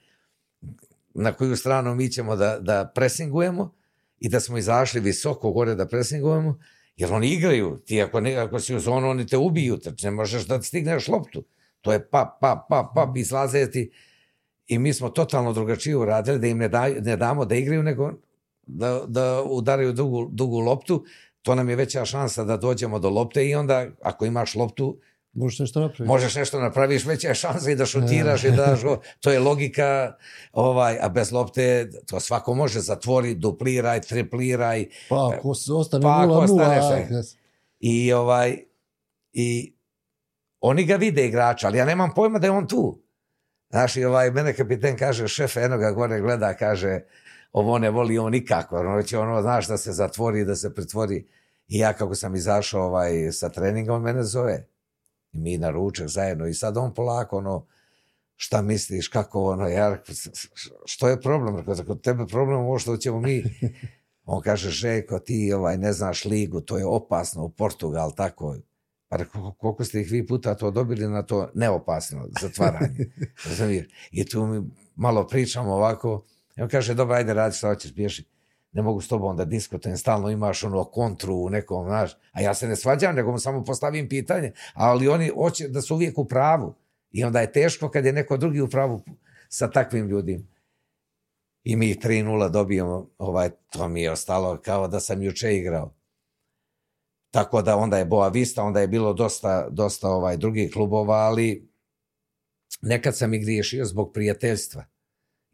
na 1.14 1.34
koju 1.34 1.56
stranu 1.56 1.96
mi 1.96 2.10
ćemo 2.10 2.36
da, 2.36 2.60
da 2.60 2.92
presingujemo 2.96 3.74
i 4.20 4.30
da 4.30 4.40
smo 4.40 4.58
izašli 4.58 5.00
visoko 5.00 5.52
gore 5.52 5.76
da 5.76 5.88
presingujemo, 5.88 6.60
jer 6.96 7.14
oni 7.14 7.28
igraju. 7.28 7.80
Ti 7.86 8.02
ako, 8.02 8.20
ne, 8.20 8.36
ako 8.36 8.60
si 8.60 8.76
u 8.76 8.80
zonu, 8.80 9.10
oni 9.10 9.28
te 9.28 9.38
ubiju, 9.38 9.78
znači 9.84 10.06
ne 10.06 10.12
možeš 10.12 10.48
da 10.48 10.62
stigneš 10.62 11.08
loptu. 11.08 11.44
To 11.82 11.94
je 11.94 12.10
pap, 12.10 12.40
pap, 12.42 12.60
pap, 12.70 12.86
pap, 12.96 13.18
izlaze 13.18 13.72
ti. 13.72 13.92
I 14.68 14.80
mi 14.80 14.94
smo 14.94 15.10
totalno 15.10 15.54
drugačije 15.54 15.98
uradili, 15.98 16.40
da 16.40 16.48
im 16.48 16.58
ne, 16.58 16.70
daj, 16.70 16.94
ne 17.02 17.18
damo 17.18 17.46
da 17.46 17.56
igraju, 17.56 17.84
nego 17.84 18.12
da, 18.68 19.04
da 19.08 19.44
udaraju 19.44 19.94
dugu, 19.94 20.30
dugu 20.32 20.60
loptu. 20.60 21.06
To 21.42 21.56
nam 21.56 21.70
je 21.70 21.76
veća 21.76 22.06
šansa 22.06 22.44
da 22.44 22.58
dođemo 22.58 23.00
do 23.00 23.10
lopte 23.10 23.48
i 23.48 23.56
onda 23.56 23.88
ako 24.02 24.26
imaš 24.26 24.56
loptu, 24.56 24.98
Možeš 25.34 25.60
nešto 25.60 25.80
napraviti. 25.80 26.04
možeš 26.04 26.36
nešto 26.36 26.60
napraviš, 26.60 27.06
veća 27.06 27.28
je 27.28 27.36
šansa 27.36 27.72
i 27.72 27.76
da 27.76 27.86
šutiraš 27.86 28.44
i 28.44 28.52
da 28.52 28.56
daš 28.58 28.84
go- 28.84 29.02
To 29.20 29.32
je 29.32 29.40
logika, 29.40 30.14
ovaj, 30.52 30.98
a 31.02 31.10
bez 31.10 31.32
lopte 31.32 31.90
to 32.06 32.20
svako 32.20 32.54
može 32.54 32.80
zatvori, 32.80 33.36
dupliraj, 33.36 34.02
tripliraj 34.02 34.86
Pa 35.10 35.32
ako 35.34 35.50
ostane 35.72 36.02
Pa 36.02 36.22
ako 36.22 36.34
0-0, 36.34 36.44
ostane 36.44 36.76
aj, 36.76 36.82
sve. 36.82 37.18
jes. 37.18 37.36
i 37.80 38.14
ovaj 38.14 38.58
i 39.34 39.74
oni 40.62 40.86
ga 40.86 40.96
vide 40.96 41.26
igrača, 41.26 41.68
ali 41.68 41.78
ja 41.78 41.86
nemam 41.86 42.12
pojma 42.16 42.40
da 42.40 42.48
je 42.48 42.52
on 42.52 42.68
tu. 42.68 43.00
Znaš, 43.70 43.96
i 43.98 44.06
ovaj, 44.06 44.32
mene 44.32 44.54
kapiten 44.54 44.98
kaže, 44.98 45.28
šef, 45.28 45.58
eno 45.58 45.78
ga 45.78 45.92
gore 45.92 46.20
gleda, 46.20 46.54
kaže, 46.54 47.00
ovo 47.52 47.78
ne 47.80 47.90
voli 47.90 48.18
on 48.18 48.32
nikako, 48.32 48.78
ono 48.78 49.04
će 49.04 49.18
ono, 49.18 49.42
znaš, 49.42 49.68
da 49.68 49.78
se 49.78 49.92
zatvori, 49.92 50.46
da 50.46 50.56
se 50.56 50.74
pretvori. 50.74 51.28
I 51.68 51.78
ja 51.78 51.94
kako 51.94 52.16
sam 52.16 52.36
izašao 52.36 52.84
ovaj, 52.84 53.32
sa 53.32 53.50
treninga, 53.50 53.94
on 53.94 54.02
mene 54.02 54.24
zove. 54.24 54.68
I 55.34 55.38
mi 55.38 55.58
na 55.58 55.70
ručak 55.70 56.08
zajedno. 56.08 56.48
I 56.48 56.54
sad 56.54 56.78
on 56.78 56.94
polako, 56.94 57.38
ono, 57.38 57.66
šta 58.36 58.62
misliš, 58.62 59.08
kako 59.08 59.44
ono, 59.44 59.68
ja, 59.68 59.90
rekao, 59.90 60.16
"S- 60.16 60.30
s- 60.34 60.48
što 60.86 61.08
je 61.08 61.22
problem? 61.22 61.58
Rekao, 61.58 61.86
kod 61.86 62.02
tebe 62.02 62.26
problem 62.28 62.60
ovo 62.60 62.80
što 62.80 62.98
ćemo 62.98 63.20
mi. 63.20 63.44
On 64.26 64.42
kaže, 64.42 64.70
Željko, 64.70 65.20
ti 65.20 65.54
ovaj, 65.54 65.78
ne 65.78 65.94
znaš 65.94 66.26
ligu, 66.26 66.62
to 66.62 66.78
je 66.78 66.86
opasno 66.86 67.44
u 67.44 67.50
Portugal, 67.50 68.12
tako. 68.12 68.56
Pa 69.08 69.18
rekao, 69.18 69.52
koliko 69.52 69.86
ste 69.86 70.02
ih 70.02 70.12
vi 70.12 70.28
puta 70.28 70.56
to 70.56 70.72
dobili 70.72 71.08
na 71.08 71.24
to 71.24 71.50
neopasno 71.54 72.28
zatvaranje. 72.42 73.06
Razumiješ? 73.50 73.88
I 74.12 74.26
tu 74.26 74.46
mi 74.46 74.64
malo 74.96 75.28
pričamo 75.28 75.74
ovako. 75.74 76.24
I 76.58 76.62
on 76.62 76.70
kaže, 76.70 76.94
dobro, 76.94 77.16
ajde 77.16 77.34
radi 77.34 77.56
šta 77.56 77.68
hoćeš, 77.68 77.94
bježi. 77.94 78.24
Ne 78.74 78.82
mogu 78.82 79.02
s 79.02 79.08
tobom 79.08 79.38
da 79.38 79.46
diskutujem, 79.46 79.98
stalno 79.98 80.30
imaš 80.30 80.64
ono 80.64 80.84
kontru 80.84 81.36
u 81.36 81.50
nekom, 81.50 81.86
znaš. 81.86 82.18
A 82.32 82.42
ja 82.42 82.54
se 82.54 82.68
ne 82.68 82.76
svađam, 82.76 83.16
nego 83.16 83.32
mu 83.32 83.40
samo 83.40 83.64
postavim 83.64 84.10
pitanje. 84.10 84.52
Ali 84.74 85.08
oni 85.08 85.28
hoće 85.28 85.68
da 85.68 85.82
su 85.82 85.96
uvijek 85.96 86.18
u 86.18 86.26
pravu. 86.26 86.76
I 87.12 87.24
onda 87.24 87.42
je 87.42 87.52
teško 87.52 87.90
kad 87.90 88.06
je 88.06 88.14
neko 88.14 88.38
drugi 88.38 88.62
u 88.62 88.70
pravu 88.70 89.02
sa 89.50 89.72
takvim 89.72 90.08
ljudima. 90.08 90.44
I 91.64 91.76
mi 91.76 91.96
3-0 91.96 92.50
dobijemo, 92.50 93.10
ovaj, 93.18 93.50
to 93.70 93.88
mi 93.88 94.02
je 94.02 94.12
ostalo 94.12 94.62
kao 94.62 94.88
da 94.88 95.00
sam 95.00 95.22
juče 95.22 95.58
igrao. 95.58 95.94
Tako 97.32 97.62
da 97.62 97.78
onda 97.78 97.98
je 97.98 98.06
Boa 98.06 98.28
Vista, 98.28 98.64
onda 98.64 98.82
je 98.82 98.88
bilo 98.88 99.14
dosta, 99.14 99.70
dosta 99.70 100.10
ovaj 100.10 100.38
drugih 100.38 100.74
klubova, 100.74 101.16
ali 101.16 101.70
nekad 102.82 103.18
sam 103.18 103.34
i 103.34 103.40
griješio 103.40 103.86
zbog 103.86 104.14
prijateljstva. 104.14 104.86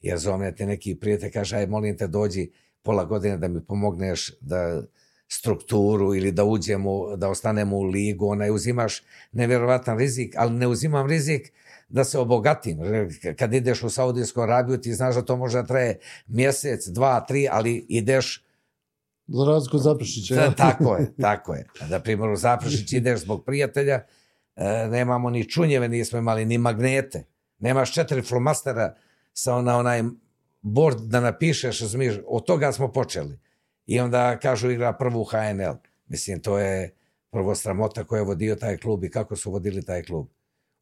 Jer 0.02 0.18
zove 0.18 0.56
te 0.56 0.66
neki 0.66 0.96
prijatelj, 0.96 1.32
kaže, 1.32 1.58
aj 1.58 1.68
molim 1.68 1.98
te 1.98 2.08
dođi 2.08 2.52
pola 2.84 3.04
godine 3.04 3.38
da 3.38 3.48
mi 3.48 3.66
pomogneš 3.66 4.32
da 4.42 4.82
strukturu 5.28 6.16
ili 6.16 6.32
da 6.32 6.44
uđemo, 6.44 7.16
da 7.16 7.30
ostanemo 7.30 7.78
u 7.78 7.84
ligu, 7.84 8.28
onaj 8.28 8.52
uzimaš 8.52 9.04
nevjerovatan 9.32 9.98
rizik, 9.98 10.34
ali 10.38 10.52
ne 10.52 10.68
uzimam 10.68 11.08
rizik 11.08 11.54
da 11.90 12.04
se 12.04 12.20
obogatim. 12.20 12.80
Kad 13.40 13.54
ideš 13.54 13.84
u 13.84 13.90
Saudijsku 13.90 14.42
Arabiju, 14.42 14.82
ti 14.82 14.94
znaš 14.94 15.16
da 15.16 15.22
to 15.22 15.38
može 15.38 15.58
da 15.58 15.68
traje 15.68 16.00
mjesec, 16.28 16.88
dva, 16.88 17.26
tri, 17.26 17.48
ali 17.52 17.86
ideš 17.90 18.46
Za 19.28 19.46
razliku 19.46 19.78
od 19.78 19.84
Zaprešića. 19.84 20.36
Da, 20.36 20.42
ja. 20.42 20.52
tako 20.70 20.96
je, 20.96 21.14
tako 21.22 21.54
je. 21.54 21.68
Na 21.90 22.00
primjer, 22.00 22.30
u 22.30 22.36
Zaprešić 22.36 22.94
ideš 22.94 23.20
zbog 23.20 23.46
prijatelja, 23.46 24.02
e, 24.56 24.88
nemamo 24.88 25.30
ni 25.30 25.50
čunjeve, 25.50 25.88
nismo 25.88 26.20
imali 26.20 26.46
ni 26.46 26.58
magnete. 26.58 27.24
Nemaš 27.60 27.94
četiri 27.94 28.22
flomastera 28.22 28.96
sa 29.34 29.56
ona, 29.56 29.78
onaj 29.78 30.04
bord 30.62 31.00
da 31.02 31.20
napišeš, 31.20 31.82
razumiješ, 31.82 32.16
od 32.28 32.46
toga 32.46 32.72
smo 32.72 32.92
počeli. 32.92 33.40
I 33.86 34.00
onda 34.00 34.40
kažu 34.40 34.72
igra 34.72 34.94
prvu 34.94 35.24
HNL. 35.24 35.74
Mislim, 36.08 36.42
to 36.42 36.60
je 36.60 36.96
prvo 37.32 37.56
sramota 37.56 38.04
koja 38.04 38.20
je 38.20 38.26
vodio 38.26 38.56
taj 38.56 38.78
klub 38.78 39.04
i 39.04 39.10
kako 39.10 39.36
su 39.36 39.52
vodili 39.52 39.86
taj 39.86 40.04
klub. 40.04 40.28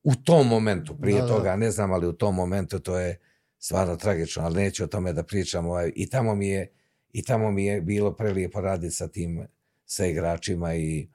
U 0.04 0.16
tom 0.16 0.48
momentu, 0.48 0.98
prije 1.02 1.22
Da, 1.22 1.28
da. 1.28 1.34
toga, 1.34 1.56
ne 1.56 1.72
znam, 1.72 1.92
ali 1.92 2.08
u 2.08 2.14
tom 2.14 2.36
momentu 2.36 2.80
to 2.80 3.00
je 3.00 3.20
stvarno 3.60 3.96
tragično, 3.96 4.44
ali 4.44 4.64
neću 4.64 4.84
o 4.84 4.88
tome 4.88 5.14
da 5.14 5.24
pričam. 5.24 5.66
Ovaj, 5.66 5.92
I 5.96 6.10
tamo 6.10 6.36
mi 6.36 6.48
je 6.48 6.72
i 7.14 7.24
tamo 7.24 7.52
mi 7.52 7.66
je 7.66 7.82
bilo 7.82 8.16
prelijepo 8.16 8.62
raditi 8.62 8.96
sa 8.96 9.08
tim 9.08 9.48
sa 9.86 10.06
igračima 10.06 10.76
i, 10.76 11.08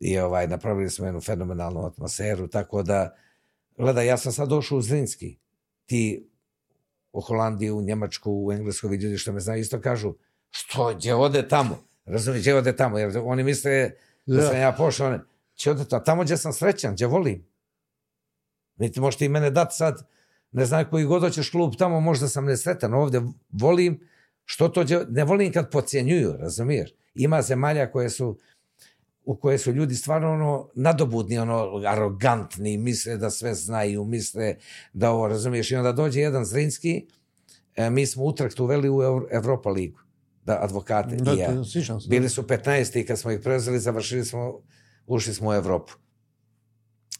i 0.00 0.18
ovaj, 0.18 0.46
napravili 0.46 0.90
smo 0.90 1.06
jednu 1.06 1.20
fenomenalnu 1.20 1.86
atmosferu, 1.86 2.48
tako 2.48 2.82
da 2.82 3.16
gledaj, 3.76 4.06
ja 4.06 4.16
sam 4.16 4.32
sad 4.32 4.48
došao 4.48 4.78
u 4.78 4.82
Zrinski 4.82 5.38
ti 5.86 6.30
u 7.12 7.20
Holandiju, 7.20 7.78
u 7.78 7.82
Njemačku, 7.82 8.32
u 8.36 8.52
Englesku 8.52 8.88
vidi 8.88 9.04
ljudi 9.04 9.18
što 9.18 9.32
me 9.32 9.40
znaju 9.40 9.60
isto 9.60 9.80
kažu 9.80 10.14
što, 10.50 10.94
gdje 10.94 11.14
ode 11.14 11.48
tamo 11.48 11.78
razumiješ, 12.04 12.42
gdje 12.42 12.54
ode 12.54 12.76
tamo 12.76 12.98
jer 12.98 13.18
oni 13.18 13.44
misle 13.44 13.90
da 14.26 14.36
Da. 14.36 14.42
sam 14.42 14.56
ja 14.56 14.72
pošao 14.72 15.10
ne, 15.10 15.20
gdje 15.56 15.70
ode 15.70 15.84
tamo, 15.84 16.02
tamo 16.02 16.22
gdje 16.22 16.36
sam 16.36 16.52
srećan, 16.52 16.94
gdje 16.94 17.06
volim 17.06 17.46
Vidite, 18.76 19.00
možete 19.00 19.24
i 19.24 19.28
mene 19.28 19.50
dati 19.50 19.76
sad 19.76 20.08
ne 20.52 20.64
znam 20.64 20.84
koji 20.90 21.04
god 21.04 21.22
hoćeš 21.22 21.50
klub 21.50 21.72
tamo, 21.78 22.00
možda 22.00 22.28
sam 22.28 22.44
nesretan 22.44 22.94
ovdje 22.94 23.20
volim 23.50 24.08
što 24.44 24.68
to, 24.68 24.84
đe- 24.84 25.06
ne 25.08 25.24
volim 25.24 25.52
kad 25.52 25.70
podcjenjuju, 25.70 26.32
razumiješ? 26.32 26.90
Ima 27.14 27.42
zemalja 27.42 27.90
koje 27.90 28.10
su 28.10 28.38
u 29.24 29.36
koje 29.36 29.58
su 29.58 29.72
ljudi 29.72 29.94
stvarno 29.94 30.32
ono 30.32 30.70
nadobudni, 30.74 31.38
ono 31.38 31.82
arogantni, 31.86 32.78
misle 32.78 33.16
da 33.16 33.30
sve 33.30 33.54
znaju, 33.54 34.04
misle 34.04 34.56
da 34.92 35.10
ovo, 35.10 35.28
razumiješ? 35.28 35.70
I 35.70 35.76
onda 35.76 35.92
dođe 35.92 36.20
jedan 36.20 36.44
Zrinski, 36.44 37.06
e, 37.76 37.90
mi 37.90 38.06
smo 38.06 38.24
utrakt 38.24 38.60
uveli 38.60 38.88
u 38.88 38.94
Ev- 38.94 39.26
Evropa 39.30 39.70
ligu, 39.70 39.98
da 40.44 40.58
advokate 40.60 41.16
Da, 41.16 41.32
i 41.32 41.38
ja. 41.38 41.46
to- 41.48 41.64
sjećam 41.64 42.00
se. 42.00 42.08
Bili 42.08 42.28
su 42.28 42.42
15. 42.42 42.96
i 42.96 43.06
kad 43.06 43.18
smo 43.18 43.30
ih 43.30 43.40
preuzeli, 43.40 43.80
završili 43.80 44.24
smo, 44.24 44.60
ušli 45.06 45.34
smo 45.34 45.50
u 45.50 45.54
Evropu. 45.54 45.92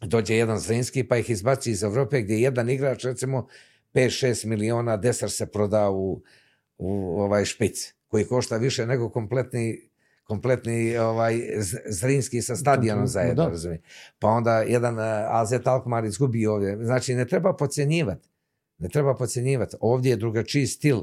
Dođe 0.00 0.34
jedan 0.34 0.59
Zrinski 0.59 1.05
pa 1.05 1.16
ih 1.16 1.30
izbaci 1.30 1.70
iz 1.70 1.82
Evrope 1.82 2.22
gdje 2.22 2.34
jedan 2.34 2.70
igrač, 2.70 3.05
recimo 3.05 3.46
5-6 3.94 4.46
miliona, 4.46 4.96
desar 4.96 5.30
se 5.30 5.46
proda 5.46 5.90
u, 5.90 6.22
u 6.78 7.20
ovaj 7.20 7.44
špic, 7.44 7.94
koji 8.07 8.24
košta 8.24 8.57
više 8.57 8.86
nego 8.86 9.11
kompletni 9.11 9.91
kompletni 10.25 10.99
ovaj 10.99 11.41
Zrinski 11.87 12.43
sa 12.43 12.57
stadionom 12.57 13.05
Da. 13.05 13.07
zajedno, 13.07 13.49
razumije. 13.49 13.83
Pa 14.18 14.29
onda 14.29 14.59
jedan 14.59 14.95
uh, 14.95 15.05
AZ 15.29 15.53
Alkmaar 15.64 16.05
izgubi 16.05 16.47
ovdje. 16.47 16.85
Znači, 16.85 17.14
ne 17.14 17.27
treba 17.27 17.57
podcjenjivati. 17.57 18.29
Ne 18.79 18.89
treba 18.89 19.14
podcjenjivati. 19.14 19.77
Ovdje 19.81 20.11
je 20.11 20.16
drugačiji 20.16 20.66
stil 20.66 21.03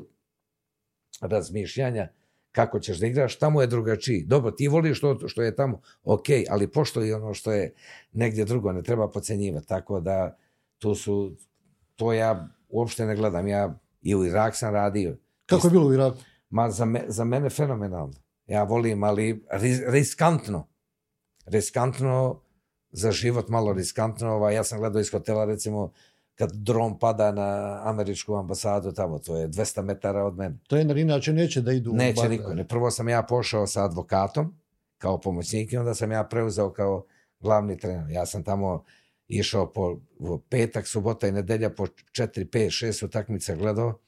razmišljanja 1.22 2.08
kako 2.52 2.80
ćeš 2.80 3.00
da 3.00 3.08
igraš, 3.08 3.36
tamo 3.36 3.62
je 3.62 3.68
drugačiji. 3.68 4.24
Dobro, 4.24 4.52
ti 4.52 4.68
voliš 4.68 4.98
što, 4.98 5.28
što 5.28 5.42
je 5.42 5.56
tamo, 5.56 5.82
ok, 6.04 6.26
ali 6.50 6.68
pošto 6.68 7.06
i 7.06 7.14
ono 7.14 7.34
što 7.34 7.52
je 7.52 7.74
negdje 8.14 8.46
drugo, 8.46 8.72
ne 8.72 8.84
treba 8.84 9.10
podcjenjivati. 9.10 9.68
Tako 9.68 10.00
da 10.00 10.38
tu 10.78 10.96
su, 10.96 11.36
to 11.96 12.14
ja 12.14 12.48
uopšte 12.70 13.06
ne 13.06 13.16
gledam. 13.16 13.48
Ja 13.48 13.80
i 14.02 14.16
u 14.16 14.26
Irak 14.26 14.56
sam 14.56 14.74
radio. 14.74 15.18
Kako 15.46 15.68
je 15.68 15.72
bilo 15.72 15.88
u 15.88 15.94
Iraku? 15.94 16.18
Ma 16.50 16.70
za, 16.70 16.86
me, 16.86 17.04
za 17.08 17.24
mene 17.24 17.50
fenomenalno. 17.50 18.14
Ja 18.50 18.64
volim, 18.64 19.04
ali 19.04 19.44
ris- 19.52 19.92
riskantno. 19.92 20.68
Riskantno 21.46 22.42
za 22.92 23.12
život, 23.12 23.50
malo 23.50 23.74
riskantno. 23.74 24.30
Ovaj, 24.30 24.56
ja 24.56 24.64
sam 24.64 24.80
gledao 24.80 25.00
iz 25.02 25.12
hotela, 25.12 25.46
recimo, 25.46 25.92
kad 26.36 26.52
dron 26.52 27.00
pada 27.00 27.32
na 27.32 27.82
američku 27.84 28.36
ambasadu 28.36 28.92
tamo, 28.92 29.20
to 29.20 29.38
je 29.38 29.48
200 29.48 29.82
metara 29.82 30.24
od 30.24 30.38
mene. 30.38 30.58
Trener 30.68 30.98
inače 30.98 31.34
neće 31.34 31.62
da 31.62 31.72
idu 31.72 31.92
u 31.92 31.96
Neće 31.96 32.22
bar- 32.22 32.30
niko. 32.30 32.54
Ne. 32.54 32.68
Prvo 32.68 32.92
sam 32.92 33.10
ja 33.10 33.24
pošao 33.24 33.68
sa 33.68 33.86
advokatom 33.86 34.56
kao 34.98 35.20
pomoćnik 35.20 35.74
i 35.74 35.78
onda 35.78 35.94
sam 35.96 36.12
ja 36.12 36.24
preuzeo 36.24 36.74
kao 36.74 37.06
glavni 37.40 37.78
trener. 37.78 38.12
Ja 38.12 38.26
sam 38.26 38.44
tamo 38.44 38.84
išao 39.28 39.72
po 39.72 40.00
petak, 40.50 40.88
subota 40.88 41.28
i 41.28 41.32
nedelja 41.32 41.70
po 41.70 41.86
4, 41.86 42.46
5, 42.46 42.86
6 42.86 43.06
utakmica 43.06 43.56
gledao 43.56 44.00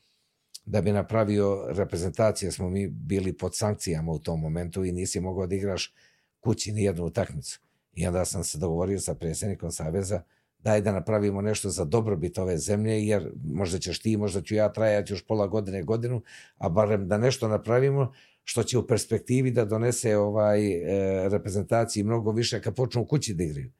da 0.65 0.81
bi 0.81 0.91
napravio 0.91 1.65
reprezentacije, 1.69 2.51
smo 2.51 2.69
mi 2.69 2.87
bili 2.87 3.33
pod 3.33 3.55
sankcijama 3.55 4.11
u 4.11 4.19
tom 4.19 4.39
momentu 4.39 4.85
i 4.85 4.91
nisi 4.91 5.19
mogao 5.19 5.47
da 5.47 5.55
igraš 5.55 5.93
kući 6.39 6.71
ni 6.71 6.83
jednu 6.83 7.05
utakmicu. 7.05 7.61
I 7.93 8.07
onda 8.07 8.25
sam 8.25 8.43
se 8.43 8.57
dogovorio 8.57 8.99
sa 8.99 9.15
predsjednikom 9.15 9.71
Saveza 9.71 10.23
daj 10.63 10.81
da 10.81 10.91
napravimo 10.91 11.41
nešto 11.41 11.69
za 11.69 11.85
dobrobit 11.85 12.37
ove 12.37 12.57
zemlje, 12.57 13.05
jer 13.07 13.31
možda 13.43 13.79
ćeš 13.79 13.99
ti, 13.99 14.17
možda 14.17 14.41
ću 14.41 14.55
ja 14.55 14.73
trajati 14.73 15.13
još 15.13 15.25
pola 15.25 15.47
godine, 15.47 15.83
godinu, 15.83 16.21
a 16.57 16.69
barem 16.69 17.07
da 17.07 17.17
nešto 17.17 17.47
napravimo 17.47 18.13
što 18.43 18.63
će 18.63 18.77
u 18.77 18.87
perspektivi 18.87 19.51
da 19.51 19.65
donese 19.65 20.17
ovaj 20.17 20.67
e, 20.67 21.29
reprezentaciji 21.29 22.03
mnogo 22.03 22.31
više 22.31 22.61
kad 22.61 22.75
počnu 22.75 23.01
u 23.01 23.05
kući 23.05 23.33
da 23.33 23.43
igraju. 23.43 23.71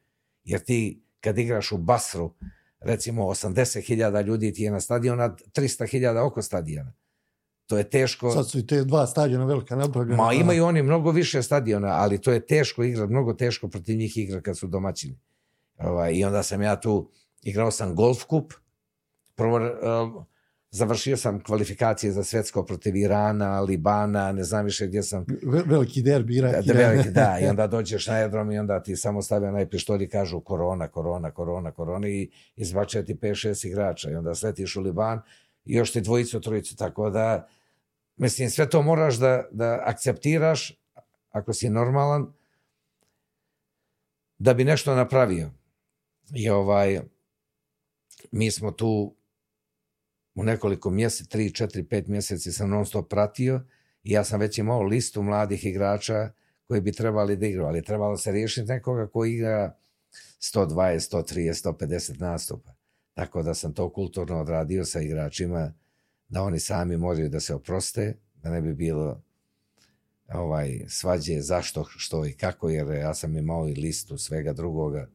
Jer 0.44 0.60
ti 0.60 1.02
kad 1.20 1.38
igraš 1.38 1.72
u 1.72 1.78
Basru, 1.78 2.34
recimo 2.82 3.24
80.000 3.24 4.26
ljudi 4.26 4.54
ti 4.54 4.64
je 4.64 4.72
na 4.72 4.80
stadionu, 4.80 5.24
a 5.24 5.36
300.000 5.54 6.20
oko 6.20 6.42
stadiona. 6.42 6.94
To 7.68 7.78
je 7.78 7.90
teško. 7.90 8.32
Sad 8.32 8.50
su 8.50 8.60
i 8.60 8.68
te 8.68 8.84
dva 8.84 9.08
stadiona 9.08 9.46
velika 9.46 9.76
napravljena. 9.76 10.24
Ma 10.24 10.34
imaju 10.34 10.66
oni 10.66 10.84
mnogo 10.84 11.12
više 11.12 11.44
stadiona, 11.44 11.88
ali 11.88 12.22
to 12.22 12.32
je 12.32 12.46
teško 12.46 12.84
igrati, 12.84 13.12
mnogo 13.12 13.34
teško 13.34 13.68
protiv 13.68 13.98
njih 13.98 14.18
igra 14.18 14.42
kad 14.42 14.58
su 14.58 14.68
domaćini. 14.68 15.20
Ovaj, 15.78 16.14
I 16.14 16.24
onda 16.26 16.44
sam 16.44 16.62
ja 16.62 16.80
tu, 16.80 17.12
igrao 17.42 17.72
sam 17.72 17.96
golf 17.96 18.24
kup, 18.24 18.54
prvo 19.36 19.58
uh, 19.58 20.24
završio 20.72 21.18
sam 21.18 21.44
kvalifikacije 21.44 22.12
za 22.12 22.24
svetsko 22.24 22.66
protiv 22.66 22.96
Irana, 22.96 23.60
Libana, 23.62 24.32
ne 24.32 24.44
znam 24.44 24.66
više 24.66 24.88
gdje 24.88 25.04
sam. 25.04 25.26
Veliki 25.66 26.02
derbi, 26.02 26.36
Irak. 26.36 26.66
Da, 26.66 26.74
veliki, 26.74 27.10
da, 27.10 27.38
i 27.42 27.48
onda 27.52 27.68
dođeš 27.68 28.08
na 28.08 28.14
aerodrom 28.14 28.52
i 28.52 28.60
onda 28.60 28.84
ti 28.84 28.96
samo 28.96 29.22
stavio 29.22 29.50
onaj 29.50 29.70
pištolj 29.70 30.04
i 30.04 30.10
kažu 30.10 30.42
korona, 30.42 30.88
korona, 30.88 31.32
korona, 31.32 31.72
korona 31.72 32.08
i 32.08 32.32
izbačaju 32.56 33.06
ti 33.06 33.16
5-6 33.16 33.68
igrača 33.68 34.12
i 34.12 34.16
onda 34.16 34.36
sletiš 34.36 34.76
u 34.76 34.82
Liban 34.82 35.22
i 35.66 35.76
još 35.76 35.92
ti 35.92 36.02
dvojicu, 36.02 36.42
trojicu, 36.42 36.76
tako 36.76 37.10
da 37.10 37.48
mislim 38.18 38.50
sve 38.50 38.70
to 38.70 38.82
moraš 38.82 39.16
da, 39.16 39.48
da 39.52 39.84
akceptiraš 39.86 40.82
ako 41.32 41.54
si 41.54 41.70
normalan 41.70 42.34
da 44.38 44.54
bi 44.54 44.64
nešto 44.64 44.96
napravio. 44.96 45.50
I 46.36 46.50
ovaj, 46.50 47.02
mi 48.32 48.52
smo 48.52 48.72
tu 48.72 49.16
u 50.36 50.44
nekoliko 50.44 50.90
mjeseci, 50.90 51.30
tri, 51.30 51.54
četiri, 51.54 51.84
pet 51.84 52.08
mjeseci 52.08 52.52
sam 52.52 52.70
non 52.70 52.86
stop 52.86 53.10
pratio 53.10 53.62
i 54.04 54.12
ja 54.12 54.24
sam 54.24 54.40
već 54.40 54.58
imao 54.58 54.82
listu 54.82 55.24
mladih 55.24 55.66
igrača 55.66 56.30
koji 56.68 56.82
bi 56.82 56.92
trebali 56.92 57.36
da 57.38 57.46
igraju, 57.46 57.68
ali 57.68 57.84
trebalo 57.84 58.18
se 58.18 58.32
riješiti 58.32 58.68
nekoga 58.68 59.08
koji 59.08 59.34
igra 59.34 59.76
120, 60.40 61.16
130, 61.16 61.70
150 61.70 62.20
nastupa. 62.20 62.74
Tako 63.14 63.44
da 63.44 63.54
sam 63.54 63.74
to 63.74 63.90
kulturno 63.90 64.40
odradio 64.40 64.86
sa 64.86 65.02
igračima, 65.02 65.74
da 66.28 66.42
oni 66.42 66.60
sami 66.60 66.98
moraju 66.98 67.30
da 67.30 67.40
se 67.40 67.56
oproste, 67.56 68.18
da 68.36 68.50
ne 68.50 68.62
bi 68.62 68.74
bilo 68.74 69.22
ovaj 70.34 70.86
svađe 70.88 71.42
zašto, 71.42 71.86
što 71.90 72.26
i 72.26 72.34
kako, 72.34 72.70
jer 72.70 72.88
ja 72.88 73.14
sam 73.14 73.38
imao 73.38 73.68
i 73.68 73.76
listu 73.76 74.18
svega 74.18 74.54
drugoga 74.54 75.10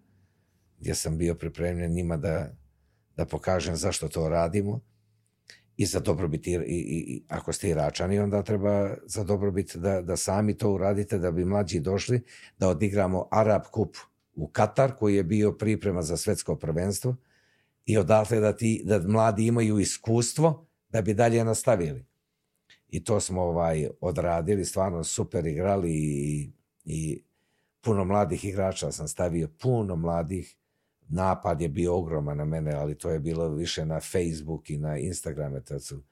gdje 0.78 0.94
sam 0.94 1.18
bio 1.18 1.34
pripremljen 1.34 1.92
njima 1.92 2.16
da, 2.16 2.52
da 3.16 3.26
pokažem 3.26 3.76
zašto 3.76 4.08
to 4.08 4.28
radimo 4.28 4.80
i 5.76 5.86
za 5.86 6.00
dobrobit 6.00 6.46
i, 6.46 6.52
i, 6.52 6.58
i 6.66 7.22
ako 7.28 7.52
ste 7.52 7.68
iračani 7.68 8.18
onda 8.18 8.42
treba 8.42 8.94
za 9.06 9.24
dobrobit 9.24 9.76
da, 9.76 10.02
da 10.02 10.16
sami 10.16 10.58
to 10.58 10.70
uradite 10.72 11.18
da 11.18 11.30
bi 11.30 11.44
mlađi 11.44 11.80
došli 11.80 12.22
da 12.58 12.68
odigramo 12.68 13.28
Arab 13.30 13.62
kup 13.72 13.96
u 14.34 14.48
Katar 14.48 14.92
koji 14.98 15.16
je 15.16 15.24
bio 15.24 15.52
priprema 15.52 16.02
za 16.02 16.16
svetsko 16.16 16.56
prvenstvo 16.56 17.16
i 17.86 17.98
odatle 17.98 18.40
da, 18.40 18.56
ti, 18.56 18.82
da 18.84 18.98
mladi 18.98 19.46
imaju 19.46 19.78
iskustvo 19.78 20.66
da 20.88 21.02
bi 21.02 21.14
dalje 21.14 21.44
nastavili. 21.44 22.06
I 22.88 23.04
to 23.04 23.20
smo 23.20 23.42
ovaj 23.42 23.88
odradili, 24.00 24.64
stvarno 24.64 25.04
super 25.04 25.46
igrali 25.46 25.92
i, 25.92 26.50
i 26.84 27.22
puno 27.80 28.04
mladih 28.04 28.44
igrača 28.44 28.92
sam 28.92 29.08
stavio, 29.08 29.48
puno 29.58 29.96
mladih 29.96 30.56
napad 31.08 31.60
je 31.60 31.68
bio 31.68 31.96
ogroman 31.96 32.36
na 32.36 32.44
mene, 32.44 32.72
ali 32.72 32.98
to 32.98 33.10
je 33.10 33.18
bilo 33.18 33.48
više 33.48 33.86
na 33.86 34.00
Facebook 34.00 34.70
i 34.70 34.78
na 34.78 34.98
Instagrame, 34.98 35.60
tad 35.64 35.82
su 35.82 36.02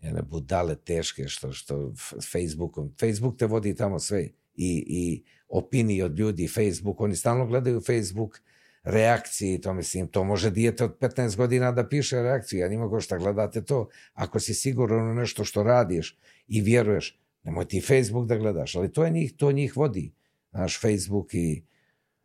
jedne 0.00 0.22
budale 0.22 0.76
teške 0.76 1.28
što, 1.28 1.52
što 1.52 1.92
Facebookom, 2.32 2.94
Facebook 3.00 3.38
te 3.38 3.46
vodi 3.46 3.74
tamo 3.74 3.98
sve 3.98 4.28
i, 4.54 4.84
i 4.88 5.22
opinije 5.48 6.04
od 6.04 6.18
ljudi, 6.18 6.48
Facebook, 6.48 7.00
oni 7.00 7.16
stalno 7.16 7.46
gledaju 7.46 7.80
Facebook, 7.80 8.40
reakcije 8.82 9.60
to 9.60 9.74
mislim, 9.74 10.08
to 10.08 10.24
može 10.24 10.50
dijete 10.50 10.84
od 10.84 10.98
15 10.98 11.36
godina 11.36 11.72
da 11.72 11.88
piše 11.88 12.22
reakciju, 12.22 12.58
ja 12.58 12.68
nima 12.68 13.00
šta 13.00 13.18
gledate 13.18 13.62
to, 13.62 13.88
ako 14.14 14.40
si 14.40 14.54
siguran 14.54 15.10
u 15.10 15.14
nešto 15.14 15.44
što 15.44 15.62
radiš 15.62 16.18
i 16.48 16.60
vjeruješ, 16.60 17.20
nemoj 17.42 17.64
ti 17.64 17.80
Facebook 17.80 18.26
da 18.26 18.36
gledaš, 18.36 18.76
ali 18.76 18.92
to 18.92 19.04
je 19.04 19.10
njih, 19.10 19.32
to 19.36 19.52
njih 19.52 19.76
vodi, 19.76 20.12
naš 20.52 20.80
Facebook 20.80 21.34
i 21.34 21.62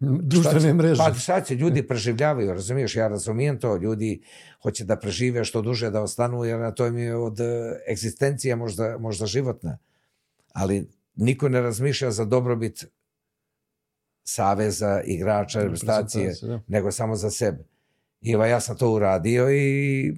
društvene 0.02 0.74
mreže. 0.74 0.98
Pa 0.98 1.14
sad 1.14 1.48
se 1.48 1.56
ljudi 1.56 1.88
preživljavaju, 1.88 2.54
razumiješ, 2.54 2.96
ja 2.96 3.08
razumijem 3.08 3.60
to, 3.60 3.76
ljudi 3.78 4.22
hoće 4.64 4.86
da 4.86 4.96
prežive 4.96 5.46
što 5.46 5.62
duže 5.62 5.90
da 5.90 6.02
ostanu, 6.02 6.44
jer 6.46 6.60
na 6.60 6.72
to 6.72 6.88
im 6.88 6.98
je 6.98 7.16
od 7.16 7.40
e, 7.40 7.80
egzistencija 7.92 8.56
možda, 8.56 8.98
možda 8.98 9.26
životna. 9.26 9.78
Ali 10.54 10.90
niko 11.16 11.50
ne 11.50 11.62
razmišlja 11.62 12.12
za 12.12 12.26
dobrobit 12.26 12.86
saveza, 14.24 15.02
igrača, 15.06 15.62
reprezentacije, 15.62 16.34
nego 16.68 16.92
samo 16.92 17.16
za 17.16 17.32
sebe. 17.32 17.64
I 18.22 18.32
evo, 18.32 18.46
ja 18.46 18.60
sam 18.60 18.78
to 18.78 18.92
uradio 18.92 19.52
i 19.52 20.14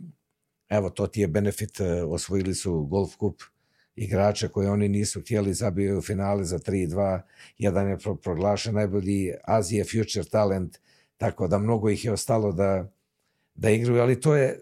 evo, 0.69 0.89
to 0.89 1.07
ti 1.07 1.21
je 1.21 1.27
benefit, 1.27 1.79
e, 1.79 2.03
osvojili 2.03 2.55
su 2.55 2.85
golf 2.85 3.15
kup 3.15 3.41
igrače 3.95 4.47
koje 4.47 4.69
oni 4.69 4.89
nisu 4.89 5.21
htjeli 5.21 5.53
zabio 5.53 5.97
u 5.97 6.01
finale 6.01 6.43
za 6.43 6.59
3-2. 6.59 7.21
Jedan 7.57 7.89
je 7.89 7.97
proglašen 8.23 8.75
najbolji 8.75 9.33
Azije 9.43 9.83
Future 9.83 10.29
Talent, 10.29 10.77
tako 11.17 11.47
da 11.47 11.57
mnogo 11.57 11.89
ih 11.89 12.05
je 12.05 12.11
ostalo 12.11 12.51
da, 12.51 12.91
da 13.55 13.69
igraju, 13.69 14.01
ali 14.01 14.21
to 14.21 14.35
je 14.35 14.59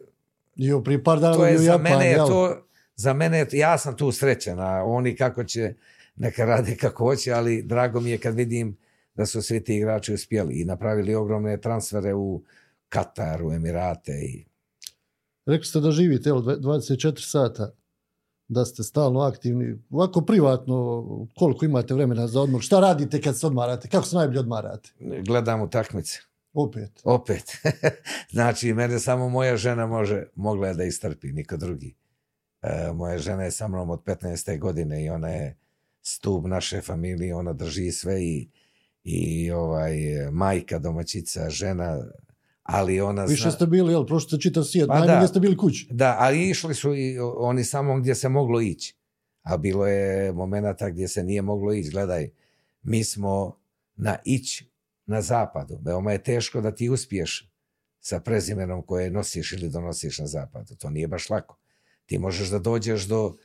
jo, 0.56 0.84
pri 0.84 1.04
par 1.04 1.20
dana 1.20 1.34
to 1.34 1.46
je 1.46 1.58
za 1.58 1.72
Japan, 1.72 1.84
mene 1.84 2.06
je 2.06 2.18
to 2.18 2.68
za 2.96 3.14
mene 3.14 3.48
ja 3.52 3.78
sam 3.78 3.98
tu 3.98 4.12
srećan, 4.12 4.60
a 4.60 4.84
oni 4.86 5.16
kako 5.16 5.44
će 5.44 5.74
neka 6.16 6.46
rade 6.46 6.76
kako 6.76 7.06
hoće, 7.06 7.32
ali 7.32 7.62
drago 7.62 8.00
mi 8.00 8.10
je 8.10 8.18
kad 8.18 8.36
vidim 8.36 8.78
da 9.16 9.26
su 9.26 9.42
svi 9.42 9.64
ti 9.64 9.76
igrači 9.76 10.14
uspjeli 10.14 10.62
i 10.62 10.66
napravili 10.66 11.16
ogromne 11.16 11.62
transfere 11.62 12.14
u 12.14 12.44
Kataru, 12.90 13.52
Emirate 13.52 14.12
i 14.12 14.46
Rekli 15.46 15.66
ste 15.66 15.80
da 15.80 15.92
živite 15.92 16.30
24 16.30 17.32
sata 17.32 17.72
da 18.52 18.66
ste 18.66 18.84
stalno 18.84 19.20
aktivni, 19.20 19.80
ovako 19.90 20.22
privatno, 20.22 21.06
koliko 21.36 21.66
imate 21.66 21.94
vremena 21.94 22.28
za 22.28 22.42
odmor, 22.42 22.62
šta 22.62 22.80
radite 22.80 23.22
kad 23.22 23.40
se 23.40 23.48
odmarate, 23.48 23.88
kako 23.88 24.06
se 24.06 24.16
najbolje 24.16 24.40
odmarate? 24.40 24.90
Gledam 25.26 25.62
utakmice. 25.62 26.20
Opet? 26.54 27.02
Opet. 27.04 27.44
znači, 28.36 28.74
mene 28.74 29.00
samo 29.00 29.30
moja 29.30 29.58
žena 29.58 29.88
može, 29.88 30.24
mogla 30.36 30.68
je 30.68 30.74
da 30.74 30.84
istrpi, 30.84 31.32
niko 31.32 31.58
drugi. 31.58 31.96
E, 32.62 32.92
moja 32.94 33.18
žena 33.18 33.44
je 33.44 33.52
sa 33.52 33.68
mnom 33.68 33.90
od 33.90 34.04
15. 34.04 34.60
godine 34.60 35.04
i 35.04 35.10
ona 35.10 35.30
je 35.30 35.58
stup 36.02 36.46
naše 36.48 36.82
familije, 36.82 37.36
ona 37.36 37.54
drži 37.54 37.92
sve 37.92 38.24
i, 38.24 38.50
i 39.04 39.52
ovaj, 39.52 39.96
majka, 40.32 40.80
domaćica, 40.80 41.50
žena, 41.50 41.98
ali 42.64 43.02
ona 43.02 43.26
Više 43.26 43.42
zna... 43.42 43.52
ste 43.52 43.66
bili, 43.66 43.94
jel, 43.94 44.06
prošlo 44.06 44.30
se 44.30 44.42
čitav 44.42 44.64
svijet, 44.64 44.88
pa 44.88 45.00
najmanje 45.00 45.28
ste 45.28 45.40
bili 45.40 45.58
kući. 45.58 45.88
Da, 45.92 46.16
ali 46.20 46.50
išli 46.50 46.76
su 46.76 46.96
i 46.96 47.20
oni 47.20 47.64
samo 47.64 48.00
gdje 48.00 48.16
se 48.16 48.30
moglo 48.30 48.62
ići. 48.62 48.96
A 49.42 49.58
bilo 49.58 49.88
je 49.88 50.34
momenata 50.34 50.90
gdje 50.90 51.08
se 51.08 51.24
nije 51.24 51.42
moglo 51.42 51.74
ići. 51.74 51.90
Gledaj, 51.90 52.30
mi 52.84 53.04
smo 53.04 53.58
na 53.96 54.18
ić 54.26 54.64
na 55.06 55.22
zapadu. 55.22 55.80
Veoma 55.82 56.12
je 56.12 56.24
teško 56.24 56.62
da 56.62 56.76
ti 56.76 56.90
uspiješ 56.90 57.52
sa 58.00 58.20
prezimenom 58.20 58.82
koje 58.82 59.12
nosiš 59.12 59.52
ili 59.52 59.70
donosiš 59.70 60.20
na 60.20 60.28
zapadu. 60.28 60.76
To 60.76 60.90
nije 60.90 61.08
baš 61.08 61.30
lako. 61.30 61.58
Ti 62.06 62.18
možeš 62.18 62.50
da 62.50 62.60
dođeš 62.60 63.04
do, 63.04 63.36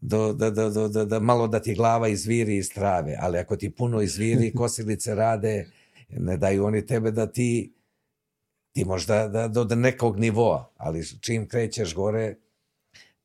do, 0.00 0.32
da, 0.32 0.50
da, 0.50 0.70
da, 0.70 0.88
da, 0.88 1.04
da 1.04 1.20
malo 1.20 1.48
da 1.48 1.60
ti 1.60 1.74
glava 1.74 2.08
izviri 2.08 2.56
iz 2.56 2.72
trave, 2.74 3.16
ali 3.20 3.38
ako 3.38 3.56
ti 3.56 3.70
puno 3.70 4.00
izviri, 4.00 4.52
kosilice 4.58 5.14
rade, 5.14 5.66
ne 6.08 6.36
daju 6.36 6.64
oni 6.64 6.86
tebe 6.86 7.10
da 7.10 7.26
ti 7.26 7.72
ti 8.72 8.84
možda 8.84 9.28
da, 9.28 9.48
do, 9.48 9.64
do 9.64 9.74
nekog 9.74 10.18
nivoa, 10.18 10.72
ali 10.76 11.06
čim 11.20 11.48
krećeš 11.48 11.94
gore, 11.94 12.34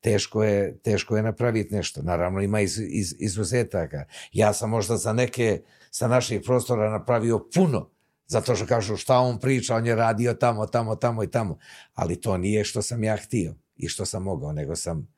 teško 0.00 0.44
je, 0.44 0.78
teško 0.78 1.16
je 1.16 1.22
napraviti 1.22 1.74
nešto. 1.74 2.02
Naravno 2.02 2.40
ima 2.40 2.60
iz, 2.60 2.78
iz, 2.78 3.14
izuzetaka. 3.18 4.04
Ja 4.32 4.52
sam 4.52 4.70
možda 4.70 4.96
za 4.96 5.12
neke 5.12 5.62
sa 5.90 6.08
naših 6.08 6.40
prostora 6.44 6.90
napravio 6.90 7.48
puno, 7.54 7.90
zato 8.26 8.56
što 8.56 8.66
kažu 8.66 8.96
šta 8.96 9.18
on 9.18 9.40
priča, 9.40 9.76
on 9.76 9.86
je 9.86 9.94
radio 9.94 10.34
tamo, 10.34 10.66
tamo, 10.66 10.96
tamo 10.96 11.22
i 11.22 11.30
tamo. 11.30 11.58
Ali 11.94 12.20
to 12.20 12.38
nije 12.38 12.64
što 12.64 12.82
sam 12.82 13.04
ja 13.04 13.16
htio 13.16 13.54
i 13.76 13.88
što 13.88 14.04
sam 14.04 14.22
mogao, 14.22 14.52
nego 14.52 14.76
sam 14.76 15.08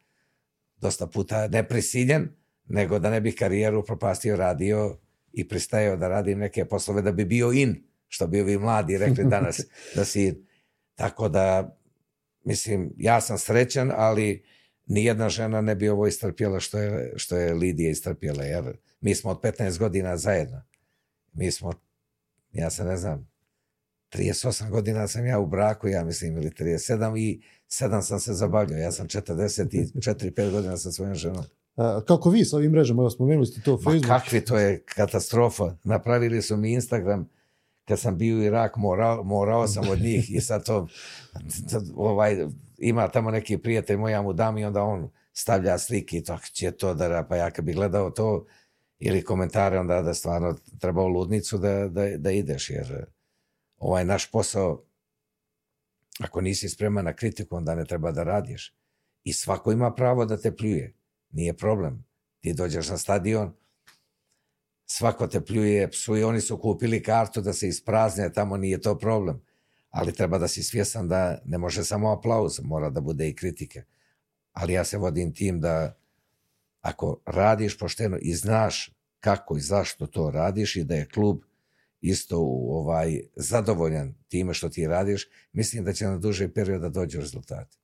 dosta 0.77 1.07
puta 1.07 1.49
neprisiljen, 1.49 2.29
nego 2.69 2.99
da 2.99 3.11
ne 3.11 3.21
bih 3.21 3.35
karijeru 3.39 3.85
propastio 3.85 4.37
radio 4.37 4.97
i 5.33 5.49
pristajao 5.49 5.97
da 5.97 6.09
radim 6.09 6.39
neke 6.39 6.65
poslove 6.65 7.03
da 7.03 7.13
bi 7.13 7.25
bio 7.25 7.53
in 7.53 7.90
što 8.11 8.27
bi 8.27 8.41
ovi 8.41 8.59
mladi 8.59 8.99
rekli 8.99 9.25
danas, 9.25 9.61
da 9.97 10.05
si, 10.05 10.45
tako 10.95 11.29
da, 11.29 11.77
mislim, 12.45 12.93
ja 12.97 13.21
sam 13.21 13.39
srećan, 13.39 13.93
ali 13.97 14.45
nijedna 14.87 15.29
žena 15.29 15.61
ne 15.61 15.75
bi 15.75 15.89
ovo 15.89 16.07
istrpjela 16.07 16.61
što 16.61 16.79
je, 16.79 17.13
što 17.17 17.37
je 17.37 17.55
Lidija 17.55 17.91
istrpjela, 17.91 18.45
jer 18.45 18.77
mi 19.01 19.15
smo 19.15 19.31
od 19.31 19.41
15 19.41 19.79
godina 19.79 20.17
zajedno. 20.17 20.63
Mi 21.33 21.51
smo, 21.51 21.73
ja 22.53 22.71
se 22.71 22.85
ne 22.85 22.97
znam, 22.97 23.31
38 24.13 24.71
godina 24.71 25.09
sam 25.09 25.27
ja 25.27 25.39
u 25.39 25.47
braku, 25.47 25.89
ja 25.89 26.05
mislim, 26.05 26.37
ili 26.37 26.51
37 26.51 27.19
i 27.19 27.43
7 27.69 28.03
sam 28.03 28.21
se 28.21 28.35
zabavljao. 28.35 28.79
Ja 28.79 28.93
sam 28.93 29.07
44-5 29.07 30.51
godina 30.51 30.77
sa 30.77 30.93
svojom 30.93 31.15
ženom. 31.15 31.45
A, 31.77 32.01
kako 32.07 32.31
vi 32.31 32.45
sa 32.45 32.57
ovim 32.57 32.73
mrežama, 32.73 33.11
spomenuli 33.11 33.47
ste 33.47 33.61
to 33.61 33.77
Facebook. 33.77 34.09
Ma 34.09 34.19
kakvi, 34.19 34.41
to 34.41 34.59
je 34.59 34.83
katastrofa. 34.85 35.77
Napravili 35.85 36.43
su 36.43 36.57
mi 36.57 36.73
Instagram, 36.73 37.29
kad 37.91 38.01
sam 38.01 38.19
bio 38.19 38.37
u 38.37 38.43
Irak, 38.43 38.77
morao, 38.77 39.23
morao 39.23 39.69
sam 39.69 39.89
od 39.89 40.01
njih 40.01 40.31
i 40.31 40.41
sad 40.41 40.65
to, 40.65 40.87
ovaj, 41.97 42.47
ima 42.79 43.09
tamo 43.09 43.31
neki 43.31 43.59
prijatelj 43.59 43.97
moj, 43.97 44.13
ja 44.13 44.23
mu 44.23 44.33
dam 44.33 44.59
i 44.59 44.65
onda 44.65 44.83
on 44.83 45.11
stavlja 45.33 45.79
slike 45.79 46.17
i 46.17 46.25
to 46.25 46.39
će 46.53 46.71
to 46.71 46.95
da, 46.95 47.27
pa 47.29 47.37
ja 47.37 47.51
kad 47.51 47.65
bi 47.65 47.73
gledao 47.73 48.11
to 48.11 48.47
ili 48.99 49.25
komentare, 49.25 49.79
onda 49.79 50.03
da 50.03 50.15
stvarno 50.15 50.57
treba 50.79 51.03
u 51.03 51.09
ludnicu 51.09 51.59
da, 51.59 51.89
da, 51.89 52.17
da 52.17 52.31
ideš, 52.31 52.71
jer 52.71 53.07
ovaj 53.79 54.05
naš 54.05 54.31
posao, 54.31 54.85
ako 56.21 56.41
nisi 56.41 56.69
spreman 56.69 57.05
na 57.05 57.13
kritiku, 57.13 57.57
onda 57.57 57.75
ne 57.75 57.85
treba 57.85 58.13
da 58.13 58.23
radiš. 58.23 58.75
I 59.25 59.33
svako 59.33 59.73
ima 59.73 59.95
pravo 59.95 60.25
da 60.25 60.37
te 60.37 60.57
pljuje. 60.57 60.95
Nije 61.31 61.57
problem. 61.57 62.05
Ti 62.41 62.53
dođeš 62.53 62.89
na 62.89 62.99
stadion, 62.99 63.53
svako 64.93 65.27
te 65.27 65.41
pljuje, 65.45 65.91
psuje, 65.91 66.27
oni 66.27 66.41
su 66.41 66.59
kupili 66.59 67.03
kartu 67.03 67.41
da 67.41 67.53
se 67.53 67.69
isprazne, 67.69 68.33
tamo 68.33 68.57
nije 68.57 68.81
to 68.81 68.99
problem. 68.99 69.43
Ali 69.91 70.13
treba 70.13 70.39
da 70.39 70.49
si 70.49 70.63
svjesan 70.63 71.09
da 71.09 71.39
ne 71.45 71.59
može 71.59 71.85
samo 71.85 72.13
aplauz, 72.13 72.61
mora 72.63 72.91
da 72.91 73.01
bude 73.01 73.29
i 73.29 73.35
kritike. 73.35 73.85
Ali 74.53 74.73
ja 74.73 74.85
se 74.85 74.99
vodim 74.99 75.35
tim 75.35 75.61
da 75.61 75.97
ako 76.81 77.21
radiš 77.27 77.79
pošteno 77.79 78.19
i 78.23 78.35
znaš 78.35 78.93
kako 79.21 79.57
i 79.57 79.61
zašto 79.61 80.07
to 80.07 80.31
radiš 80.31 80.77
i 80.77 80.85
da 80.85 80.95
je 80.95 81.09
klub 81.09 81.43
isto 82.01 82.39
ovaj, 82.69 83.21
zadovoljan 83.37 84.15
time 84.29 84.55
što 84.55 84.69
ti 84.69 84.87
radiš, 84.87 85.29
mislim 85.53 85.85
da 85.85 85.93
će 85.93 86.07
na 86.07 86.19
duže 86.19 86.49
period 86.53 86.81
da 86.81 86.89
dođu 86.89 87.21
rezultati. 87.21 87.79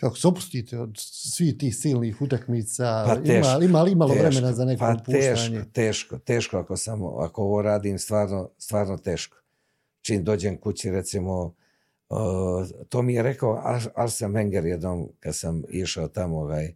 Kako 0.00 0.16
se 0.16 0.28
opustite 0.28 0.78
od 0.78 0.90
svih 0.96 1.58
tih 1.58 1.76
silnih 1.76 2.22
utakmica? 2.22 3.04
Pa 3.06 3.16
teško, 3.16 3.32
ima, 3.32 3.64
ima 3.64 3.82
li 3.82 3.92
imalo 3.92 4.14
teško, 4.14 4.26
vremena 4.28 4.52
za 4.52 4.64
neko 4.64 4.80
pa 4.80 4.92
opuštanje? 4.92 5.58
Teško, 5.58 5.70
teško, 5.72 6.18
teško 6.18 6.58
ako, 6.58 6.76
samo, 6.76 7.16
ako 7.18 7.42
ovo 7.42 7.62
radim, 7.62 7.98
stvarno, 7.98 8.50
stvarno 8.58 8.98
teško. 8.98 9.36
Čim 10.00 10.24
dođem 10.24 10.60
kući, 10.60 10.90
recimo, 10.90 11.54
uh, 12.08 12.18
to 12.88 13.02
mi 13.02 13.14
je 13.14 13.22
rekao 13.22 13.62
Arsene 13.94 14.34
Wenger 14.34 14.66
jednom 14.66 15.08
kad 15.20 15.36
sam 15.36 15.62
išao 15.68 16.08
tamo, 16.08 16.38
ovaj, 16.38 16.74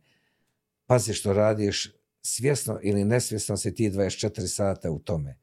pazi 0.87 1.13
što 1.13 1.33
radiš, 1.33 1.93
svjesno 2.23 2.79
ili 2.83 3.05
nesvjesno 3.05 3.57
si 3.57 3.75
ti 3.75 3.91
24 3.91 4.47
sata 4.47 4.91
u 4.91 4.99
tome 4.99 5.39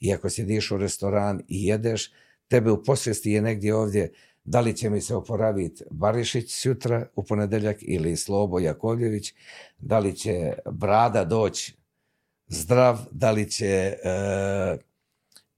i 0.00 0.12
ako 0.14 0.30
sjediš 0.30 0.70
u 0.70 0.76
restoran 0.76 1.42
i 1.48 1.66
jedeš, 1.66 2.12
tebe 2.48 2.70
u 2.70 2.84
posvijesti 2.84 3.30
je 3.30 3.42
negdje 3.42 3.74
ovdje 3.74 4.12
da 4.50 4.60
li 4.60 4.76
će 4.76 4.90
mi 4.90 5.00
se 5.00 5.14
oporaviti 5.14 5.84
Barišić 5.90 6.54
sutra 6.54 7.06
u 7.16 7.22
ponedeljak 7.24 7.76
ili 7.80 8.16
Slobo 8.16 8.58
Jakovljević, 8.58 9.34
da 9.78 9.98
li 9.98 10.16
će 10.16 10.52
Brada 10.70 11.24
doći 11.24 11.76
zdrav, 12.48 12.98
da 13.10 13.30
li 13.30 13.50
će 13.50 13.66
e, 13.66 13.96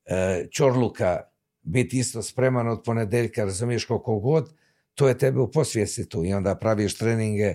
e, 0.06 0.46
Čorluka 0.50 1.20
biti 1.62 1.98
isto 1.98 2.22
spreman 2.22 2.68
od 2.68 2.82
ponedeljka, 2.84 3.44
razumiješ 3.44 3.84
koliko 3.84 4.18
god, 4.18 4.52
to 4.94 5.08
je 5.08 5.18
tebe 5.18 5.40
u 5.40 5.50
posvijesti 5.50 6.08
tu 6.08 6.24
i 6.24 6.32
onda 6.32 6.54
praviš 6.54 6.98
treninge 6.98 7.54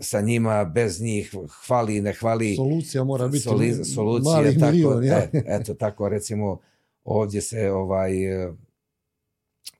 sa 0.00 0.20
njima, 0.20 0.64
bez 0.64 1.00
njih, 1.00 1.34
hvali, 1.66 2.00
ne 2.00 2.12
hvali. 2.12 2.56
Solucija 2.56 3.04
mora 3.04 3.28
biti 3.28 3.42
soli, 3.42 3.84
solucija, 3.84 4.32
malih 4.32 4.58
tako, 4.58 4.72
milion, 4.72 5.04
ja? 5.04 5.18
e, 5.18 5.30
eto, 5.46 5.74
tako 5.74 6.08
recimo 6.08 6.58
ovdje 7.04 7.40
se 7.40 7.70
ovaj 7.70 8.12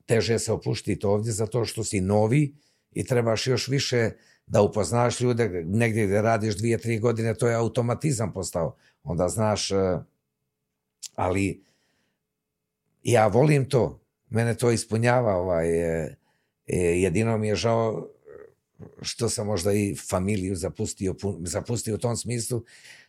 teže 0.09 0.39
se 0.39 0.51
opuštiti 0.51 1.05
ovdje 1.05 1.31
zato 1.31 1.65
što 1.65 1.83
si 1.83 2.01
novi 2.01 2.55
i 2.91 3.05
trebaš 3.05 3.47
još 3.47 3.67
više 3.67 4.11
da 4.45 4.61
upoznaš 4.61 5.19
ljude 5.21 5.49
negdje 5.65 6.05
gdje 6.05 6.21
radiš 6.21 6.57
dvije, 6.57 6.77
tri 6.77 6.99
godine, 6.99 7.33
to 7.33 7.47
je 7.47 7.55
automatizam 7.55 8.33
postao. 8.33 8.75
Onda 9.03 9.27
znaš, 9.29 9.71
e, 9.71 9.99
ali 11.15 11.63
ja 13.03 13.27
volim 13.27 13.69
to, 13.69 14.01
mene 14.29 14.55
to 14.57 14.71
ispunjava, 14.71 15.35
ovaj, 15.35 15.69
e, 15.69 16.15
jedino 16.75 17.37
mi 17.37 17.47
je 17.47 17.55
žao 17.55 18.07
što 19.01 19.29
sam 19.29 19.47
možda 19.47 19.73
i 19.73 19.95
familiju 20.09 20.55
zapustio, 20.55 21.15
zapustio 21.45 21.95
u 21.95 21.97
tom 21.97 22.17
smislu, 22.17 22.63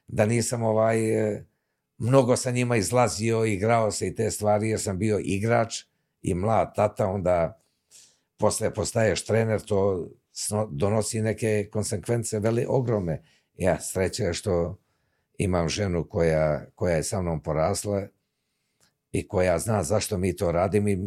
da 0.09 0.27
nisam 0.27 0.63
ovaj, 0.63 0.99
e, 1.01 1.45
mnogo 1.99 2.37
sa 2.37 2.51
njima 2.51 2.77
izlazio, 2.77 3.45
igrao 3.45 3.91
se 3.91 4.09
i 4.09 4.15
te 4.15 4.31
stvari, 4.31 4.69
jer 4.69 4.81
sam 4.81 4.99
bio 4.99 5.21
igrač 5.25 5.90
i 6.23 6.35
mlad 6.35 6.75
tata, 6.75 7.07
onda 7.07 7.63
posle 8.39 8.75
postaješ 8.75 9.25
trener, 9.25 9.61
to 9.61 10.09
donosi 10.71 11.23
neke 11.23 11.69
konsekvence 11.73 12.39
veli 12.39 12.67
ogromne. 12.69 13.25
Ja 13.57 13.81
sreće 13.81 14.23
je 14.23 14.35
što 14.35 14.79
imam 15.39 15.69
ženu 15.69 16.09
koja, 16.09 16.67
koja 16.75 16.97
je 16.97 17.03
sa 17.03 17.23
mnom 17.23 17.43
porasla 17.43 18.07
i 19.13 19.29
koja 19.29 19.59
zna 19.59 19.83
zašto 19.83 20.19
mi 20.19 20.37
to 20.37 20.53
radimo 20.53 20.89
i, 20.89 20.99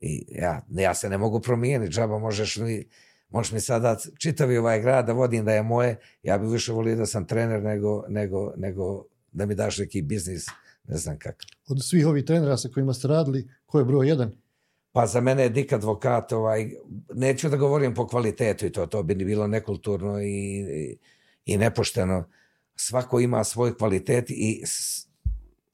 i 0.00 0.26
ja, 0.28 0.62
ja 0.70 0.94
se 0.94 1.08
ne 1.08 1.18
mogu 1.18 1.40
promijeniti, 1.40 1.92
džaba 1.92 2.18
možeš 2.18 2.56
li 2.56 2.88
možeš 3.28 3.52
mi 3.52 3.60
sada 3.60 3.96
čitavi 4.18 4.58
ovaj 4.58 4.80
grad 4.80 5.06
da 5.06 5.12
vodim 5.12 5.44
da 5.44 5.52
je 5.52 5.62
moje, 5.62 5.96
ja 6.22 6.38
bih 6.38 6.50
više 6.50 6.72
volio 6.72 6.96
da 6.96 7.06
sam 7.06 7.26
trener 7.26 7.62
nego, 7.62 8.04
nego, 8.08 8.52
nego 8.56 9.04
da 9.32 9.46
mi 9.46 9.54
daš 9.54 9.78
neki 9.78 10.02
biznis, 10.02 10.46
ne 10.84 10.96
znam 10.96 11.18
kakav. 11.18 11.48
Od 11.68 11.84
svih 11.84 12.06
ovih 12.06 12.24
trenera 12.24 12.56
sa 12.56 12.68
kojima 12.68 12.94
ste 12.94 13.08
radili, 13.08 13.48
ko 13.66 13.78
je 13.78 13.84
broj 13.84 14.08
jedan? 14.08 14.32
Pa 14.94 15.06
za 15.06 15.20
mene 15.20 15.42
je 15.42 15.48
Dik 15.48 15.72
advokat, 15.72 16.32
ovaj, 16.32 16.70
neću 17.14 17.48
da 17.48 17.56
govorim 17.56 17.94
po 17.94 18.06
kvalitetu 18.06 18.66
i 18.66 18.72
to, 18.72 18.86
to 18.86 19.02
bi 19.02 19.14
bilo 19.14 19.46
nekulturno 19.46 20.20
i, 20.20 20.26
i, 20.26 20.98
i 21.44 21.56
nepošteno. 21.56 22.28
Svako 22.76 23.20
ima 23.20 23.44
svoj 23.44 23.76
kvalitet 23.76 24.24
i 24.28 24.62
s, 24.66 25.06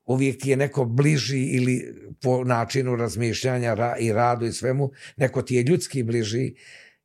uvijek 0.06 0.46
je 0.46 0.56
neko 0.56 0.84
bliži 0.84 1.42
ili 1.42 1.94
po 2.22 2.44
načinu 2.44 2.96
razmišljanja 2.96 3.74
ra, 3.74 3.96
i 3.98 4.12
radu 4.12 4.46
i 4.46 4.52
svemu, 4.52 4.90
neko 5.16 5.42
ti 5.42 5.54
je 5.54 5.62
ljudski 5.62 6.02
bliži 6.02 6.54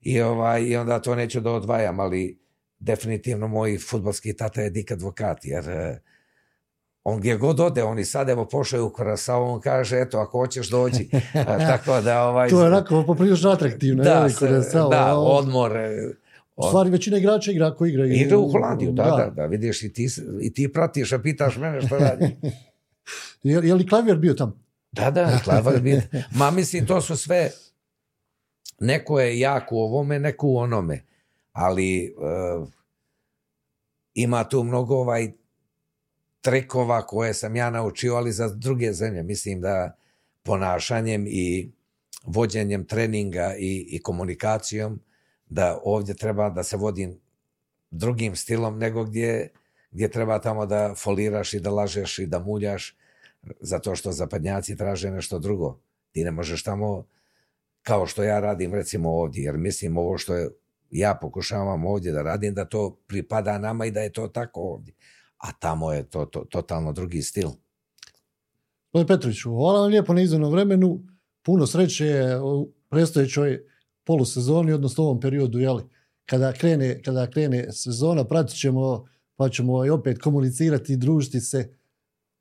I, 0.02 0.22
ovaj, 0.22 0.64
I 0.64 0.76
onda 0.76 1.02
to 1.02 1.16
neću 1.16 1.40
da 1.42 1.52
odvajam, 1.52 2.00
ali 2.00 2.40
definitivno 2.80 3.48
moj 3.48 3.78
futbalski 3.78 4.34
tata 4.34 4.62
je 4.62 4.70
dik 4.70 4.92
advokat, 4.92 5.46
jer 5.46 5.66
on 7.06 7.20
gdje 7.20 7.38
god 7.38 7.60
ode, 7.60 7.84
on 7.84 8.00
i 8.00 8.06
sad 8.06 8.30
evo 8.30 8.46
pošao 8.46 8.86
u 8.86 8.90
Korasao, 8.90 9.54
on 9.54 9.62
kaže, 9.62 10.00
eto, 10.00 10.18
ako 10.18 10.40
hoćeš 10.40 10.70
doći. 10.70 11.10
Tako 11.68 12.02
da, 12.02 12.24
ovaj... 12.24 12.50
to 12.50 12.62
je 12.62 12.68
onako 12.68 13.04
poprilično 13.08 13.50
atraktivno. 13.50 14.04
Da, 14.04 14.10
je, 14.10 14.34
Korasao, 14.40 14.90
da, 14.90 15.18
odmor. 15.18 15.78
Eh, 15.78 15.90
od... 16.56 16.66
U 16.66 16.68
stvari 16.68 16.90
većina 16.90 17.18
igrača 17.18 17.52
igra 17.52 17.68
ako 17.68 17.86
igra. 17.86 18.06
Igra 18.06 18.38
u 18.38 18.52
Holandiju, 18.52 18.92
da, 18.92 19.04
da, 19.04 19.10
da, 19.10 19.30
da, 19.30 19.46
vidiš 19.46 19.84
i 19.84 19.94
ti, 19.94 20.08
i 20.42 20.54
ti 20.54 20.74
pratiš, 20.74 21.14
a 21.14 21.20
pitaš 21.20 21.58
mene 21.58 21.82
što 21.82 21.98
radi. 21.98 22.36
je, 23.44 23.62
je 23.64 23.74
li 23.74 23.88
klavir 23.88 24.16
bio 24.16 24.34
tamo? 24.34 24.60
Da, 24.92 25.12
da, 25.12 25.40
klavir 25.44 25.82
bio. 25.82 26.02
Ma 26.36 26.52
mislim, 26.52 26.86
to 26.86 27.02
su 27.02 27.18
sve 27.18 27.50
neko 28.80 29.20
je 29.20 29.40
jak 29.40 29.72
u 29.72 29.78
ovome, 29.78 30.20
neko 30.20 30.48
u 30.48 30.58
onome, 30.58 31.04
ali 31.52 32.16
uh, 32.18 32.68
ima 34.14 34.44
tu 34.44 34.64
mnogo 34.64 34.96
ovaj 34.96 35.32
trekova 36.46 37.02
koje 37.06 37.34
sam 37.34 37.56
ja 37.56 37.70
naučio, 37.70 38.16
ali 38.16 38.32
za 38.32 38.48
druge 38.48 38.94
zemlje. 38.94 39.24
Mislim 39.24 39.62
da 39.62 39.98
ponašanjem 40.44 41.26
i 41.28 41.72
vođenjem 42.26 42.86
treninga 42.86 43.56
i, 43.60 43.88
i 43.90 44.02
komunikacijom 44.02 45.00
da 45.50 45.80
ovdje 45.84 46.16
treba 46.16 46.50
da 46.50 46.64
se 46.64 46.78
vodim 46.78 47.20
drugim 47.92 48.36
stilom 48.36 48.78
nego 48.78 49.04
gdje, 49.04 49.50
gdje 49.92 50.12
treba 50.12 50.40
tamo 50.40 50.66
da 50.66 50.94
foliraš 50.98 51.54
i 51.54 51.60
da 51.60 51.72
lažeš 51.72 52.20
i 52.20 52.26
da 52.26 52.40
muljaš 52.40 52.98
zato 53.60 53.96
što 53.96 54.12
zapadnjaci 54.12 54.78
traže 54.78 55.12
nešto 55.12 55.40
drugo. 55.40 55.80
Ti 56.12 56.24
ne 56.24 56.32
možeš 56.32 56.64
tamo 56.64 57.08
kao 57.82 58.06
što 58.06 58.24
ja 58.24 58.40
radim 58.40 58.74
recimo 58.74 59.10
ovdje, 59.10 59.44
jer 59.44 59.58
mislim 59.58 59.98
ovo 59.98 60.18
što 60.18 60.36
je, 60.36 60.50
ja 60.92 61.18
pokušavam 61.22 61.86
ovdje 61.86 62.12
da 62.12 62.22
radim, 62.22 62.54
da 62.54 62.66
to 62.66 62.98
pripada 63.08 63.58
nama 63.58 63.86
i 63.86 63.92
da 63.92 64.02
je 64.02 64.14
to 64.14 64.28
tako 64.28 64.62
ovdje. 64.62 64.94
A 65.46 65.52
tamo 65.60 65.94
je 65.94 66.04
to, 66.04 66.26
to 66.26 66.46
totalno 66.50 66.94
drugi 66.94 67.22
stil. 67.22 67.50
Gospodin 68.94 69.08
Petroviću, 69.08 69.50
hvala 69.50 69.82
vam 69.82 69.90
lijepo 69.90 70.14
na 70.14 70.22
izvornom 70.22 70.52
vremenu. 70.52 71.00
Puno 71.42 71.68
sreće 71.68 72.38
u 72.44 72.72
predstojećoj 72.90 73.60
polusezoni, 74.04 74.74
odnosno 74.74 75.04
ovom 75.04 75.20
periodu, 75.20 75.60
jeli, 75.60 75.84
kada 76.26 76.54
krene, 76.54 77.02
kada 77.02 77.30
krene 77.30 77.72
sezona, 77.72 78.24
pratit 78.24 78.58
ćemo, 78.60 79.06
pa 79.36 79.50
ćemo 79.50 79.86
i 79.86 79.90
opet 79.90 80.22
komunicirati 80.22 80.94
i 80.94 80.98
družiti 80.98 81.42
se. 81.42 81.70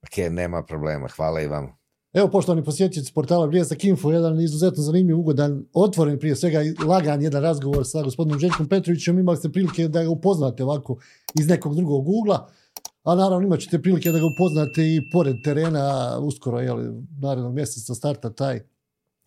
Ok, 0.03 0.31
nema 0.31 0.63
problema. 0.63 1.09
Hvala 1.09 1.41
i 1.41 1.47
vam. 1.47 1.77
Evo, 2.13 2.29
poštovani 2.29 2.65
posjetitelji 2.65 3.13
portala 3.15 3.47
Bljesak 3.47 3.85
Info, 3.85 4.13
jedan 4.13 4.41
izuzetno 4.41 4.83
zanimljiv, 4.83 5.19
ugodan, 5.19 5.65
otvoren 5.73 6.19
prije 6.19 6.37
svega 6.37 6.63
i 6.63 6.75
lagan 6.87 7.23
jedan 7.23 7.43
razgovor 7.43 7.87
sa 7.87 8.03
gospodinom 8.03 8.41
Željkom 8.41 8.69
Petrovićem. 8.69 9.19
Imali 9.19 9.37
ste 9.37 9.49
prilike 9.49 9.89
da 9.89 10.03
ga 10.03 10.11
upoznate 10.11 10.65
ovako 10.65 10.97
iz 11.41 11.49
nekog 11.49 11.77
drugog 11.77 12.09
ugla, 12.09 12.49
a 13.05 13.15
naravno 13.15 13.47
imat 13.47 13.61
ćete 13.61 13.83
prilike 13.83 14.13
da 14.13 14.19
ga 14.19 14.27
upoznate 14.27 14.83
i 14.83 15.11
pored 15.11 15.43
terena, 15.43 16.19
uskoro, 16.19 16.61
jel, 16.61 16.79
narednog 17.21 17.55
mjeseca 17.55 17.95
starta 17.95 18.31
taj 18.31 18.61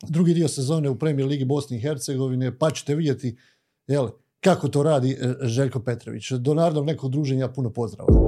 drugi 0.07 0.33
dio 0.33 0.47
sezone 0.47 0.89
u 0.89 0.99
Premier 0.99 1.27
Ligi 1.27 1.45
Bosne 1.45 1.77
i 1.77 1.81
Hercegovine, 1.81 2.57
pa 2.57 2.71
ćete 2.71 2.95
vidjeti 2.95 3.37
jel, 3.87 4.09
kako 4.39 4.67
to 4.67 4.83
radi 4.83 5.11
e, 5.11 5.33
Željko 5.41 5.79
Petrović. 5.79 6.31
Do 6.31 6.53
narednog 6.53 6.85
nekog 6.85 7.11
druženja 7.11 7.47
puno 7.47 7.69
pozdrava. 7.69 8.26